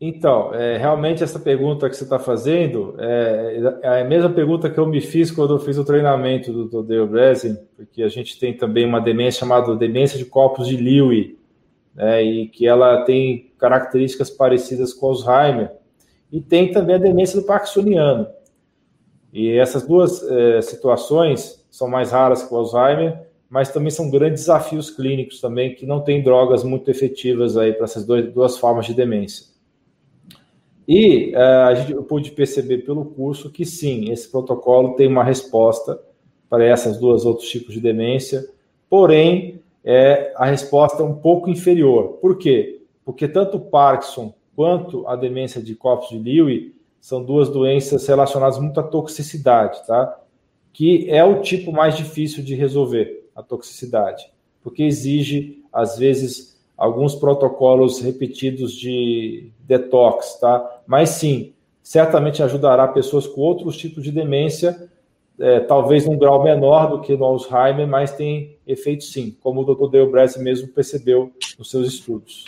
Então, 0.00 0.54
é, 0.54 0.78
realmente 0.78 1.22
essa 1.22 1.38
pergunta 1.38 1.88
que 1.90 1.94
você 1.94 2.04
está 2.04 2.18
fazendo 2.18 2.94
é, 2.98 3.78
é, 3.82 4.00
a 4.00 4.04
mesma 4.04 4.30
pergunta 4.30 4.70
que 4.70 4.78
eu 4.78 4.86
me 4.86 5.00
fiz 5.00 5.30
quando 5.30 5.54
eu 5.54 5.58
fiz 5.58 5.76
o 5.76 5.84
treinamento 5.84 6.50
do, 6.68 6.82
Dale 6.82 7.06
Breslin, 7.06 7.56
porque 7.76 8.02
a 8.02 8.08
gente 8.08 8.38
tem 8.38 8.56
também 8.56 8.86
uma 8.86 8.98
demência 8.98 9.40
chamada 9.40 9.76
demência 9.76 10.16
de 10.16 10.24
corpos 10.24 10.66
de 10.66 10.78
Lewy, 10.78 11.38
né, 11.94 12.22
e 12.22 12.48
que 12.48 12.66
ela 12.66 13.02
tem 13.02 13.52
características 13.58 14.30
parecidas 14.30 14.94
com 14.94 15.08
Alzheimer, 15.08 15.70
e 16.32 16.40
tem 16.40 16.70
também 16.70 16.96
a 16.96 16.98
demência 16.98 17.38
do 17.38 17.46
Parkinsoniano. 17.46 18.26
E 19.30 19.50
essas 19.50 19.86
duas 19.86 20.22
é, 20.22 20.62
situações 20.62 21.59
são 21.70 21.88
mais 21.88 22.10
raras 22.10 22.42
que 22.42 22.52
o 22.52 22.56
Alzheimer, 22.56 23.28
mas 23.48 23.70
também 23.70 23.90
são 23.90 24.10
grandes 24.10 24.42
desafios 24.42 24.90
clínicos 24.90 25.40
também, 25.40 25.74
que 25.74 25.86
não 25.86 26.00
tem 26.00 26.22
drogas 26.22 26.62
muito 26.62 26.90
efetivas 26.90 27.56
aí 27.56 27.72
para 27.72 27.84
essas 27.84 28.04
dois, 28.06 28.32
duas 28.32 28.58
formas 28.58 28.86
de 28.86 28.94
demência. 28.94 29.46
E 30.86 31.32
uh, 31.34 31.68
a 31.68 31.74
gente 31.74 31.94
pôde 32.02 32.30
perceber 32.32 32.78
pelo 32.78 33.04
curso 33.04 33.50
que 33.50 33.64
sim, 33.64 34.10
esse 34.10 34.28
protocolo 34.30 34.94
tem 34.94 35.06
uma 35.06 35.24
resposta 35.24 36.00
para 36.48 36.64
essas 36.64 36.98
duas 36.98 37.24
outros 37.24 37.48
tipos 37.48 37.74
de 37.74 37.80
demência, 37.80 38.44
porém 38.88 39.60
é, 39.84 40.32
a 40.36 40.46
resposta 40.46 41.02
é 41.02 41.06
um 41.06 41.14
pouco 41.14 41.48
inferior. 41.48 42.18
Por 42.20 42.36
quê? 42.36 42.82
Porque 43.04 43.26
tanto 43.28 43.56
o 43.56 43.60
Parkinson 43.60 44.34
quanto 44.54 45.06
a 45.06 45.16
demência 45.16 45.62
de 45.62 45.74
corpos 45.74 46.08
de 46.10 46.18
Lewy 46.18 46.74
são 47.00 47.24
duas 47.24 47.48
doenças 47.48 48.06
relacionadas 48.06 48.58
muito 48.58 48.78
à 48.78 48.82
toxicidade, 48.82 49.86
tá? 49.86 50.19
Que 50.72 51.10
é 51.10 51.24
o 51.24 51.40
tipo 51.40 51.72
mais 51.72 51.96
difícil 51.96 52.42
de 52.42 52.54
resolver, 52.54 53.28
a 53.34 53.42
toxicidade, 53.42 54.30
porque 54.62 54.82
exige 54.82 55.62
às 55.72 55.98
vezes 55.98 56.58
alguns 56.76 57.14
protocolos 57.14 58.00
repetidos 58.00 58.72
de 58.72 59.50
detox, 59.60 60.38
tá? 60.40 60.80
Mas 60.86 61.10
sim, 61.10 61.52
certamente 61.82 62.42
ajudará 62.42 62.88
pessoas 62.88 63.26
com 63.26 63.40
outros 63.40 63.76
tipos 63.76 64.02
de 64.02 64.10
demência, 64.10 64.88
é, 65.38 65.60
talvez 65.60 66.06
num 66.06 66.18
grau 66.18 66.42
menor 66.42 66.90
do 66.90 67.00
que 67.00 67.16
no 67.16 67.24
Alzheimer, 67.24 67.86
mas 67.86 68.12
tem 68.12 68.56
efeito 68.66 69.04
sim, 69.04 69.36
como 69.42 69.62
o 69.62 69.74
Dr. 69.74 69.90
Dale 69.90 70.38
mesmo 70.38 70.68
percebeu 70.68 71.32
nos 71.58 71.70
seus 71.70 71.88
estudos. 71.88 72.44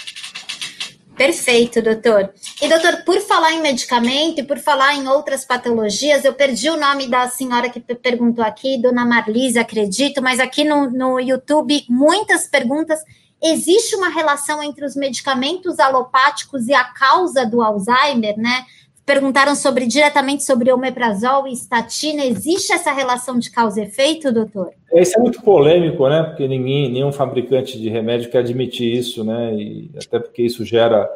Perfeito, 1.16 1.82
doutor. 1.82 2.32
E, 2.60 2.68
doutor, 2.68 3.04
por 3.04 3.20
falar 3.20 3.52
em 3.52 3.60
medicamento 3.60 4.40
e 4.40 4.42
por 4.42 4.58
falar 4.58 4.94
em 4.94 5.06
outras 5.06 5.44
patologias, 5.44 6.24
eu 6.24 6.32
perdi 6.32 6.70
o 6.70 6.76
nome 6.76 7.06
da 7.06 7.28
senhora 7.28 7.68
que 7.68 7.80
perguntou 7.80 8.44
aqui, 8.44 8.80
dona 8.80 9.04
Marlise, 9.04 9.58
acredito, 9.58 10.22
mas 10.22 10.40
aqui 10.40 10.64
no, 10.64 10.90
no 10.90 11.20
YouTube, 11.20 11.84
muitas 11.88 12.46
perguntas 12.46 12.98
existe 13.42 13.94
uma 13.94 14.08
relação 14.08 14.62
entre 14.62 14.84
os 14.84 14.94
medicamentos 14.96 15.78
alopáticos 15.78 16.66
e 16.68 16.74
a 16.74 16.84
causa 16.84 17.44
do 17.44 17.60
Alzheimer, 17.60 18.38
né? 18.38 18.64
Perguntaram 19.12 19.54
sobre 19.54 19.86
diretamente 19.86 20.42
sobre 20.42 20.72
omeprazol 20.72 21.46
e 21.46 21.52
estatina. 21.52 22.24
Existe 22.24 22.72
essa 22.72 22.92
relação 22.92 23.38
de 23.38 23.50
causa 23.50 23.82
e 23.82 23.84
efeito, 23.84 24.32
doutor? 24.32 24.70
Isso 24.90 25.18
é 25.18 25.20
muito 25.20 25.42
polêmico, 25.42 26.08
né? 26.08 26.22
Porque 26.22 26.48
ninguém, 26.48 26.90
nenhum 26.90 27.12
fabricante 27.12 27.78
de 27.78 27.90
remédio 27.90 28.30
quer 28.30 28.38
admitir 28.38 28.90
isso, 28.90 29.22
né? 29.22 29.54
E 29.54 29.90
até 30.02 30.18
porque 30.18 30.42
isso 30.42 30.64
gera 30.64 31.10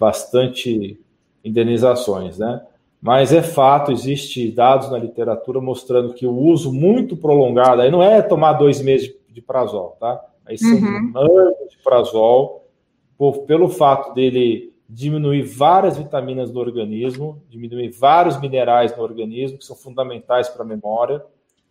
bastante 0.00 0.98
indenizações, 1.44 2.38
né? 2.38 2.62
Mas 3.02 3.34
é 3.34 3.42
fato, 3.42 3.92
existe 3.92 4.50
dados 4.50 4.90
na 4.90 4.96
literatura 4.96 5.60
mostrando 5.60 6.14
que 6.14 6.26
o 6.26 6.34
uso 6.34 6.72
muito 6.72 7.18
prolongado, 7.18 7.82
aí 7.82 7.90
não 7.90 8.02
é 8.02 8.22
tomar 8.22 8.54
dois 8.54 8.80
meses 8.80 9.14
de 9.28 9.42
prazol, 9.42 9.94
tá? 10.00 10.24
Aí 10.46 10.56
são 10.56 10.72
uhum. 10.72 11.12
anos 11.14 11.70
de 11.70 11.76
prazol, 11.84 12.64
por, 13.18 13.40
pelo 13.40 13.68
fato 13.68 14.14
dele 14.14 14.72
diminuir 14.88 15.42
várias 15.42 15.98
vitaminas 15.98 16.50
no 16.50 16.60
organismo, 16.60 17.42
diminuir 17.48 17.90
vários 17.90 18.40
minerais 18.40 18.96
no 18.96 19.02
organismo 19.02 19.58
que 19.58 19.64
são 19.64 19.76
fundamentais 19.76 20.48
para 20.48 20.62
a 20.62 20.66
memória. 20.66 21.22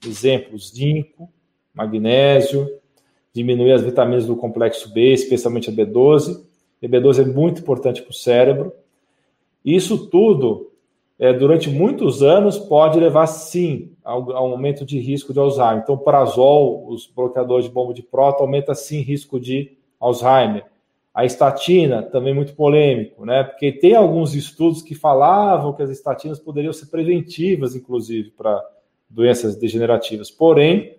Exemplos: 0.05 0.71
zinco, 0.71 1.29
magnésio, 1.73 2.69
diminuir 3.33 3.71
as 3.71 3.81
vitaminas 3.81 4.25
do 4.25 4.35
complexo 4.35 4.93
B, 4.93 5.13
especialmente 5.13 5.69
a 5.69 5.73
B12. 5.73 6.43
A 6.83 6.87
B12 6.87 7.21
é 7.21 7.25
muito 7.25 7.61
importante 7.61 8.01
para 8.01 8.11
o 8.11 8.13
cérebro. 8.13 8.73
Isso 9.63 10.07
tudo 10.09 10.71
é, 11.17 11.33
durante 11.33 11.69
muitos 11.69 12.21
anos 12.21 12.57
pode 12.57 12.99
levar 12.99 13.25
sim 13.27 13.91
ao, 14.03 14.31
ao, 14.31 14.51
aumento 14.51 14.85
de 14.85 14.99
risco 14.99 15.33
de 15.33 15.39
Alzheimer. 15.39 15.81
Então, 15.83 15.95
o 15.95 15.99
prazol, 15.99 16.87
os 16.89 17.07
bloqueadores 17.07 17.65
de 17.65 17.71
bomba 17.71 17.93
de 17.93 18.03
próton, 18.03 18.43
aumenta 18.43 18.75
sim 18.75 18.99
risco 18.99 19.39
de 19.39 19.77
Alzheimer. 19.99 20.65
A 21.15 21.23
estatina, 21.23 22.03
também 22.03 22.33
muito 22.33 22.53
polêmico, 22.53 23.25
né? 23.25 23.41
Porque 23.45 23.71
tem 23.71 23.95
alguns 23.95 24.35
estudos 24.35 24.81
que 24.81 24.93
falavam 24.93 25.71
que 25.71 25.81
as 25.81 25.89
estatinas 25.89 26.39
poderiam 26.39 26.73
ser 26.73 26.87
preventivas, 26.87 27.73
inclusive, 27.73 28.31
para 28.31 28.61
doenças 29.09 29.55
degenerativas. 29.55 30.29
Porém, 30.29 30.97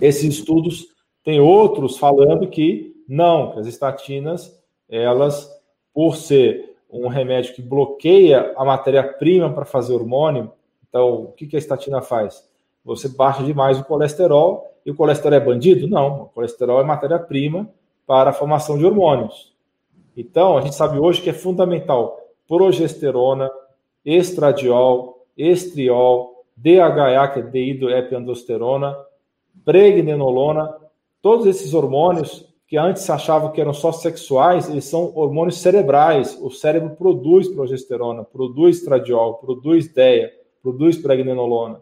esses 0.00 0.24
estudos 0.24 0.88
têm 1.22 1.38
outros 1.38 1.96
falando 1.96 2.48
que 2.48 2.92
não, 3.08 3.52
que 3.52 3.60
as 3.60 3.68
estatinas, 3.68 4.60
elas, 4.88 5.48
por 5.94 6.16
ser 6.16 6.76
um 6.90 7.06
remédio 7.06 7.54
que 7.54 7.62
bloqueia 7.62 8.52
a 8.56 8.64
matéria-prima 8.64 9.52
para 9.52 9.64
fazer 9.64 9.94
hormônio. 9.94 10.50
Então, 10.88 11.22
o 11.22 11.32
que, 11.32 11.46
que 11.46 11.54
a 11.54 11.58
estatina 11.58 12.02
faz? 12.02 12.48
Você 12.84 13.08
baixa 13.08 13.44
demais 13.44 13.78
o 13.78 13.84
colesterol 13.84 14.74
e 14.84 14.90
o 14.90 14.94
colesterol 14.96 15.38
é 15.38 15.40
bandido? 15.40 15.86
Não, 15.86 16.22
o 16.22 16.26
colesterol 16.26 16.80
é 16.80 16.84
matéria-prima 16.84 17.70
para 18.10 18.30
a 18.30 18.32
formação 18.32 18.76
de 18.76 18.84
hormônios. 18.84 19.54
Então, 20.16 20.58
a 20.58 20.62
gente 20.62 20.74
sabe 20.74 20.98
hoje 20.98 21.22
que 21.22 21.30
é 21.30 21.32
fundamental 21.32 22.18
progesterona, 22.48 23.48
estradiol, 24.04 25.24
estriol, 25.38 26.44
DHA, 26.56 27.28
que 27.28 27.38
é 27.38 27.42
dehidroepiandrosterona, 27.42 28.96
pregnenolona, 29.64 30.76
todos 31.22 31.46
esses 31.46 31.72
hormônios 31.72 32.52
que 32.66 32.76
antes 32.76 33.04
se 33.04 33.12
achava 33.12 33.52
que 33.52 33.60
eram 33.60 33.72
só 33.72 33.92
sexuais, 33.92 34.68
eles 34.68 34.86
são 34.86 35.12
hormônios 35.14 35.58
cerebrais. 35.58 36.36
O 36.42 36.50
cérebro 36.50 36.96
produz 36.96 37.46
progesterona, 37.46 38.24
produz 38.24 38.78
estradiol, 38.78 39.34
produz 39.34 39.86
DEA, 39.86 40.32
produz 40.60 40.98
pregnenolona. 40.98 41.80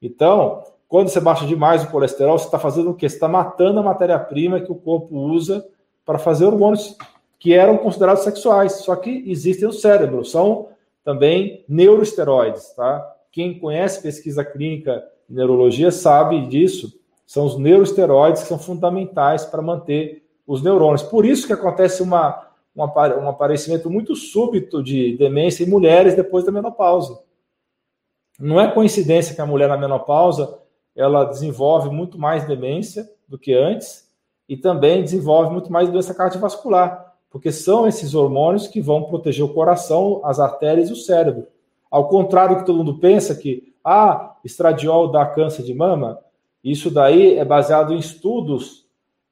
Então, 0.00 0.62
quando 0.88 1.08
você 1.08 1.20
baixa 1.20 1.46
demais 1.46 1.82
o 1.82 1.90
colesterol, 1.90 2.38
você 2.38 2.44
está 2.44 2.58
fazendo 2.58 2.90
o 2.90 2.94
quê? 2.94 3.08
Você 3.08 3.16
está 3.16 3.28
matando 3.28 3.80
a 3.80 3.82
matéria-prima 3.82 4.60
que 4.60 4.70
o 4.70 4.76
corpo 4.76 5.16
usa 5.16 5.66
para 6.04 6.18
fazer 6.18 6.46
hormônios 6.46 6.96
que 7.38 7.52
eram 7.52 7.76
considerados 7.76 8.22
sexuais, 8.22 8.72
só 8.76 8.94
que 8.96 9.24
existem 9.26 9.66
no 9.66 9.72
cérebro, 9.72 10.24
são 10.24 10.68
também 11.04 11.64
neuroesteroides, 11.68 12.70
tá? 12.74 13.14
Quem 13.30 13.58
conhece 13.58 14.02
pesquisa 14.02 14.44
clínica 14.44 15.04
e 15.28 15.34
neurologia 15.34 15.90
sabe 15.90 16.46
disso 16.46 16.98
são 17.26 17.44
os 17.44 17.58
neuroesteroides 17.58 18.42
que 18.42 18.48
são 18.48 18.58
fundamentais 18.58 19.44
para 19.44 19.60
manter 19.60 20.24
os 20.46 20.62
neurônios. 20.62 21.02
Por 21.02 21.26
isso 21.26 21.46
que 21.46 21.52
acontece 21.52 22.02
uma, 22.02 22.48
uma, 22.74 22.86
um 23.18 23.28
aparecimento 23.28 23.90
muito 23.90 24.14
súbito 24.14 24.82
de 24.82 25.16
demência 25.16 25.64
em 25.64 25.68
mulheres 25.68 26.14
depois 26.14 26.44
da 26.44 26.52
menopausa. 26.52 27.20
Não 28.38 28.60
é 28.60 28.70
coincidência 28.70 29.34
que 29.34 29.40
a 29.40 29.46
mulher 29.46 29.68
na 29.68 29.76
menopausa 29.76 30.58
ela 30.96 31.24
desenvolve 31.24 31.90
muito 31.90 32.18
mais 32.18 32.46
demência 32.46 33.08
do 33.28 33.38
que 33.38 33.52
antes 33.52 34.10
e 34.48 34.56
também 34.56 35.02
desenvolve 35.02 35.52
muito 35.52 35.70
mais 35.70 35.90
doença 35.90 36.14
cardiovascular, 36.14 37.14
porque 37.30 37.52
são 37.52 37.86
esses 37.86 38.14
hormônios 38.14 38.66
que 38.66 38.80
vão 38.80 39.02
proteger 39.04 39.44
o 39.44 39.52
coração, 39.52 40.20
as 40.24 40.40
artérias 40.40 40.88
e 40.88 40.92
o 40.92 40.96
cérebro. 40.96 41.46
Ao 41.90 42.08
contrário 42.08 42.56
do 42.56 42.60
que 42.60 42.66
todo 42.66 42.78
mundo 42.78 42.98
pensa 42.98 43.34
que 43.34 43.74
ah, 43.84 44.36
estradiol 44.44 45.10
dá 45.12 45.26
câncer 45.26 45.62
de 45.62 45.74
mama, 45.74 46.18
isso 46.64 46.90
daí 46.90 47.36
é 47.36 47.44
baseado 47.44 47.92
em 47.92 47.98
estudos 47.98 48.86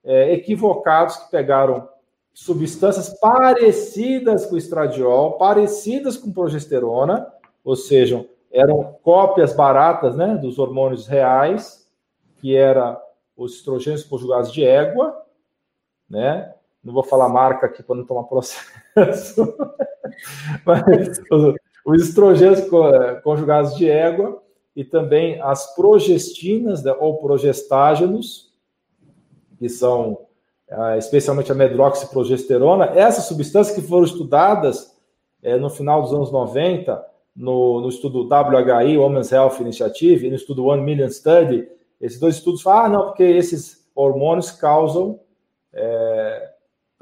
é, 0.05 0.33
equivocados 0.35 1.17
que 1.17 1.31
pegaram 1.31 1.89
substâncias 2.33 3.09
parecidas 3.21 4.45
com 4.47 4.57
estradiol, 4.57 5.33
parecidas 5.39 6.17
com 6.17 6.33
progesterona, 6.33 7.27
ou 7.65 7.75
seja, 7.75 8.27
eram 8.55 8.97
cópias 9.03 9.53
baratas 9.53 10.15
né, 10.17 10.37
dos 10.37 10.61
hormônios 10.61 11.09
reais, 11.09 11.91
que 12.37 12.55
era 12.55 13.01
os 13.37 13.57
estrogênios 13.57 14.05
conjugados 14.05 14.53
de 14.53 14.65
égua, 14.65 15.21
né? 16.09 16.55
Não 16.83 16.95
vou 16.95 17.03
falar 17.03 17.29
marca 17.29 17.67
aqui 17.67 17.83
para 17.83 17.97
não 17.97 18.05
tomar 18.05 18.25
processo. 18.25 19.57
Mas 20.65 21.19
os, 21.31 21.55
os 21.85 22.09
estrogênios 22.09 22.61
conjugados 23.25 23.75
de 23.75 23.91
égua 23.91 24.41
e 24.77 24.85
também 24.85 25.41
as 25.43 25.75
progestinas 25.75 26.85
né, 26.85 26.93
ou 26.93 27.19
progestágenos, 27.19 28.53
que 29.59 29.69
são 29.69 30.27
ah, 30.71 30.97
especialmente 30.97 31.51
a 31.51 31.55
medroxiprogesterona, 31.55 32.87
essas 32.95 33.25
substâncias 33.25 33.75
que 33.75 33.83
foram 33.83 34.05
estudadas 34.05 34.95
é, 35.43 35.57
no 35.57 35.71
final 35.71 36.03
dos 36.03 36.13
anos 36.13 36.31
90, 36.31 37.14
no, 37.35 37.81
no, 37.81 37.89
estudo 37.89 38.29
WHI, 38.29 38.97
Women's 38.97 39.33
Health 39.33 39.61
Initiative, 39.61 40.27
e 40.27 40.31
no 40.31 40.37
estudo 40.37 40.67
One 40.67 40.83
Million 40.83 41.09
Study, 41.09 41.69
esses 42.01 42.21
dois 42.21 42.37
estudos 42.37 42.63
falam, 42.63 42.85
ah, 42.85 42.89
não, 42.89 43.07
porque 43.07 43.25
esses 43.25 43.89
hormônios 43.95 44.51
causam 44.51 45.21
é, 45.73 46.51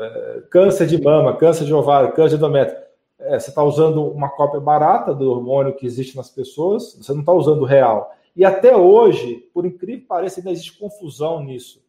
é, 0.01 0.43
câncer 0.51 0.87
de 0.87 1.01
mama, 1.01 1.37
câncer 1.37 1.65
de 1.65 1.75
ovário, 1.75 2.13
câncer 2.13 2.37
de 2.37 2.37
endométrio. 2.37 2.81
É, 3.19 3.39
você 3.39 3.51
está 3.51 3.63
usando 3.63 4.05
uma 4.05 4.31
cópia 4.31 4.61
barata 4.61 5.15
do 5.15 5.31
hormônio 5.31 5.75
que 5.75 5.87
existe 5.87 6.17
nas 6.17 6.31
pessoas, 6.31 6.95
você 6.95 7.13
não 7.13 7.21
está 7.21 7.33
usando 7.33 7.63
o 7.63 7.67
real. 7.67 8.15
E 8.35 8.45
até 8.45 8.77
hoje, 8.77 9.49
por 9.53 9.67
incrível 9.67 10.01
que 10.01 10.07
pareça, 10.07 10.41
ainda 10.41 10.51
existe 10.51 10.79
confusão 10.79 11.43
nisso. 11.43 11.83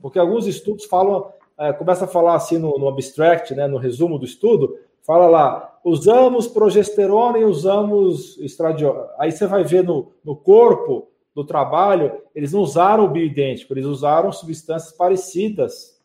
Porque 0.00 0.18
alguns 0.18 0.46
estudos 0.46 0.84
falam, 0.84 1.32
é, 1.58 1.72
começa 1.72 2.04
a 2.04 2.08
falar 2.08 2.34
assim 2.34 2.58
no, 2.58 2.78
no 2.78 2.88
abstract, 2.88 3.54
né, 3.54 3.66
no 3.66 3.78
resumo 3.78 4.18
do 4.18 4.24
estudo, 4.24 4.78
fala 5.06 5.28
lá, 5.28 5.78
usamos 5.84 6.48
progesterona 6.48 7.38
e 7.38 7.44
usamos 7.44 8.36
estradiol. 8.38 9.08
Aí 9.18 9.30
você 9.30 9.46
vai 9.46 9.62
ver 9.62 9.84
no, 9.84 10.12
no 10.24 10.34
corpo 10.34 11.08
do 11.34 11.44
trabalho, 11.44 12.20
eles 12.34 12.52
não 12.52 12.60
usaram 12.60 13.04
o 13.04 13.08
bioidêntico, 13.08 13.72
eles 13.72 13.86
usaram 13.86 14.32
substâncias 14.32 14.92
parecidas. 14.92 16.00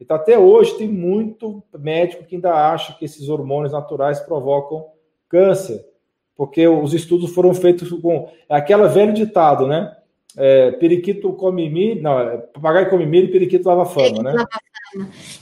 Então, 0.00 0.16
até 0.16 0.38
hoje, 0.38 0.76
tem 0.76 0.88
muito 0.88 1.62
médico 1.78 2.24
que 2.24 2.34
ainda 2.34 2.52
acha 2.52 2.94
que 2.94 3.04
esses 3.04 3.28
hormônios 3.28 3.72
naturais 3.72 4.18
provocam 4.20 4.86
câncer, 5.28 5.86
porque 6.34 6.66
os 6.66 6.92
estudos 6.92 7.32
foram 7.32 7.54
feitos 7.54 7.88
com 8.00 8.28
é 8.48 8.56
aquela 8.56 8.88
velho 8.88 9.14
ditado, 9.14 9.66
né? 9.66 9.96
é, 10.36 10.70
periquito 10.72 11.32
come 11.32 11.68
milho, 11.70 12.02
não, 12.02 12.20
é, 12.20 12.36
papagaio 12.36 12.90
come 12.90 13.06
milho 13.06 13.28
e 13.28 13.32
periquito 13.32 13.68
lava 13.68 13.86
fama, 13.86 14.22
né? 14.22 14.32
Lava 14.32 14.48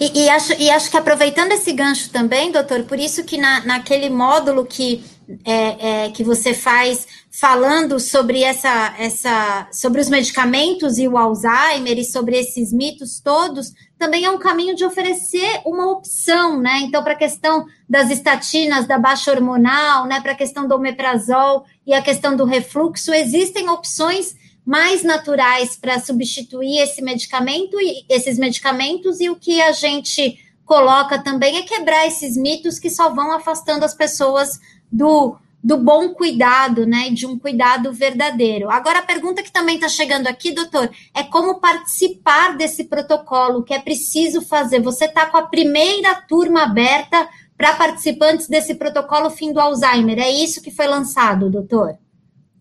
E, 0.00 0.24
e, 0.24 0.28
acho, 0.28 0.52
e 0.54 0.70
acho 0.70 0.90
que 0.90 0.96
aproveitando 0.96 1.52
esse 1.52 1.72
gancho 1.72 2.10
também, 2.10 2.50
doutor, 2.50 2.84
por 2.84 2.98
isso 2.98 3.24
que 3.24 3.38
na, 3.38 3.64
naquele 3.64 4.10
módulo 4.10 4.64
que, 4.64 5.04
é, 5.44 6.04
é, 6.04 6.10
que 6.10 6.24
você 6.24 6.52
faz 6.52 7.06
falando 7.30 7.98
sobre 7.98 8.42
essa, 8.42 8.94
essa 8.98 9.68
sobre 9.72 10.00
os 10.00 10.08
medicamentos 10.08 10.98
e 10.98 11.08
o 11.08 11.18
Alzheimer 11.18 11.98
e 11.98 12.04
sobre 12.04 12.38
esses 12.38 12.72
mitos 12.72 13.20
todos, 13.20 13.72
também 13.98 14.24
é 14.24 14.30
um 14.30 14.38
caminho 14.38 14.74
de 14.74 14.84
oferecer 14.84 15.60
uma 15.64 15.90
opção, 15.90 16.60
né? 16.60 16.80
Então, 16.82 17.02
para 17.02 17.14
a 17.14 17.18
questão 17.18 17.66
das 17.88 18.10
estatinas, 18.10 18.86
da 18.86 18.98
baixa 18.98 19.32
hormonal, 19.32 20.06
né? 20.06 20.20
Para 20.20 20.32
a 20.32 20.36
questão 20.36 20.68
do 20.68 20.74
omeprazol 20.74 21.64
e 21.86 21.94
a 21.94 22.02
questão 22.02 22.36
do 22.36 22.44
refluxo, 22.44 23.12
existem 23.12 23.68
opções 23.68 24.36
mais 24.64 25.02
naturais 25.02 25.76
para 25.76 26.00
substituir 26.00 26.78
esse 26.78 27.02
medicamento 27.02 27.80
e 27.80 28.04
esses 28.08 28.38
medicamentos 28.38 29.20
e 29.20 29.28
o 29.28 29.36
que 29.36 29.60
a 29.60 29.72
gente 29.72 30.38
coloca 30.64 31.18
também 31.18 31.58
é 31.58 31.62
quebrar 31.62 32.06
esses 32.06 32.36
mitos 32.36 32.78
que 32.78 32.88
só 32.88 33.10
vão 33.10 33.32
afastando 33.32 33.84
as 33.84 33.94
pessoas 33.94 34.58
do, 34.90 35.36
do 35.62 35.76
bom 35.76 36.14
cuidado, 36.14 36.86
né? 36.86 37.10
De 37.10 37.26
um 37.26 37.38
cuidado 37.38 37.92
verdadeiro. 37.92 38.70
Agora, 38.70 39.00
a 39.00 39.02
pergunta 39.02 39.42
que 39.42 39.52
também 39.52 39.74
está 39.74 39.88
chegando 39.88 40.26
aqui, 40.26 40.52
doutor, 40.52 40.90
é 41.12 41.22
como 41.22 41.60
participar 41.60 42.56
desse 42.56 42.84
protocolo, 42.84 43.62
que 43.62 43.74
é 43.74 43.78
preciso 43.78 44.40
fazer. 44.40 44.80
Você 44.80 45.04
está 45.04 45.26
com 45.26 45.36
a 45.36 45.46
primeira 45.46 46.14
turma 46.14 46.62
aberta 46.62 47.28
para 47.56 47.74
participantes 47.74 48.48
desse 48.48 48.74
protocolo 48.74 49.28
fim 49.28 49.52
do 49.52 49.60
Alzheimer. 49.60 50.18
É 50.18 50.30
isso 50.30 50.62
que 50.62 50.70
foi 50.70 50.86
lançado, 50.86 51.50
doutor? 51.50 51.98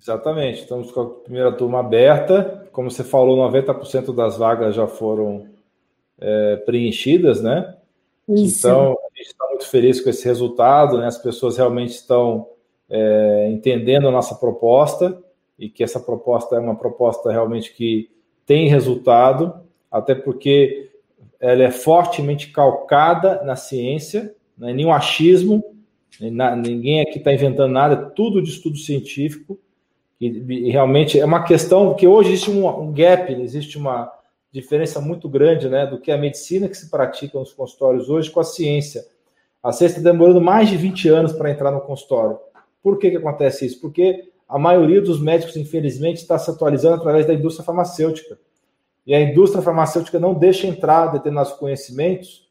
Exatamente. 0.03 0.63
Estamos 0.63 0.91
com 0.91 0.99
a 0.99 1.09
primeira 1.09 1.49
turma 1.53 1.79
aberta. 1.79 2.67
Como 2.73 2.91
você 2.91 3.05
falou, 3.05 3.37
90% 3.49 4.13
das 4.13 4.37
vagas 4.37 4.75
já 4.75 4.85
foram 4.85 5.47
é, 6.19 6.57
preenchidas, 6.57 7.41
né? 7.41 7.77
Isso. 8.27 8.67
Então, 8.67 8.91
a 8.91 9.17
gente 9.17 9.27
está 9.27 9.47
muito 9.47 9.65
feliz 9.65 10.01
com 10.01 10.09
esse 10.09 10.25
resultado, 10.25 10.97
né? 10.97 11.07
As 11.07 11.17
pessoas 11.17 11.55
realmente 11.55 11.91
estão 11.91 12.49
é, 12.89 13.49
entendendo 13.49 14.09
a 14.09 14.11
nossa 14.11 14.35
proposta 14.35 15.23
e 15.57 15.69
que 15.69 15.85
essa 15.85 16.01
proposta 16.01 16.57
é 16.57 16.59
uma 16.59 16.75
proposta 16.75 17.31
realmente 17.31 17.73
que 17.73 18.09
tem 18.45 18.67
resultado, 18.67 19.61
até 19.89 20.13
porque 20.13 20.91
ela 21.39 21.63
é 21.63 21.71
fortemente 21.71 22.51
calcada 22.51 23.41
na 23.43 23.55
ciência, 23.55 24.35
não 24.57 24.67
é 24.67 24.73
nenhum 24.73 24.91
achismo, 24.91 25.63
ninguém 26.19 26.99
aqui 26.99 27.19
está 27.19 27.33
inventando 27.33 27.71
nada, 27.71 27.93
é 27.93 28.09
tudo 28.13 28.41
de 28.41 28.49
estudo 28.49 28.75
científico. 28.77 29.57
E, 30.23 30.67
e, 30.67 30.71
realmente 30.71 31.19
é 31.19 31.25
uma 31.25 31.43
questão 31.43 31.93
que 31.95 32.07
hoje 32.07 32.31
existe 32.31 32.49
um, 32.49 32.65
um 32.67 32.93
gap, 32.93 33.33
existe 33.33 33.77
uma 33.77 34.09
diferença 34.51 35.01
muito 35.01 35.27
grande 35.27 35.67
né, 35.67 35.85
do 35.85 35.99
que 35.99 36.11
a 36.11 36.17
medicina 36.17 36.69
que 36.69 36.77
se 36.77 36.89
pratica 36.89 37.37
nos 37.37 37.51
consultórios 37.51 38.09
hoje 38.09 38.31
com 38.31 38.39
a 38.39 38.43
ciência. 38.43 39.03
A 39.61 39.73
ciência 39.73 39.97
está 39.97 40.11
demorando 40.11 40.39
mais 40.39 40.69
de 40.69 40.77
20 40.77 41.09
anos 41.09 41.33
para 41.33 41.51
entrar 41.51 41.71
no 41.71 41.81
consultório. 41.81 42.37
Por 42.81 42.97
que, 42.97 43.11
que 43.11 43.17
acontece 43.17 43.65
isso? 43.65 43.81
Porque 43.81 44.29
a 44.47 44.57
maioria 44.57 45.01
dos 45.01 45.19
médicos, 45.19 45.57
infelizmente, 45.57 46.17
está 46.17 46.37
se 46.37 46.49
atualizando 46.49 46.95
através 46.95 47.25
da 47.25 47.33
indústria 47.33 47.65
farmacêutica. 47.65 48.37
E 49.05 49.13
a 49.13 49.19
indústria 49.19 49.61
farmacêutica 49.61 50.19
não 50.19 50.33
deixa 50.33 50.67
entrar 50.67 51.07
determinados 51.07 51.51
conhecimentos, 51.53 52.47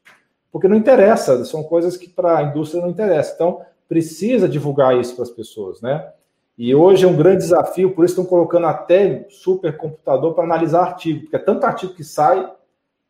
porque 0.51 0.67
não 0.67 0.75
interessa, 0.75 1.43
são 1.45 1.63
coisas 1.63 1.97
que 1.97 2.07
para 2.07 2.37
a 2.37 2.43
indústria 2.43 2.81
não 2.81 2.89
interessa. 2.89 3.33
Então, 3.33 3.61
precisa 3.87 4.47
divulgar 4.47 4.99
isso 4.99 5.15
para 5.15 5.23
as 5.23 5.31
pessoas, 5.31 5.81
né? 5.81 6.11
E 6.57 6.73
hoje 6.75 7.03
é 7.03 7.07
um 7.07 7.15
grande 7.15 7.37
desafio, 7.37 7.95
por 7.95 8.05
isso 8.05 8.13
estão 8.13 8.25
colocando 8.25 8.67
até 8.67 9.25
supercomputador 9.29 10.33
para 10.33 10.43
analisar 10.43 10.81
artigo, 10.81 11.21
porque 11.21 11.35
é 11.35 11.39
tanto 11.39 11.65
artigo 11.65 11.93
que 11.95 12.03
sai 12.03 12.47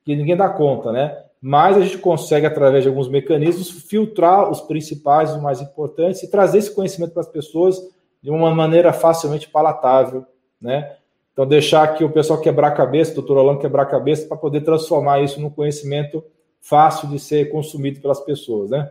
que 0.05 0.15
ninguém 0.15 0.35
dá 0.35 0.49
conta, 0.49 0.91
né? 0.91 1.23
Mas 1.41 1.75
a 1.75 1.81
gente 1.81 1.97
consegue, 1.97 2.45
através 2.45 2.83
de 2.83 2.89
alguns 2.89 3.09
mecanismos, 3.09 3.69
filtrar 3.69 4.49
os 4.49 4.61
principais, 4.61 5.31
os 5.31 5.41
mais 5.41 5.59
importantes 5.59 6.23
e 6.23 6.31
trazer 6.31 6.59
esse 6.59 6.73
conhecimento 6.73 7.11
para 7.11 7.21
as 7.21 7.27
pessoas 7.27 7.81
de 8.21 8.29
uma 8.29 8.55
maneira 8.55 8.93
facilmente 8.93 9.49
palatável, 9.49 10.25
né? 10.61 10.95
Então, 11.33 11.45
deixar 11.45 11.83
aqui 11.83 12.03
o 12.03 12.11
pessoal 12.11 12.39
quebrar 12.39 12.69
a 12.69 12.71
cabeça, 12.71 13.11
o 13.11 13.15
doutor 13.15 13.37
Orlando 13.37 13.59
quebrar 13.59 13.83
a 13.83 13.87
cabeça, 13.87 14.25
para 14.25 14.37
poder 14.37 14.61
transformar 14.61 15.21
isso 15.21 15.41
num 15.41 15.49
conhecimento 15.49 16.23
fácil 16.61 17.09
de 17.09 17.19
ser 17.19 17.51
consumido 17.51 17.99
pelas 17.99 18.21
pessoas, 18.21 18.69
né? 18.69 18.89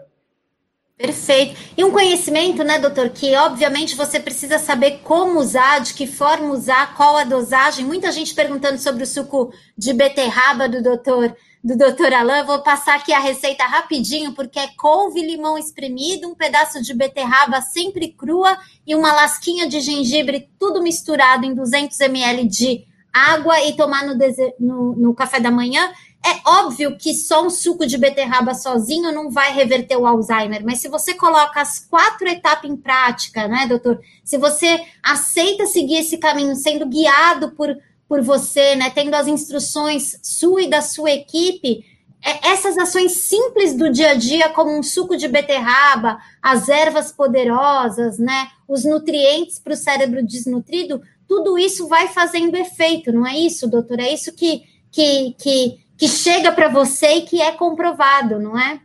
Perfeito. 1.02 1.60
E 1.76 1.82
um 1.82 1.90
conhecimento, 1.90 2.62
né, 2.62 2.78
doutor, 2.78 3.08
que 3.10 3.34
obviamente 3.34 3.96
você 3.96 4.20
precisa 4.20 4.56
saber 4.56 5.00
como 5.02 5.40
usar, 5.40 5.80
de 5.80 5.94
que 5.94 6.06
forma 6.06 6.54
usar, 6.54 6.94
qual 6.94 7.16
a 7.16 7.24
dosagem. 7.24 7.84
Muita 7.84 8.12
gente 8.12 8.32
perguntando 8.32 8.78
sobre 8.78 9.02
o 9.02 9.06
suco 9.06 9.52
de 9.76 9.92
beterraba 9.92 10.68
do 10.68 10.80
doutor 10.80 11.36
do 11.62 11.76
doutor 11.76 12.14
Alain. 12.14 12.44
Vou 12.44 12.60
passar 12.60 12.94
aqui 12.94 13.12
a 13.12 13.18
receita 13.18 13.64
rapidinho, 13.64 14.32
porque 14.32 14.60
é 14.60 14.68
couve, 14.76 15.20
limão 15.20 15.58
espremido, 15.58 16.28
um 16.28 16.36
pedaço 16.36 16.80
de 16.80 16.94
beterraba 16.94 17.60
sempre 17.60 18.12
crua 18.12 18.56
e 18.86 18.94
uma 18.94 19.12
lasquinha 19.12 19.68
de 19.68 19.80
gengibre, 19.80 20.48
tudo 20.56 20.80
misturado 20.80 21.44
em 21.44 21.52
200 21.52 21.98
ml 21.98 22.46
de 22.46 22.86
água 23.12 23.60
e 23.64 23.76
tomar 23.76 24.06
no, 24.06 24.16
no, 24.60 24.96
no 24.96 25.14
café 25.14 25.40
da 25.40 25.50
manhã. 25.50 25.92
É 26.24 26.48
óbvio 26.48 26.96
que 26.96 27.14
só 27.14 27.44
um 27.44 27.50
suco 27.50 27.84
de 27.84 27.98
beterraba 27.98 28.54
sozinho 28.54 29.12
não 29.12 29.28
vai 29.28 29.52
reverter 29.52 29.96
o 29.96 30.06
Alzheimer, 30.06 30.64
mas 30.64 30.78
se 30.78 30.88
você 30.88 31.14
coloca 31.14 31.60
as 31.60 31.80
quatro 31.80 32.28
etapas 32.28 32.70
em 32.70 32.76
prática, 32.76 33.48
né, 33.48 33.66
doutor? 33.66 34.00
Se 34.24 34.38
você 34.38 34.84
aceita 35.02 35.66
seguir 35.66 35.96
esse 35.96 36.18
caminho, 36.18 36.54
sendo 36.54 36.86
guiado 36.86 37.50
por, 37.52 37.76
por 38.08 38.22
você, 38.22 38.76
né, 38.76 38.88
tendo 38.90 39.14
as 39.14 39.26
instruções 39.26 40.16
sua 40.22 40.62
e 40.62 40.70
da 40.70 40.80
sua 40.80 41.10
equipe, 41.10 41.84
é, 42.24 42.50
essas 42.50 42.78
ações 42.78 43.12
simples 43.12 43.74
do 43.74 43.90
dia 43.90 44.12
a 44.12 44.14
dia, 44.14 44.48
como 44.50 44.70
um 44.78 44.82
suco 44.82 45.16
de 45.16 45.26
beterraba, 45.26 46.20
as 46.40 46.68
ervas 46.68 47.10
poderosas, 47.10 48.18
né, 48.18 48.48
os 48.68 48.84
nutrientes 48.84 49.58
para 49.58 49.72
o 49.72 49.76
cérebro 49.76 50.24
desnutrido, 50.24 51.02
tudo 51.26 51.58
isso 51.58 51.88
vai 51.88 52.08
fazendo 52.08 52.56
efeito, 52.56 53.10
não 53.10 53.26
é 53.26 53.36
isso, 53.36 53.66
doutor? 53.66 53.98
É 53.98 54.12
isso 54.12 54.32
que, 54.32 54.62
que, 54.90 55.34
que 55.36 55.81
que 56.02 56.08
chega 56.08 56.50
para 56.50 56.68
você 56.68 57.18
e 57.18 57.22
que 57.22 57.40
é 57.40 57.52
comprovado, 57.52 58.40
não 58.40 58.58
é? 58.58 58.80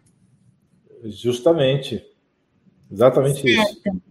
Justamente. 1.05 2.05
Exatamente 2.91 3.41
certo. 3.41 3.71
isso. 3.71 4.01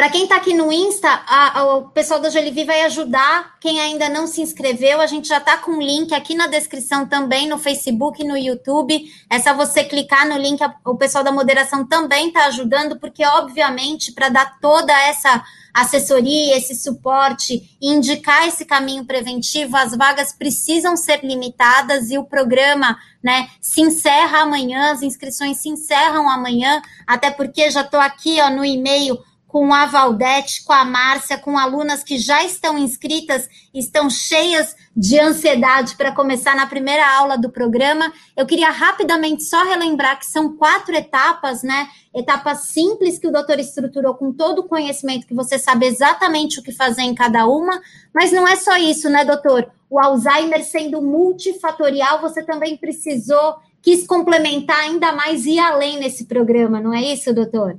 Para 0.00 0.08
quem 0.08 0.22
está 0.22 0.36
aqui 0.36 0.54
no 0.54 0.72
Insta, 0.72 1.10
a, 1.10 1.58
a, 1.58 1.74
o 1.74 1.90
pessoal 1.90 2.18
da 2.18 2.30
Jolivi 2.30 2.64
vai 2.64 2.80
ajudar. 2.84 3.58
Quem 3.60 3.78
ainda 3.82 4.08
não 4.08 4.26
se 4.26 4.40
inscreveu, 4.40 4.98
a 4.98 5.06
gente 5.06 5.28
já 5.28 5.36
está 5.36 5.58
com 5.58 5.72
o 5.72 5.82
link 5.82 6.14
aqui 6.14 6.34
na 6.34 6.46
descrição 6.46 7.06
também, 7.06 7.46
no 7.46 7.58
Facebook 7.58 8.24
no 8.24 8.34
YouTube. 8.34 9.04
É 9.28 9.38
só 9.38 9.52
você 9.52 9.84
clicar 9.84 10.26
no 10.26 10.38
link, 10.38 10.58
o 10.86 10.96
pessoal 10.96 11.22
da 11.22 11.30
moderação 11.30 11.86
também 11.86 12.28
está 12.28 12.46
ajudando, 12.46 12.98
porque, 12.98 13.22
obviamente, 13.26 14.12
para 14.12 14.30
dar 14.30 14.58
toda 14.58 14.90
essa 15.02 15.44
assessoria, 15.74 16.56
esse 16.56 16.74
suporte 16.74 17.76
indicar 17.78 18.48
esse 18.48 18.64
caminho 18.64 19.04
preventivo, 19.04 19.76
as 19.76 19.94
vagas 19.94 20.32
precisam 20.32 20.96
ser 20.96 21.22
limitadas 21.22 22.10
e 22.10 22.16
o 22.16 22.24
programa 22.24 22.98
né, 23.22 23.50
se 23.60 23.82
encerra 23.82 24.40
amanhã, 24.40 24.92
as 24.92 25.02
inscrições 25.02 25.58
se 25.58 25.68
encerram 25.68 26.26
amanhã, 26.28 26.80
até 27.06 27.30
porque 27.30 27.70
já 27.70 27.82
estou 27.82 28.00
aqui 28.00 28.40
ó, 28.40 28.48
no 28.48 28.64
e-mail 28.64 29.18
com 29.50 29.74
a 29.74 29.84
Valdete, 29.84 30.62
com 30.62 30.72
a 30.72 30.84
Márcia, 30.84 31.36
com 31.36 31.58
alunas 31.58 32.04
que 32.04 32.18
já 32.18 32.44
estão 32.44 32.78
inscritas, 32.78 33.48
estão 33.74 34.08
cheias 34.08 34.76
de 34.96 35.18
ansiedade 35.18 35.96
para 35.96 36.12
começar 36.12 36.54
na 36.54 36.68
primeira 36.68 37.04
aula 37.16 37.36
do 37.36 37.50
programa. 37.50 38.12
Eu 38.36 38.46
queria 38.46 38.70
rapidamente 38.70 39.42
só 39.42 39.64
relembrar 39.64 40.20
que 40.20 40.26
são 40.26 40.56
quatro 40.56 40.94
etapas, 40.94 41.64
né? 41.64 41.88
Etapas 42.14 42.66
simples 42.66 43.18
que 43.18 43.26
o 43.26 43.32
doutor 43.32 43.58
estruturou 43.58 44.14
com 44.14 44.32
todo 44.32 44.60
o 44.60 44.68
conhecimento 44.68 45.26
que 45.26 45.34
você 45.34 45.58
sabe 45.58 45.86
exatamente 45.86 46.60
o 46.60 46.62
que 46.62 46.70
fazer 46.70 47.02
em 47.02 47.14
cada 47.14 47.48
uma, 47.48 47.80
mas 48.14 48.30
não 48.30 48.46
é 48.46 48.54
só 48.54 48.76
isso, 48.76 49.10
né, 49.10 49.24
doutor? 49.24 49.68
O 49.90 49.98
Alzheimer 49.98 50.64
sendo 50.64 51.02
multifatorial, 51.02 52.20
você 52.20 52.44
também 52.44 52.76
precisou, 52.76 53.56
quis 53.82 54.06
complementar 54.06 54.78
ainda 54.78 55.10
mais 55.10 55.44
e 55.44 55.58
além 55.58 55.98
nesse 55.98 56.26
programa, 56.26 56.80
não 56.80 56.94
é 56.94 57.02
isso, 57.02 57.34
doutor? 57.34 57.76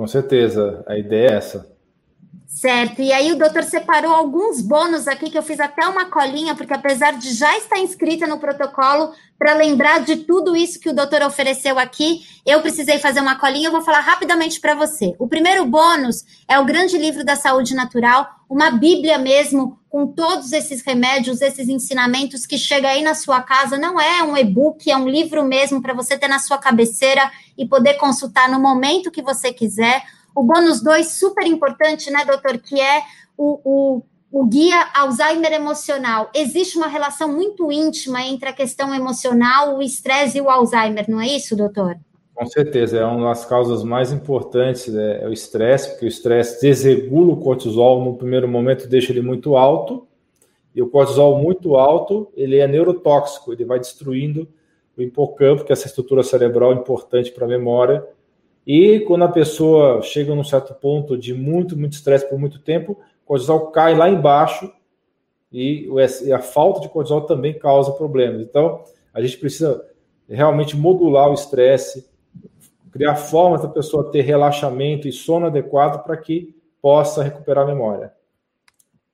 Com 0.00 0.06
certeza, 0.06 0.82
a 0.86 0.96
ideia 0.96 1.28
é 1.28 1.34
essa. 1.34 1.69
Certo, 2.52 3.00
e 3.00 3.12
aí 3.12 3.30
o 3.32 3.38
doutor 3.38 3.62
separou 3.62 4.12
alguns 4.12 4.60
bônus 4.60 5.06
aqui 5.06 5.30
que 5.30 5.38
eu 5.38 5.42
fiz 5.42 5.60
até 5.60 5.86
uma 5.86 6.06
colinha, 6.06 6.52
porque 6.52 6.74
apesar 6.74 7.12
de 7.12 7.32
já 7.32 7.56
estar 7.56 7.78
inscrita 7.78 8.26
no 8.26 8.40
protocolo, 8.40 9.12
para 9.38 9.54
lembrar 9.54 10.00
de 10.00 10.16
tudo 10.16 10.56
isso 10.56 10.80
que 10.80 10.88
o 10.88 10.92
doutor 10.92 11.22
ofereceu 11.22 11.78
aqui, 11.78 12.26
eu 12.44 12.60
precisei 12.60 12.98
fazer 12.98 13.20
uma 13.20 13.38
colinha, 13.38 13.68
eu 13.68 13.72
vou 13.72 13.82
falar 13.82 14.00
rapidamente 14.00 14.60
para 14.60 14.74
você. 14.74 15.14
O 15.18 15.28
primeiro 15.28 15.64
bônus 15.64 16.24
é 16.48 16.58
o 16.58 16.64
grande 16.64 16.98
livro 16.98 17.24
da 17.24 17.36
saúde 17.36 17.72
natural, 17.72 18.28
uma 18.50 18.72
bíblia 18.72 19.16
mesmo, 19.16 19.78
com 19.88 20.08
todos 20.08 20.52
esses 20.52 20.82
remédios, 20.82 21.40
esses 21.40 21.68
ensinamentos 21.68 22.46
que 22.46 22.58
chega 22.58 22.88
aí 22.88 23.02
na 23.02 23.14
sua 23.14 23.40
casa, 23.40 23.78
não 23.78 24.00
é 24.00 24.24
um 24.24 24.36
e-book, 24.36 24.90
é 24.90 24.96
um 24.96 25.08
livro 25.08 25.44
mesmo 25.44 25.80
para 25.80 25.94
você 25.94 26.18
ter 26.18 26.28
na 26.28 26.40
sua 26.40 26.58
cabeceira 26.58 27.30
e 27.56 27.64
poder 27.64 27.94
consultar 27.94 28.50
no 28.50 28.60
momento 28.60 29.10
que 29.10 29.22
você 29.22 29.52
quiser. 29.52 30.02
O 30.34 30.42
bônus 30.42 30.82
2, 30.82 31.06
super 31.06 31.46
importante, 31.46 32.10
né, 32.10 32.24
doutor, 32.24 32.58
que 32.58 32.80
é 32.80 33.02
o, 33.36 33.60
o, 33.64 34.02
o 34.30 34.46
guia 34.46 34.88
Alzheimer 34.94 35.52
emocional. 35.52 36.30
Existe 36.34 36.76
uma 36.76 36.86
relação 36.86 37.32
muito 37.32 37.70
íntima 37.72 38.22
entre 38.22 38.48
a 38.48 38.52
questão 38.52 38.94
emocional, 38.94 39.76
o 39.76 39.82
estresse 39.82 40.38
e 40.38 40.40
o 40.40 40.48
Alzheimer, 40.48 41.06
não 41.08 41.20
é 41.20 41.26
isso, 41.26 41.56
doutor? 41.56 41.96
Com 42.34 42.46
certeza, 42.46 42.98
é 42.98 43.04
uma 43.04 43.28
das 43.28 43.44
causas 43.44 43.84
mais 43.84 44.12
importantes, 44.12 44.94
é, 44.94 45.24
é 45.24 45.28
o 45.28 45.32
estresse, 45.32 45.90
porque 45.90 46.06
o 46.06 46.08
estresse 46.08 46.60
desregula 46.62 47.34
o 47.34 47.36
cortisol, 47.36 48.02
no 48.02 48.16
primeiro 48.16 48.48
momento 48.48 48.88
deixa 48.88 49.12
ele 49.12 49.20
muito 49.20 49.56
alto, 49.56 50.06
e 50.74 50.80
o 50.80 50.88
cortisol 50.88 51.38
muito 51.38 51.76
alto, 51.76 52.30
ele 52.34 52.56
é 52.58 52.66
neurotóxico, 52.66 53.52
ele 53.52 53.64
vai 53.64 53.78
destruindo 53.78 54.48
o 54.96 55.02
hipocampo, 55.02 55.64
que 55.64 55.72
é 55.72 55.74
essa 55.74 55.86
estrutura 55.86 56.22
cerebral 56.22 56.72
importante 56.72 57.30
para 57.30 57.44
a 57.44 57.48
memória, 57.48 58.06
e 58.66 59.00
quando 59.00 59.24
a 59.24 59.28
pessoa 59.28 60.02
chega 60.02 60.34
num 60.34 60.44
certo 60.44 60.74
ponto 60.74 61.16
de 61.16 61.34
muito, 61.34 61.76
muito 61.76 61.94
estresse 61.94 62.28
por 62.28 62.38
muito 62.38 62.60
tempo, 62.60 62.92
o 62.92 63.26
cortisol 63.26 63.70
cai 63.70 63.96
lá 63.96 64.08
embaixo 64.08 64.72
e 65.52 65.88
a 66.32 66.38
falta 66.40 66.80
de 66.80 66.88
cortisol 66.88 67.22
também 67.22 67.58
causa 67.58 67.92
problemas. 67.92 68.40
Então, 68.42 68.84
a 69.12 69.20
gente 69.20 69.38
precisa 69.38 69.84
realmente 70.28 70.76
modular 70.76 71.28
o 71.28 71.34
estresse, 71.34 72.08
criar 72.92 73.16
formas 73.16 73.62
da 73.62 73.68
pessoa 73.68 74.10
ter 74.10 74.22
relaxamento 74.22 75.08
e 75.08 75.12
sono 75.12 75.46
adequado 75.46 76.04
para 76.04 76.16
que 76.16 76.54
possa 76.80 77.22
recuperar 77.22 77.64
a 77.64 77.66
memória. 77.66 78.12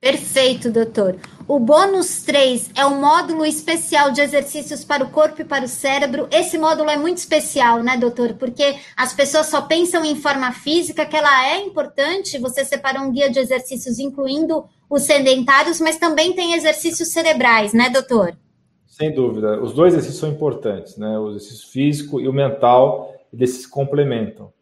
Perfeito, 0.06 0.70
doutor. 0.70 1.16
O 1.48 1.58
bônus 1.58 2.22
3 2.22 2.70
é 2.76 2.86
um 2.86 3.00
módulo 3.00 3.44
especial 3.44 4.12
de 4.12 4.20
exercícios 4.20 4.84
para 4.84 5.02
o 5.02 5.10
corpo 5.10 5.42
e 5.42 5.44
para 5.44 5.64
o 5.64 5.68
cérebro. 5.68 6.28
Esse 6.30 6.56
módulo 6.56 6.88
é 6.88 6.96
muito 6.96 7.18
especial, 7.18 7.82
né, 7.82 7.96
doutor? 7.96 8.34
Porque 8.34 8.76
as 8.96 9.12
pessoas 9.12 9.46
só 9.46 9.62
pensam 9.62 10.04
em 10.04 10.14
forma 10.14 10.52
física, 10.52 11.04
que 11.04 11.16
ela 11.16 11.48
é 11.48 11.60
importante. 11.60 12.38
Você 12.38 12.64
separou 12.64 13.02
um 13.02 13.10
guia 13.10 13.28
de 13.28 13.40
exercícios, 13.40 13.98
incluindo 13.98 14.64
os 14.88 15.02
sedentários, 15.02 15.80
mas 15.80 15.98
também 15.98 16.34
tem 16.34 16.52
exercícios 16.52 17.08
cerebrais, 17.08 17.72
né, 17.72 17.90
doutor? 17.90 18.38
Sem 18.86 19.12
dúvida. 19.12 19.60
Os 19.60 19.74
dois 19.74 19.92
exercícios 19.92 20.20
são 20.20 20.30
importantes, 20.30 20.96
né? 20.96 21.18
O 21.18 21.30
exercício 21.30 21.68
físico 21.68 22.20
e 22.20 22.28
o 22.28 22.32
mental, 22.32 23.12
eles 23.32 23.50
se 23.62 23.68
complementam. 23.68 24.52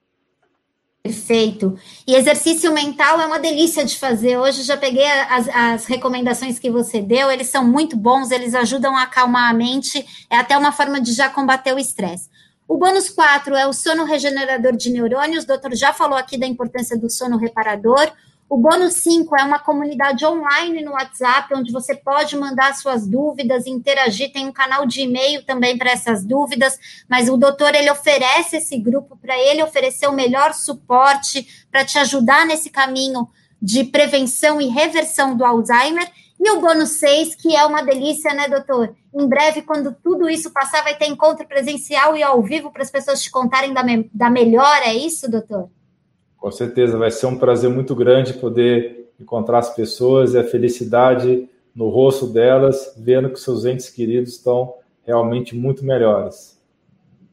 Perfeito. 1.04 1.78
E 2.06 2.14
exercício 2.14 2.72
mental 2.72 3.20
é 3.20 3.26
uma 3.26 3.38
delícia 3.38 3.84
de 3.84 3.94
fazer. 3.94 4.38
Hoje 4.38 4.62
já 4.62 4.74
peguei 4.74 5.06
as, 5.06 5.46
as, 5.48 5.84
recomendações 5.84 6.58
que 6.58 6.70
você 6.70 7.02
deu, 7.02 7.30
eles 7.30 7.48
são 7.48 7.62
muito 7.62 7.94
bons, 7.94 8.30
eles 8.30 8.54
ajudam 8.54 8.96
a 8.96 9.02
acalmar 9.02 9.50
a 9.50 9.52
mente, 9.52 10.02
é 10.30 10.38
até 10.38 10.56
uma 10.56 10.72
forma 10.72 10.98
de 10.98 11.12
já 11.12 11.28
combater 11.28 11.74
o 11.74 11.78
estresse. 11.78 12.30
O 12.66 12.78
bônus 12.78 13.10
4 13.10 13.54
é 13.54 13.66
o 13.66 13.72
sono 13.74 14.04
regenerador 14.04 14.74
de 14.74 14.88
neurônios, 14.90 15.44
o 15.44 15.46
doutor 15.46 15.74
já 15.74 15.92
falou 15.92 16.16
aqui 16.16 16.38
da 16.38 16.46
importância 16.46 16.98
do 16.98 17.10
sono 17.10 17.36
reparador. 17.36 18.10
O 18.48 18.58
bônus 18.58 18.94
5 18.94 19.34
é 19.36 19.42
uma 19.42 19.58
comunidade 19.58 20.24
online 20.24 20.82
no 20.84 20.92
WhatsApp, 20.92 21.52
onde 21.54 21.72
você 21.72 21.94
pode 21.94 22.36
mandar 22.36 22.74
suas 22.74 23.06
dúvidas, 23.06 23.66
interagir. 23.66 24.32
Tem 24.32 24.46
um 24.46 24.52
canal 24.52 24.86
de 24.86 25.00
e-mail 25.00 25.44
também 25.44 25.78
para 25.78 25.90
essas 25.90 26.24
dúvidas, 26.24 26.78
mas 27.08 27.28
o 27.28 27.36
doutor 27.36 27.74
ele 27.74 27.90
oferece 27.90 28.56
esse 28.56 28.78
grupo 28.78 29.16
para 29.16 29.36
ele 29.38 29.62
oferecer 29.62 30.06
o 30.06 30.12
melhor 30.12 30.52
suporte 30.52 31.66
para 31.70 31.84
te 31.84 31.98
ajudar 31.98 32.46
nesse 32.46 32.68
caminho 32.70 33.26
de 33.60 33.82
prevenção 33.84 34.60
e 34.60 34.68
reversão 34.68 35.34
do 35.36 35.44
Alzheimer. 35.44 36.06
E 36.38 36.50
o 36.50 36.60
bônus 36.60 36.90
6, 36.90 37.36
que 37.36 37.56
é 37.56 37.64
uma 37.64 37.82
delícia, 37.82 38.34
né, 38.34 38.46
doutor? 38.46 38.94
Em 39.14 39.26
breve, 39.26 39.62
quando 39.62 39.96
tudo 40.02 40.28
isso 40.28 40.50
passar, 40.50 40.82
vai 40.82 40.94
ter 40.94 41.06
encontro 41.06 41.46
presencial 41.46 42.14
e 42.14 42.22
ao 42.22 42.42
vivo 42.42 42.70
para 42.70 42.82
as 42.82 42.90
pessoas 42.90 43.22
te 43.22 43.30
contarem 43.30 43.72
da, 43.72 43.82
me 43.82 44.10
da 44.12 44.28
melhora, 44.28 44.84
é 44.84 44.94
isso, 44.94 45.30
doutor? 45.30 45.70
Com 46.44 46.52
certeza, 46.52 46.98
vai 46.98 47.10
ser 47.10 47.24
um 47.24 47.38
prazer 47.38 47.70
muito 47.70 47.94
grande 47.94 48.34
poder 48.34 49.10
encontrar 49.18 49.60
as 49.60 49.74
pessoas 49.74 50.34
e 50.34 50.38
a 50.38 50.44
felicidade 50.44 51.48
no 51.74 51.88
rosto 51.88 52.26
delas, 52.26 52.92
vendo 52.98 53.30
que 53.30 53.40
seus 53.40 53.64
entes 53.64 53.88
queridos 53.88 54.34
estão 54.34 54.74
realmente 55.06 55.56
muito 55.56 55.82
melhores. 55.82 56.60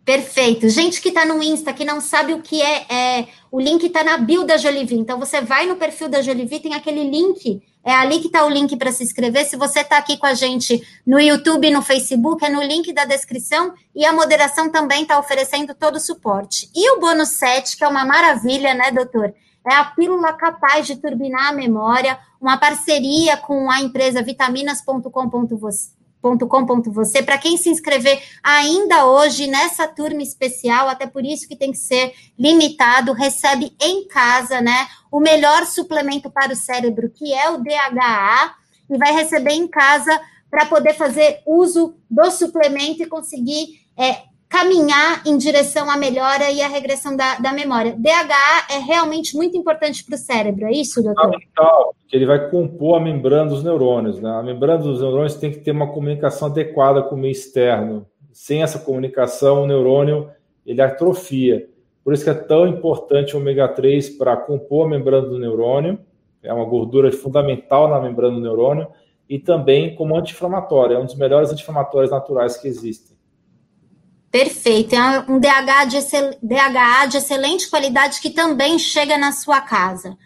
Perfeito. 0.05 0.69
Gente 0.69 1.01
que 1.01 1.09
está 1.09 1.25
no 1.25 1.43
Insta, 1.43 1.73
que 1.73 1.83
não 1.83 1.99
sabe 1.99 2.33
o 2.33 2.41
que 2.41 2.61
é, 2.61 2.85
é 2.89 3.27
o 3.51 3.59
link 3.59 3.85
está 3.85 4.01
na 4.01 4.17
bio 4.17 4.45
da 4.45 4.55
Jolivie. 4.55 4.97
Então, 4.97 5.19
você 5.19 5.41
vai 5.41 5.67
no 5.67 5.75
perfil 5.75 6.07
da 6.07 6.21
Jolivie, 6.21 6.61
tem 6.61 6.73
aquele 6.73 7.03
link 7.03 7.61
é 7.83 7.93
ali 7.93 8.19
que 8.19 8.27
está 8.27 8.45
o 8.45 8.49
link 8.49 8.75
para 8.77 8.91
se 8.91 9.03
inscrever. 9.03 9.45
Se 9.45 9.55
você 9.55 9.81
está 9.81 9.97
aqui 9.97 10.17
com 10.17 10.25
a 10.25 10.33
gente 10.33 10.81
no 11.05 11.19
YouTube 11.19 11.71
no 11.71 11.81
Facebook, 11.81 12.45
é 12.45 12.49
no 12.49 12.61
link 12.61 12.93
da 12.93 13.05
descrição. 13.05 13.73
E 13.95 14.05
a 14.05 14.13
moderação 14.13 14.69
também 14.71 15.03
está 15.03 15.17
oferecendo 15.17 15.73
todo 15.73 15.95
o 15.95 15.99
suporte. 15.99 16.69
E 16.75 16.91
o 16.91 16.99
bônus 16.99 17.29
7, 17.29 17.77
que 17.77 17.83
é 17.83 17.87
uma 17.87 18.05
maravilha, 18.05 18.73
né, 18.73 18.91
doutor? 18.91 19.33
É 19.67 19.75
a 19.75 19.85
pílula 19.85 20.33
capaz 20.33 20.87
de 20.87 20.95
turbinar 20.95 21.49
a 21.49 21.53
memória, 21.53 22.17
uma 22.39 22.57
parceria 22.57 23.37
com 23.37 23.69
a 23.69 23.79
empresa 23.79 24.21
vitaminas.com.você 24.21 26.00
com.você 26.21 27.23
para 27.23 27.37
quem 27.37 27.57
se 27.57 27.69
inscrever 27.69 28.21
ainda 28.43 29.05
hoje 29.05 29.47
nessa 29.47 29.87
turma 29.87 30.21
especial, 30.21 30.87
até 30.87 31.07
por 31.07 31.25
isso 31.25 31.47
que 31.47 31.55
tem 31.55 31.71
que 31.71 31.77
ser 31.77 32.13
limitado, 32.37 33.13
recebe 33.13 33.75
em 33.81 34.07
casa, 34.07 34.61
né, 34.61 34.87
o 35.11 35.19
melhor 35.19 35.65
suplemento 35.65 36.29
para 36.29 36.53
o 36.53 36.55
cérebro, 36.55 37.09
que 37.09 37.33
é 37.33 37.49
o 37.49 37.57
DHA, 37.57 38.55
e 38.89 38.97
vai 38.97 39.13
receber 39.13 39.53
em 39.53 39.67
casa 39.67 40.19
para 40.49 40.65
poder 40.65 40.93
fazer 40.93 41.41
uso 41.45 41.95
do 42.09 42.29
suplemento 42.29 43.01
e 43.01 43.07
conseguir 43.07 43.81
é, 43.97 44.23
caminhar 44.51 45.23
em 45.25 45.37
direção 45.37 45.89
à 45.89 45.95
melhora 45.95 46.51
e 46.51 46.61
à 46.61 46.67
regressão 46.67 47.15
da, 47.15 47.39
da 47.39 47.53
memória. 47.53 47.95
DHA 47.97 48.75
é 48.75 48.79
realmente 48.79 49.33
muito 49.33 49.57
importante 49.57 50.03
para 50.03 50.15
o 50.15 50.17
cérebro, 50.17 50.65
é 50.65 50.73
isso, 50.73 51.01
doutor? 51.01 51.23
Fundamental, 51.23 51.95
que 52.05 52.15
ele 52.17 52.25
vai 52.25 52.49
compor 52.49 52.97
a 52.97 52.99
membrana 52.99 53.49
dos 53.49 53.63
neurônios. 53.63 54.19
Né? 54.19 54.29
A 54.29 54.43
membrana 54.43 54.83
dos 54.83 54.99
neurônios 54.99 55.35
tem 55.35 55.51
que 55.51 55.59
ter 55.59 55.71
uma 55.71 55.93
comunicação 55.93 56.49
adequada 56.49 57.01
com 57.01 57.15
o 57.15 57.17
meio 57.17 57.31
externo. 57.31 58.05
Sem 58.33 58.61
essa 58.61 58.77
comunicação, 58.77 59.63
o 59.63 59.67
neurônio 59.67 60.29
ele 60.65 60.81
atrofia. 60.81 61.69
Por 62.03 62.13
isso 62.13 62.25
que 62.25 62.29
é 62.29 62.33
tão 62.33 62.67
importante 62.67 63.35
o 63.35 63.39
ômega 63.39 63.69
3 63.69 64.09
para 64.17 64.35
compor 64.35 64.85
a 64.85 64.89
membrana 64.89 65.27
do 65.27 65.39
neurônio. 65.39 65.97
É 66.43 66.51
uma 66.51 66.65
gordura 66.65 67.09
fundamental 67.11 67.87
na 67.87 68.01
membrana 68.01 68.35
do 68.35 68.41
neurônio 68.41 68.87
e 69.29 69.39
também 69.39 69.95
como 69.95 70.17
anti-inflamatório. 70.17 70.97
É 70.97 70.99
um 70.99 71.05
dos 71.05 71.15
melhores 71.15 71.51
anti-inflamatórios 71.51 72.11
naturais 72.11 72.57
que 72.57 72.67
existem. 72.67 73.15
Perfeito. 74.31 74.95
É 74.95 75.19
um 75.29 75.39
DHA 75.39 75.85
de, 75.85 75.97
excel... 75.97 76.31
DHA 76.41 77.05
de 77.07 77.17
excelente 77.17 77.69
qualidade 77.69 78.21
que 78.21 78.29
também 78.29 78.79
chega 78.79 79.17
na 79.17 79.31
sua 79.33 79.59
casa. 79.59 80.17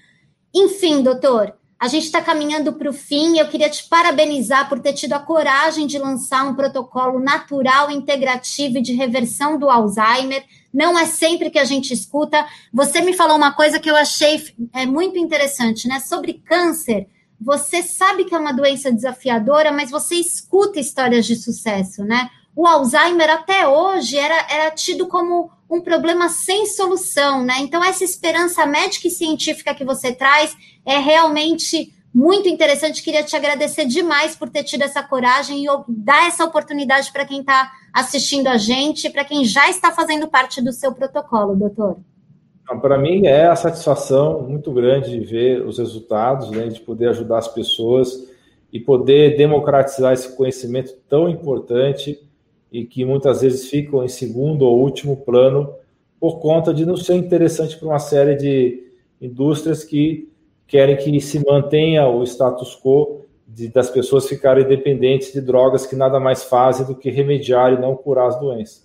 Enfim, 0.54 1.02
doutor, 1.02 1.54
a 1.80 1.88
gente 1.88 2.06
está 2.06 2.22
caminhando 2.22 2.74
para 2.74 2.90
o 2.90 2.94
fim. 2.94 3.38
Eu 3.38 3.48
queria 3.48 3.70
te 3.70 3.84
parabenizar 3.90 4.70
por 4.70 4.80
ter 4.80 4.94
tido 4.94 5.14
a 5.14 5.20
coragem 5.20 5.88
de 5.88 5.98
lançar 5.98 6.46
um 6.46 6.54
protocolo 6.54 7.20
natural, 7.20 7.90
integrativo 7.90 8.78
e 8.78 8.82
de 8.82 8.94
reversão 8.94 9.58
do 9.58 9.70
Alzheimer. 9.70 10.46
Não 10.72 10.98
é 10.98 11.06
sempre 11.06 11.50
que 11.50 11.60
a 11.60 11.66
gente 11.66 11.92
escuta. 11.92 12.46
Você 12.72 13.02
me 13.02 13.14
falou 13.14 13.36
uma 13.36 13.54
coisa 13.54 13.80
que 13.80 13.90
eu 13.90 13.96
achei 13.96 14.42
é, 14.74 14.86
muito 14.86 15.18
interessante, 15.18 15.88
né? 15.88 16.00
Sobre 16.00 16.34
câncer. 16.46 17.08
Você 17.42 17.82
sabe 17.82 18.26
que 18.26 18.36
é 18.36 18.38
uma 18.38 18.54
doença 18.54 18.92
desafiadora, 18.92 19.72
mas 19.72 19.90
você 19.90 20.16
escuta 20.16 20.80
histórias 20.80 21.26
de 21.26 21.36
sucesso, 21.36 22.04
né? 22.04 22.30
O 22.56 22.66
Alzheimer 22.66 23.30
até 23.30 23.68
hoje 23.68 24.18
era, 24.18 24.48
era 24.50 24.72
tido 24.72 25.08
como 25.08 25.52
um 25.70 25.82
problema 25.82 26.30
sem 26.30 26.66
solução, 26.66 27.44
né? 27.44 27.56
Então, 27.60 27.84
essa 27.84 28.04
esperança 28.04 28.66
médica 28.66 29.08
e 29.08 29.12
científica 29.12 29.76
que 29.76 29.84
você 29.84 30.14
traz 30.14 30.56
é 30.86 30.98
realmente 30.98 31.92
muito 32.14 32.48
interessante. 32.48 33.04
Queria 33.04 33.24
te 33.24 33.36
agradecer 33.36 33.86
demais 33.86 34.38
por 34.38 34.50
ter 34.50 34.64
tido 34.64 34.84
essa 34.84 35.04
coragem 35.04 35.66
e 35.66 35.68
dar 35.90 36.28
essa 36.28 36.46
oportunidade 36.46 37.12
para 37.12 37.26
quem 37.26 37.42
está 37.42 37.70
assistindo 37.94 38.48
a 38.48 38.58
gente, 38.58 39.10
para 39.10 39.26
quem 39.26 39.44
já 39.44 39.70
está 39.70 39.92
fazendo 39.92 40.28
parte 40.28 40.62
do 40.62 40.72
seu 40.72 40.94
protocolo, 40.94 41.56
doutor. 41.56 41.98
Para 42.82 42.98
mim 42.98 43.28
é 43.28 43.48
a 43.48 43.56
satisfação 43.56 44.42
muito 44.44 44.72
grande 44.72 45.12
de 45.12 45.20
ver 45.20 45.62
os 45.62 45.78
resultados, 45.78 46.50
né, 46.50 46.68
de 46.68 46.80
poder 46.80 47.10
ajudar 47.10 47.40
as 47.40 47.48
pessoas 47.48 48.28
e 48.72 48.80
poder 48.80 49.38
democratizar 49.38 50.14
esse 50.14 50.36
conhecimento 50.36 50.94
tão 51.08 51.30
importante 51.30 52.20
e 52.76 52.86
que 52.86 53.06
muitas 53.06 53.40
vezes 53.40 53.70
ficam 53.70 54.04
em 54.04 54.10
segundo 54.10 54.64
ou 54.64 54.82
último 54.82 55.16
plano 55.16 55.74
por 56.20 56.40
conta 56.40 56.74
de 56.74 56.86
não 56.86 56.98
ser 56.98 57.16
interessante 57.16 57.78
para 57.78 57.88
uma 57.88 58.00
série 58.00 58.36
de 58.36 58.84
indústrias 59.22 59.82
que 59.82 60.30
querem 60.68 60.98
que 60.98 61.22
se 61.22 61.42
mantenha 61.46 62.06
o 62.06 62.22
status 62.24 62.78
quo 62.78 63.22
de, 63.48 63.70
das 63.70 63.90
pessoas 63.90 64.28
ficarem 64.28 64.68
dependentes 64.68 65.32
de 65.32 65.40
drogas 65.40 65.86
que 65.86 65.96
nada 65.96 66.20
mais 66.20 66.44
fazem 66.44 66.86
do 66.86 66.96
que 66.96 67.10
remediar 67.10 67.72
e 67.72 67.80
não 67.80 67.96
curar 67.96 68.28
as 68.28 68.40
doenças. 68.42 68.84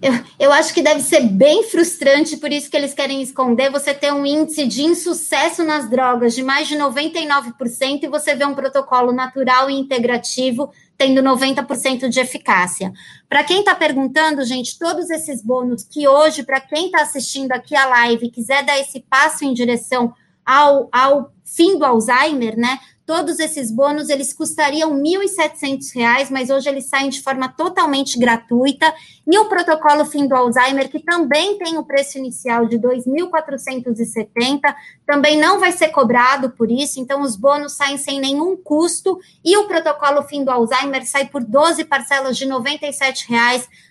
Eu, 0.00 0.12
eu 0.38 0.52
acho 0.52 0.72
que 0.72 0.80
deve 0.80 1.00
ser 1.00 1.20
bem 1.20 1.64
frustrante, 1.64 2.36
por 2.36 2.52
isso 2.52 2.70
que 2.70 2.76
eles 2.76 2.94
querem 2.94 3.20
esconder. 3.20 3.70
Você 3.70 3.92
ter 3.92 4.12
um 4.12 4.24
índice 4.24 4.66
de 4.66 4.82
insucesso 4.82 5.64
nas 5.64 5.90
drogas 5.90 6.34
de 6.34 6.44
mais 6.44 6.68
de 6.68 6.76
99% 6.76 8.04
e 8.04 8.08
você 8.08 8.36
vê 8.36 8.46
um 8.46 8.54
protocolo 8.54 9.12
natural 9.12 9.68
e 9.68 9.74
integrativo 9.74 10.70
tendo 11.00 11.22
90% 11.22 12.10
de 12.10 12.20
eficácia. 12.20 12.92
Para 13.26 13.42
quem 13.42 13.60
está 13.60 13.74
perguntando, 13.74 14.44
gente, 14.44 14.78
todos 14.78 15.08
esses 15.08 15.42
bônus 15.42 15.82
que 15.82 16.06
hoje, 16.06 16.42
para 16.42 16.60
quem 16.60 16.86
está 16.86 17.00
assistindo 17.00 17.52
aqui 17.52 17.74
a 17.74 17.86
live 17.86 18.30
quiser 18.30 18.62
dar 18.66 18.78
esse 18.78 19.00
passo 19.08 19.42
em 19.42 19.54
direção 19.54 20.12
ao, 20.44 20.90
ao 20.92 21.32
fim 21.42 21.78
do 21.78 21.86
Alzheimer, 21.86 22.54
né? 22.54 22.78
Todos 23.10 23.40
esses 23.40 23.72
bônus, 23.72 24.08
eles 24.08 24.32
custariam 24.32 24.94
R$ 24.94 25.02
1.700, 25.02 26.30
mas 26.30 26.48
hoje 26.48 26.68
eles 26.68 26.86
saem 26.86 27.08
de 27.08 27.20
forma 27.20 27.48
totalmente 27.48 28.16
gratuita. 28.16 28.94
E 29.28 29.36
o 29.36 29.48
protocolo 29.48 30.04
Fim 30.04 30.28
do 30.28 30.36
Alzheimer, 30.36 30.88
que 30.88 31.00
também 31.00 31.58
tem 31.58 31.76
o 31.76 31.82
preço 31.82 32.18
inicial 32.18 32.66
de 32.66 32.76
R$ 32.76 32.82
2.470, 32.82 34.60
também 35.04 35.36
não 35.36 35.58
vai 35.58 35.72
ser 35.72 35.88
cobrado 35.88 36.50
por 36.50 36.70
isso, 36.70 37.00
então 37.00 37.22
os 37.22 37.34
bônus 37.34 37.72
saem 37.72 37.98
sem 37.98 38.20
nenhum 38.20 38.56
custo. 38.56 39.18
E 39.44 39.56
o 39.56 39.66
protocolo 39.66 40.22
Fim 40.22 40.44
do 40.44 40.50
Alzheimer 40.52 41.04
sai 41.04 41.26
por 41.26 41.42
12 41.42 41.86
parcelas 41.86 42.36
de 42.36 42.44
R$ 42.44 42.50
97 42.50 43.26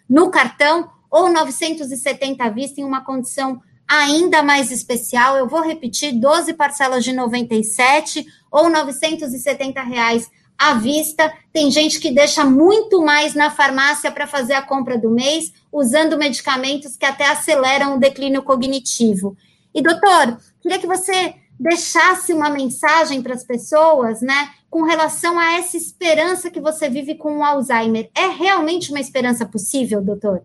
no 0.08 0.32
cartão 0.32 0.92
ou 1.12 1.30
970 1.30 2.42
à 2.42 2.50
vista 2.50 2.80
em 2.80 2.86
uma 2.86 3.04
condição 3.04 3.62
ainda 3.90 4.44
mais 4.44 4.70
especial. 4.70 5.36
Eu 5.36 5.48
vou 5.48 5.62
repetir: 5.62 6.14
12 6.14 6.54
parcelas 6.54 7.04
de 7.04 7.12
97 7.12 8.26
ou 8.52 8.70
970 8.70 9.82
reais 9.82 10.30
à 10.58 10.76
vista. 10.76 11.34
Tem 11.52 11.72
gente 11.72 12.00
que 12.00 12.12
deixa 12.12 12.46
muito 12.46 13.02
mais 13.02 13.34
na 13.34 13.50
farmácia 13.50 14.12
para 14.12 14.28
fazer 14.28 14.54
a 14.54 14.62
compra 14.62 14.98
do 14.98 15.10
mês, 15.10 15.52
usando 15.72 16.18
medicamentos 16.18 16.96
que 16.96 17.06
até 17.06 17.26
aceleram 17.26 17.96
o 17.96 18.00
declínio 18.00 18.44
cognitivo. 18.44 19.36
E, 19.74 19.82
doutor, 19.82 20.38
queria 20.62 20.80
que 20.80 20.88
você 20.88 21.34
deixasse 21.60 22.32
uma 22.32 22.50
mensagem 22.50 23.22
para 23.22 23.34
as 23.34 23.44
pessoas, 23.44 24.22
né, 24.22 24.50
com 24.70 24.84
relação 24.84 25.38
a 25.38 25.58
essa 25.58 25.76
esperança 25.76 26.50
que 26.50 26.62
você 26.62 26.90
vive 26.90 27.16
com 27.16 27.40
o 27.40 27.44
Alzheimer. 27.44 28.10
É 28.16 28.28
realmente 28.28 28.92
uma 28.92 29.00
esperança 29.00 29.46
possível, 29.46 30.02
doutor? 30.02 30.44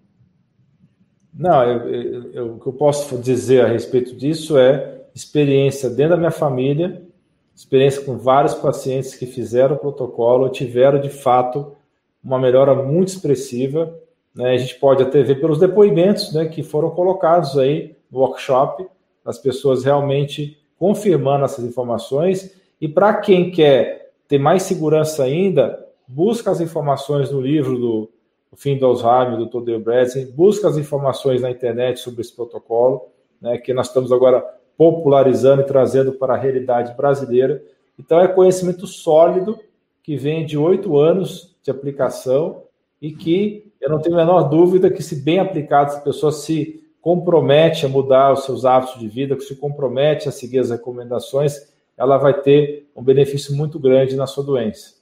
Não, 1.37 1.62
eu, 1.64 1.89
eu, 1.89 2.32
eu, 2.32 2.55
o 2.55 2.61
que 2.61 2.66
eu 2.68 2.72
posso 2.72 3.18
dizer 3.18 3.64
a 3.64 3.68
respeito 3.68 4.14
disso 4.14 4.57
é 4.57 5.03
experiência 5.14 5.91
dentro 5.91 6.11
da 6.11 6.16
minha 6.16 6.30
família, 6.30 7.03
experiência 7.55 8.03
com 8.03 8.16
vários 8.16 8.55
pacientes 8.55 9.14
que 9.14 9.26
fizeram 9.26 9.74
o 9.74 9.78
protocolo, 9.78 10.49
tiveram 10.49 11.01
de 11.01 11.09
fato 11.09 11.72
uma 12.22 12.39
melhora 12.39 12.74
muito 12.74 13.09
expressiva. 13.09 13.95
Né? 14.35 14.55
A 14.55 14.57
gente 14.57 14.76
pode 14.76 15.03
até 15.03 15.22
ver 15.22 15.41
pelos 15.41 15.59
depoimentos 15.59 16.32
né, 16.32 16.47
que 16.47 16.62
foram 16.62 16.91
colocados 16.91 17.59
aí 17.59 17.97
no 18.11 18.20
workshop, 18.20 18.87
as 19.24 19.39
pessoas 19.39 19.85
realmente 19.85 20.59
confirmando 20.78 21.45
essas 21.45 21.64
informações. 21.64 22.55
E 22.80 22.89
para 22.89 23.14
quem 23.14 23.51
quer 23.51 24.12
ter 24.28 24.39
mais 24.39 24.64
segurança 24.64 25.24
ainda, 25.24 25.85
busca 26.07 26.51
as 26.51 26.61
informações 26.61 27.30
no 27.30 27.41
livro 27.41 27.78
do 27.78 28.11
o 28.55 28.57
fim 28.57 28.78
do 28.78 28.86
Alzheimer, 28.86 29.36
do 29.36 29.46
Dr. 29.46 29.80
Bradley, 29.80 30.26
busca 30.26 30.68
as 30.68 30.76
informações 30.76 31.42
na 31.42 31.50
internet 31.50 31.98
sobre 31.98 32.20
esse 32.20 32.32
protocolo, 32.32 33.09
né, 33.42 33.59
que 33.59 33.74
nós 33.74 33.88
estamos 33.88 34.12
agora 34.12 34.44
popularizando 34.78 35.62
e 35.62 35.66
trazendo 35.66 36.12
para 36.12 36.34
a 36.34 36.36
realidade 36.36 36.96
brasileira. 36.96 37.61
Então, 37.98 38.20
é 38.20 38.28
conhecimento 38.28 38.86
sólido 38.86 39.59
que 40.05 40.16
vem 40.16 40.46
de 40.46 40.57
oito 40.57 40.96
anos 40.96 41.57
de 41.64 41.70
aplicação 41.72 42.62
e 43.02 43.11
que 43.11 43.72
eu 43.80 43.90
não 43.90 43.98
tenho 43.98 44.14
a 44.14 44.18
menor 44.18 44.42
dúvida 44.44 44.88
que, 44.88 45.02
se 45.02 45.16
bem 45.16 45.40
aplicado, 45.40 45.90
se 45.90 45.98
a 45.98 46.02
pessoa 46.02 46.30
se 46.30 46.80
compromete 47.00 47.84
a 47.84 47.88
mudar 47.88 48.32
os 48.32 48.44
seus 48.44 48.64
hábitos 48.64 49.00
de 49.00 49.09
vida, 49.09 49.34
que 49.34 49.42
se 49.42 49.57
compromete 49.57 50.28
a 50.28 50.32
seguir 50.32 50.61
as 50.61 50.70
recomendações, 50.70 51.74
ela 51.96 52.18
vai 52.18 52.40
ter 52.40 52.88
um 52.94 53.02
benefício 53.02 53.52
muito 53.57 53.80
grande 53.80 54.14
na 54.14 54.28
sua 54.28 54.44
doença. 54.44 54.94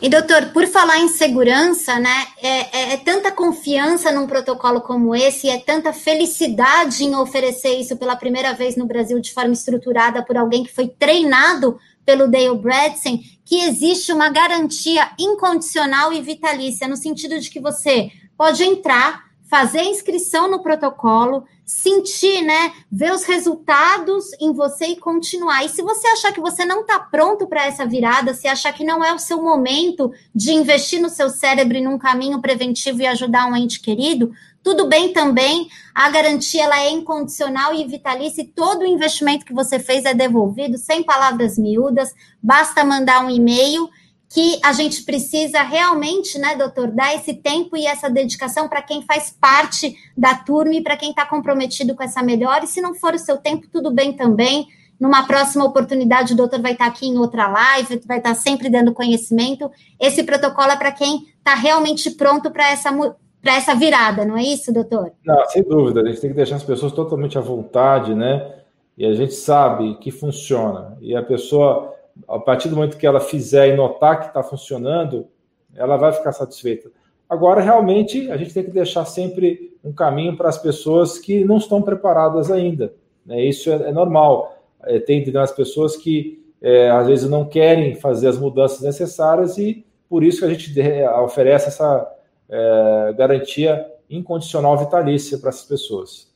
E 0.00 0.08
doutor, 0.08 0.52
por 0.52 0.66
falar 0.66 0.98
em 0.98 1.08
segurança, 1.08 1.98
né, 1.98 2.26
é, 2.42 2.48
é, 2.48 2.92
é, 2.92 2.96
tanta 2.98 3.30
confiança 3.30 4.12
num 4.12 4.26
protocolo 4.26 4.80
como 4.80 5.14
esse, 5.14 5.48
é 5.48 5.58
tanta 5.58 5.92
felicidade 5.92 7.04
em 7.04 7.14
oferecer 7.14 7.80
isso 7.80 7.96
pela 7.96 8.16
primeira 8.16 8.52
vez 8.52 8.76
no 8.76 8.86
Brasil 8.86 9.18
de 9.20 9.32
forma 9.32 9.52
estruturada 9.52 10.22
por 10.22 10.36
alguém 10.36 10.64
que 10.64 10.74
foi 10.74 10.88
treinado 10.88 11.78
pelo 12.04 12.28
Dale 12.28 12.56
Bradson, 12.56 13.18
que 13.44 13.60
existe 13.60 14.12
uma 14.12 14.28
garantia 14.28 15.10
incondicional 15.18 16.12
e 16.12 16.20
vitalícia, 16.20 16.88
no 16.88 16.96
sentido 16.96 17.38
de 17.38 17.48
que 17.48 17.60
você 17.60 18.10
pode 18.36 18.62
entrar, 18.64 19.22
fazer 19.48 19.82
inscrição 19.82 20.50
no 20.50 20.62
protocolo, 20.62 21.44
sentir, 21.72 22.42
né? 22.42 22.72
Ver 22.90 23.12
os 23.12 23.24
resultados 23.24 24.26
em 24.38 24.52
você 24.52 24.88
e 24.88 24.96
continuar. 24.96 25.64
E 25.64 25.70
se 25.70 25.80
você 25.82 26.06
achar 26.08 26.30
que 26.30 26.40
você 26.40 26.66
não 26.66 26.82
está 26.82 26.98
pronto 27.00 27.46
para 27.46 27.66
essa 27.66 27.86
virada, 27.86 28.34
se 28.34 28.46
achar 28.46 28.72
que 28.72 28.84
não 28.84 29.02
é 29.02 29.12
o 29.14 29.18
seu 29.18 29.42
momento 29.42 30.12
de 30.34 30.52
investir 30.52 31.00
no 31.00 31.08
seu 31.08 31.30
cérebro 31.30 31.76
em 31.76 31.88
um 31.88 31.98
caminho 31.98 32.40
preventivo 32.42 33.00
e 33.00 33.06
ajudar 33.06 33.46
um 33.46 33.56
ente 33.56 33.80
querido, 33.80 34.32
tudo 34.62 34.86
bem 34.86 35.14
também. 35.14 35.68
A 35.94 36.10
garantia 36.10 36.64
ela 36.64 36.78
é 36.78 36.90
incondicional 36.90 37.74
e 37.74 37.86
vitalícia 37.86 38.42
e 38.42 38.46
todo 38.46 38.82
o 38.82 38.86
investimento 38.86 39.46
que 39.46 39.54
você 39.54 39.78
fez 39.78 40.04
é 40.04 40.12
devolvido 40.12 40.76
sem 40.76 41.02
palavras 41.02 41.56
miúdas. 41.56 42.14
Basta 42.40 42.84
mandar 42.84 43.24
um 43.24 43.30
e-mail 43.30 43.88
que 44.32 44.58
a 44.64 44.72
gente 44.72 45.02
precisa 45.02 45.62
realmente, 45.62 46.38
né, 46.38 46.56
doutor, 46.56 46.90
dar 46.90 47.14
esse 47.14 47.34
tempo 47.34 47.76
e 47.76 47.86
essa 47.86 48.08
dedicação 48.08 48.66
para 48.66 48.80
quem 48.80 49.02
faz 49.02 49.30
parte 49.30 49.94
da 50.16 50.34
turma 50.34 50.74
e 50.74 50.82
para 50.82 50.96
quem 50.96 51.10
está 51.10 51.26
comprometido 51.26 51.94
com 51.94 52.02
essa 52.02 52.22
melhora. 52.22 52.64
E 52.64 52.66
se 52.66 52.80
não 52.80 52.94
for 52.94 53.12
o 53.12 53.18
seu 53.18 53.36
tempo, 53.36 53.68
tudo 53.70 53.90
bem 53.90 54.14
também. 54.14 54.68
Numa 54.98 55.26
próxima 55.26 55.66
oportunidade, 55.66 56.32
o 56.32 56.36
doutor 56.36 56.62
vai 56.62 56.72
estar 56.72 56.86
tá 56.86 56.90
aqui 56.90 57.06
em 57.06 57.18
outra 57.18 57.46
live, 57.46 58.00
vai 58.06 58.18
estar 58.18 58.30
tá 58.30 58.34
sempre 58.34 58.70
dando 58.70 58.94
conhecimento. 58.94 59.70
Esse 60.00 60.22
protocolo 60.22 60.70
é 60.70 60.76
para 60.76 60.92
quem 60.92 61.26
está 61.36 61.54
realmente 61.54 62.10
pronto 62.12 62.50
para 62.50 62.70
essa, 62.70 62.90
para 63.42 63.54
essa 63.54 63.74
virada, 63.74 64.24
não 64.24 64.38
é 64.38 64.44
isso, 64.44 64.72
doutor? 64.72 65.12
Não, 65.26 65.44
sem 65.48 65.62
dúvida. 65.62 66.00
A 66.00 66.06
gente 66.06 66.22
tem 66.22 66.30
que 66.30 66.36
deixar 66.36 66.56
as 66.56 66.64
pessoas 66.64 66.92
totalmente 66.92 67.36
à 67.36 67.40
vontade, 67.42 68.14
né? 68.14 68.50
E 68.96 69.04
a 69.04 69.12
gente 69.12 69.34
sabe 69.34 69.96
que 69.96 70.10
funciona. 70.10 70.96
E 71.02 71.14
a 71.14 71.22
pessoa 71.22 71.92
a 72.28 72.38
partir 72.38 72.68
do 72.68 72.76
momento 72.76 72.96
que 72.96 73.06
ela 73.06 73.20
fizer 73.20 73.68
e 73.68 73.76
notar 73.76 74.20
que 74.20 74.26
está 74.26 74.42
funcionando, 74.42 75.26
ela 75.74 75.96
vai 75.96 76.12
ficar 76.12 76.32
satisfeita. 76.32 76.90
Agora, 77.28 77.60
realmente, 77.60 78.30
a 78.30 78.36
gente 78.36 78.52
tem 78.52 78.62
que 78.62 78.70
deixar 78.70 79.04
sempre 79.06 79.76
um 79.82 79.92
caminho 79.92 80.36
para 80.36 80.48
as 80.48 80.58
pessoas 80.58 81.18
que 81.18 81.44
não 81.44 81.56
estão 81.56 81.80
preparadas 81.80 82.50
ainda. 82.50 82.92
Né? 83.24 83.44
Isso 83.44 83.70
é, 83.70 83.88
é 83.88 83.92
normal. 83.92 84.62
É, 84.84 84.98
tem 84.98 85.24
as 85.36 85.52
pessoas 85.52 85.96
que 85.96 86.44
é, 86.60 86.90
às 86.90 87.06
vezes 87.06 87.28
não 87.28 87.44
querem 87.44 87.94
fazer 87.94 88.28
as 88.28 88.38
mudanças 88.38 88.80
necessárias 88.80 89.58
e 89.58 89.84
por 90.08 90.22
isso 90.22 90.40
que 90.40 90.44
a 90.44 90.50
gente 90.50 90.74
oferece 91.24 91.68
essa 91.68 92.06
é, 92.48 93.14
garantia 93.16 93.86
incondicional 94.10 94.76
vitalícia 94.76 95.38
para 95.38 95.48
essas 95.48 95.64
pessoas. 95.64 96.30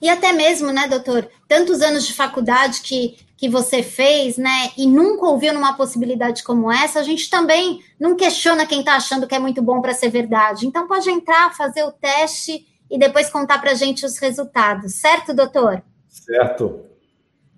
E 0.00 0.08
até 0.08 0.32
mesmo, 0.32 0.72
né, 0.72 0.88
doutor, 0.88 1.28
tantos 1.46 1.82
anos 1.82 2.06
de 2.06 2.14
faculdade 2.14 2.80
que, 2.80 3.18
que 3.40 3.48
você 3.48 3.82
fez, 3.82 4.36
né, 4.36 4.70
e 4.76 4.86
nunca 4.86 5.24
ouviu 5.24 5.54
numa 5.54 5.72
possibilidade 5.72 6.44
como 6.44 6.70
essa, 6.70 7.00
a 7.00 7.02
gente 7.02 7.30
também 7.30 7.82
não 7.98 8.14
questiona 8.14 8.66
quem 8.66 8.80
está 8.80 8.96
achando 8.96 9.26
que 9.26 9.34
é 9.34 9.38
muito 9.38 9.62
bom 9.62 9.80
para 9.80 9.94
ser 9.94 10.10
verdade. 10.10 10.66
Então 10.66 10.86
pode 10.86 11.08
entrar, 11.08 11.56
fazer 11.56 11.82
o 11.84 11.90
teste 11.90 12.66
e 12.90 12.98
depois 12.98 13.30
contar 13.30 13.58
para 13.58 13.70
a 13.70 13.74
gente 13.74 14.04
os 14.04 14.18
resultados, 14.18 14.96
certo, 14.96 15.32
doutor? 15.32 15.82
Certo. 16.06 16.84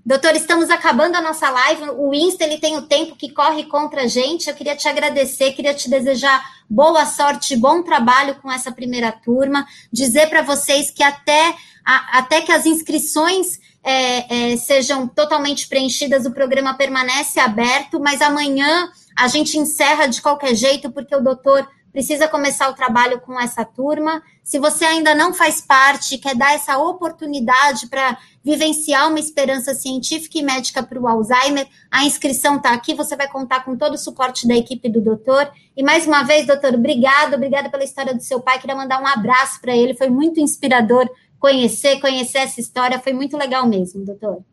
Doutor, 0.07 0.37
estamos 0.37 0.71
acabando 0.71 1.17
a 1.17 1.21
nossa 1.21 1.51
live. 1.51 1.91
O 1.97 2.15
Insta 2.15 2.45
ele 2.45 2.59
tem 2.59 2.77
o 2.77 2.83
tempo 2.83 3.17
que 3.17 3.33
corre 3.33 3.65
contra 3.65 4.03
a 4.03 4.07
gente. 4.07 4.49
Eu 4.49 4.55
queria 4.55 4.77
te 4.77 4.87
agradecer, 4.87 5.53
queria 5.53 5.75
te 5.75 5.91
desejar 5.91 6.45
boa 6.69 7.05
sorte, 7.07 7.57
bom 7.57 7.83
trabalho 7.83 8.37
com 8.37 8.51
essa 8.51 8.71
primeira 8.71 9.11
turma. 9.11 9.67
Dizer 9.93 10.29
para 10.29 10.43
vocês 10.43 10.91
que 10.93 11.03
até, 11.03 11.55
a, 11.85 12.19
até 12.19 12.41
que 12.41 12.51
as 12.53 12.67
inscrições 12.67 13.61
é, 13.85 14.53
é, 14.53 14.57
sejam 14.57 15.09
totalmente 15.09 15.67
preenchidas, 15.69 16.25
o 16.25 16.33
programa 16.33 16.75
permanece 16.75 17.41
aberto, 17.41 17.99
mas 17.99 18.23
amanhã 18.23 18.89
a 19.17 19.29
gente 19.29 19.59
encerra 19.59 20.07
de 20.07 20.23
qualquer 20.23 20.55
jeito, 20.55 20.91
porque 20.91 21.15
o 21.15 21.21
doutor 21.21 21.69
precisa 21.93 22.27
começar 22.27 22.71
o 22.71 22.75
trabalho 22.75 23.21
com 23.21 23.39
essa 23.39 23.65
turma. 23.65 24.23
Se 24.43 24.59
você 24.59 24.85
ainda 24.85 25.15
não 25.15 25.35
faz 25.35 25.61
parte, 25.61 26.17
quer 26.17 26.35
dar 26.35 26.55
essa 26.55 26.79
oportunidade 26.79 27.87
para 27.87 28.17
vivenciar 28.43 29.09
uma 29.09 29.21
esperança 29.21 29.75
científica 29.75 30.39
e 30.39 30.43
médica 30.43 30.83
para 30.83 30.99
o 30.99 31.07
Alzheimer, 31.07 31.69
a 31.91 32.05
inscrição 32.05 32.57
está 32.57 32.73
aqui, 32.73 32.95
você 32.95 33.15
vai 33.15 33.29
contar 33.29 33.65
com 33.65 33.77
todo 33.77 33.95
o 33.95 33.99
suporte 33.99 34.49
da 34.49 34.57
equipe 34.57 34.89
do 34.89 35.01
doutor. 35.01 35.53
E 35.77 35.83
mais 35.83 36.07
uma 36.07 36.23
vez, 36.23 36.47
doutor, 36.47 36.75
obrigado, 36.75 37.35
obrigada 37.35 37.69
pela 37.69 37.85
história 37.85 38.15
do 38.15 38.23
seu 38.23 38.41
pai. 38.41 38.59
Queria 38.59 38.75
mandar 38.75 39.01
um 39.01 39.07
abraço 39.07 39.61
para 39.61 39.77
ele, 39.77 39.95
foi 39.95 40.09
muito 40.09 40.41
inspirador 40.41 41.09
conhecer, 41.43 42.01
conhecer 42.01 42.39
essa 42.39 42.61
história, 42.61 43.01
foi 43.01 43.13
muito 43.13 43.37
legal 43.37 43.67
mesmo, 43.67 44.05
doutor. 44.05 44.45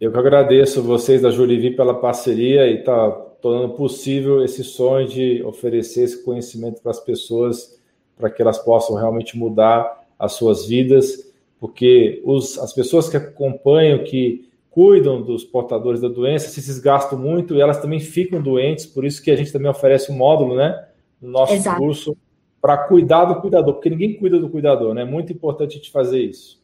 Eu 0.00 0.10
que 0.10 0.18
agradeço 0.18 0.82
vocês 0.82 1.20
da 1.20 1.30
Jurivi 1.30 1.76
pela 1.76 2.00
parceria 2.00 2.66
e 2.66 2.82
tá 2.82 3.10
tornando 3.42 3.74
possível 3.74 4.42
esse 4.42 4.64
sonho 4.64 5.06
de 5.06 5.42
oferecer 5.44 6.04
esse 6.04 6.24
conhecimento 6.24 6.80
para 6.80 6.90
as 6.90 7.00
pessoas, 7.00 7.78
para 8.16 8.30
que 8.30 8.40
elas 8.40 8.58
possam 8.58 8.96
realmente 8.96 9.36
mudar 9.36 10.06
as 10.18 10.32
suas 10.32 10.64
vidas, 10.66 11.30
porque 11.60 12.22
os, 12.24 12.58
as 12.58 12.72
pessoas 12.72 13.10
que 13.10 13.18
acompanham, 13.18 14.04
que 14.04 14.48
cuidam 14.70 15.20
dos 15.20 15.44
portadores 15.44 16.00
da 16.00 16.08
doença, 16.08 16.48
se 16.48 16.62
desgastam 16.62 17.18
muito 17.18 17.54
e 17.54 17.60
elas 17.60 17.78
também 17.78 18.00
ficam 18.00 18.40
doentes, 18.40 18.86
por 18.86 19.04
isso 19.04 19.22
que 19.22 19.30
a 19.30 19.36
gente 19.36 19.52
também 19.52 19.70
oferece 19.70 20.10
um 20.10 20.16
módulo, 20.16 20.56
né, 20.56 20.86
no 21.20 21.30
nosso 21.30 21.52
Exato. 21.52 21.78
curso, 21.78 22.16
para 22.64 22.78
cuidar 22.78 23.26
do 23.26 23.42
cuidador, 23.42 23.74
porque 23.74 23.90
ninguém 23.90 24.16
cuida 24.16 24.38
do 24.38 24.48
cuidador, 24.48 24.94
né? 24.94 25.02
É 25.02 25.04
muito 25.04 25.30
importante 25.30 25.72
a 25.72 25.76
gente 25.76 25.90
fazer 25.90 26.22
isso. 26.22 26.58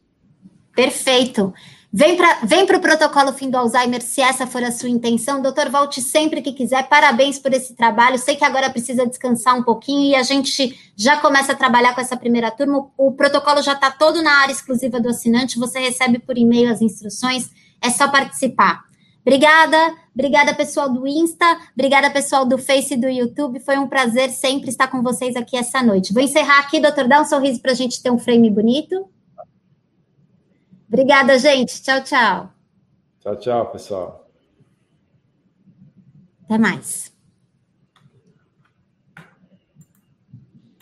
Perfeito. 0.75 1.53
Vem 1.93 2.17
para 2.17 2.39
vem 2.43 2.63
o 2.63 2.79
protocolo 2.79 3.31
Fim 3.33 3.51
do 3.51 3.57
Alzheimer, 3.57 4.01
se 4.01 4.19
essa 4.19 4.47
for 4.47 4.63
a 4.63 4.71
sua 4.71 4.89
intenção. 4.89 5.43
Doutor, 5.43 5.69
volte 5.69 6.01
sempre 6.01 6.41
que 6.41 6.53
quiser. 6.53 6.89
Parabéns 6.89 7.37
por 7.37 7.53
esse 7.53 7.75
trabalho. 7.75 8.17
Sei 8.17 8.35
que 8.35 8.43
agora 8.43 8.71
precisa 8.71 9.05
descansar 9.05 9.55
um 9.55 9.61
pouquinho 9.61 10.09
e 10.09 10.15
a 10.15 10.23
gente 10.23 10.75
já 10.97 11.17
começa 11.17 11.51
a 11.51 11.55
trabalhar 11.55 11.93
com 11.93 12.01
essa 12.01 12.17
primeira 12.17 12.49
turma. 12.49 12.89
O 12.97 13.11
protocolo 13.11 13.61
já 13.61 13.73
está 13.73 13.91
todo 13.91 14.23
na 14.23 14.41
área 14.41 14.53
exclusiva 14.53 14.99
do 14.99 15.09
assinante. 15.09 15.59
Você 15.59 15.77
recebe 15.77 16.17
por 16.17 16.35
e-mail 16.35 16.71
as 16.71 16.81
instruções. 16.81 17.51
É 17.79 17.91
só 17.91 18.09
participar. 18.09 18.85
Obrigada, 19.21 19.77
obrigada 20.13 20.53
pessoal 20.53 20.89
do 20.89 21.07
Insta, 21.07 21.45
obrigada 21.73 22.09
pessoal 22.09 22.45
do 22.45 22.57
Face 22.57 22.93
e 22.93 22.97
do 22.97 23.07
YouTube. 23.07 23.59
Foi 23.59 23.77
um 23.77 23.87
prazer 23.87 24.29
sempre 24.29 24.69
estar 24.69 24.87
com 24.87 25.01
vocês 25.01 25.35
aqui 25.35 25.57
essa 25.57 25.81
noite. 25.81 26.13
Vou 26.13 26.23
encerrar 26.23 26.59
aqui, 26.59 26.79
doutor, 26.79 27.07
dá 27.07 27.21
um 27.21 27.25
sorriso 27.25 27.61
para 27.61 27.71
a 27.71 27.75
gente 27.75 28.01
ter 28.01 28.11
um 28.11 28.19
frame 28.19 28.49
bonito. 28.49 29.09
Obrigada, 30.87 31.39
gente. 31.39 31.81
Tchau, 31.81 32.03
tchau. 32.03 32.51
Tchau, 33.21 33.35
tchau, 33.37 33.71
pessoal. 33.71 34.27
Até 36.43 36.57
mais. 36.57 37.10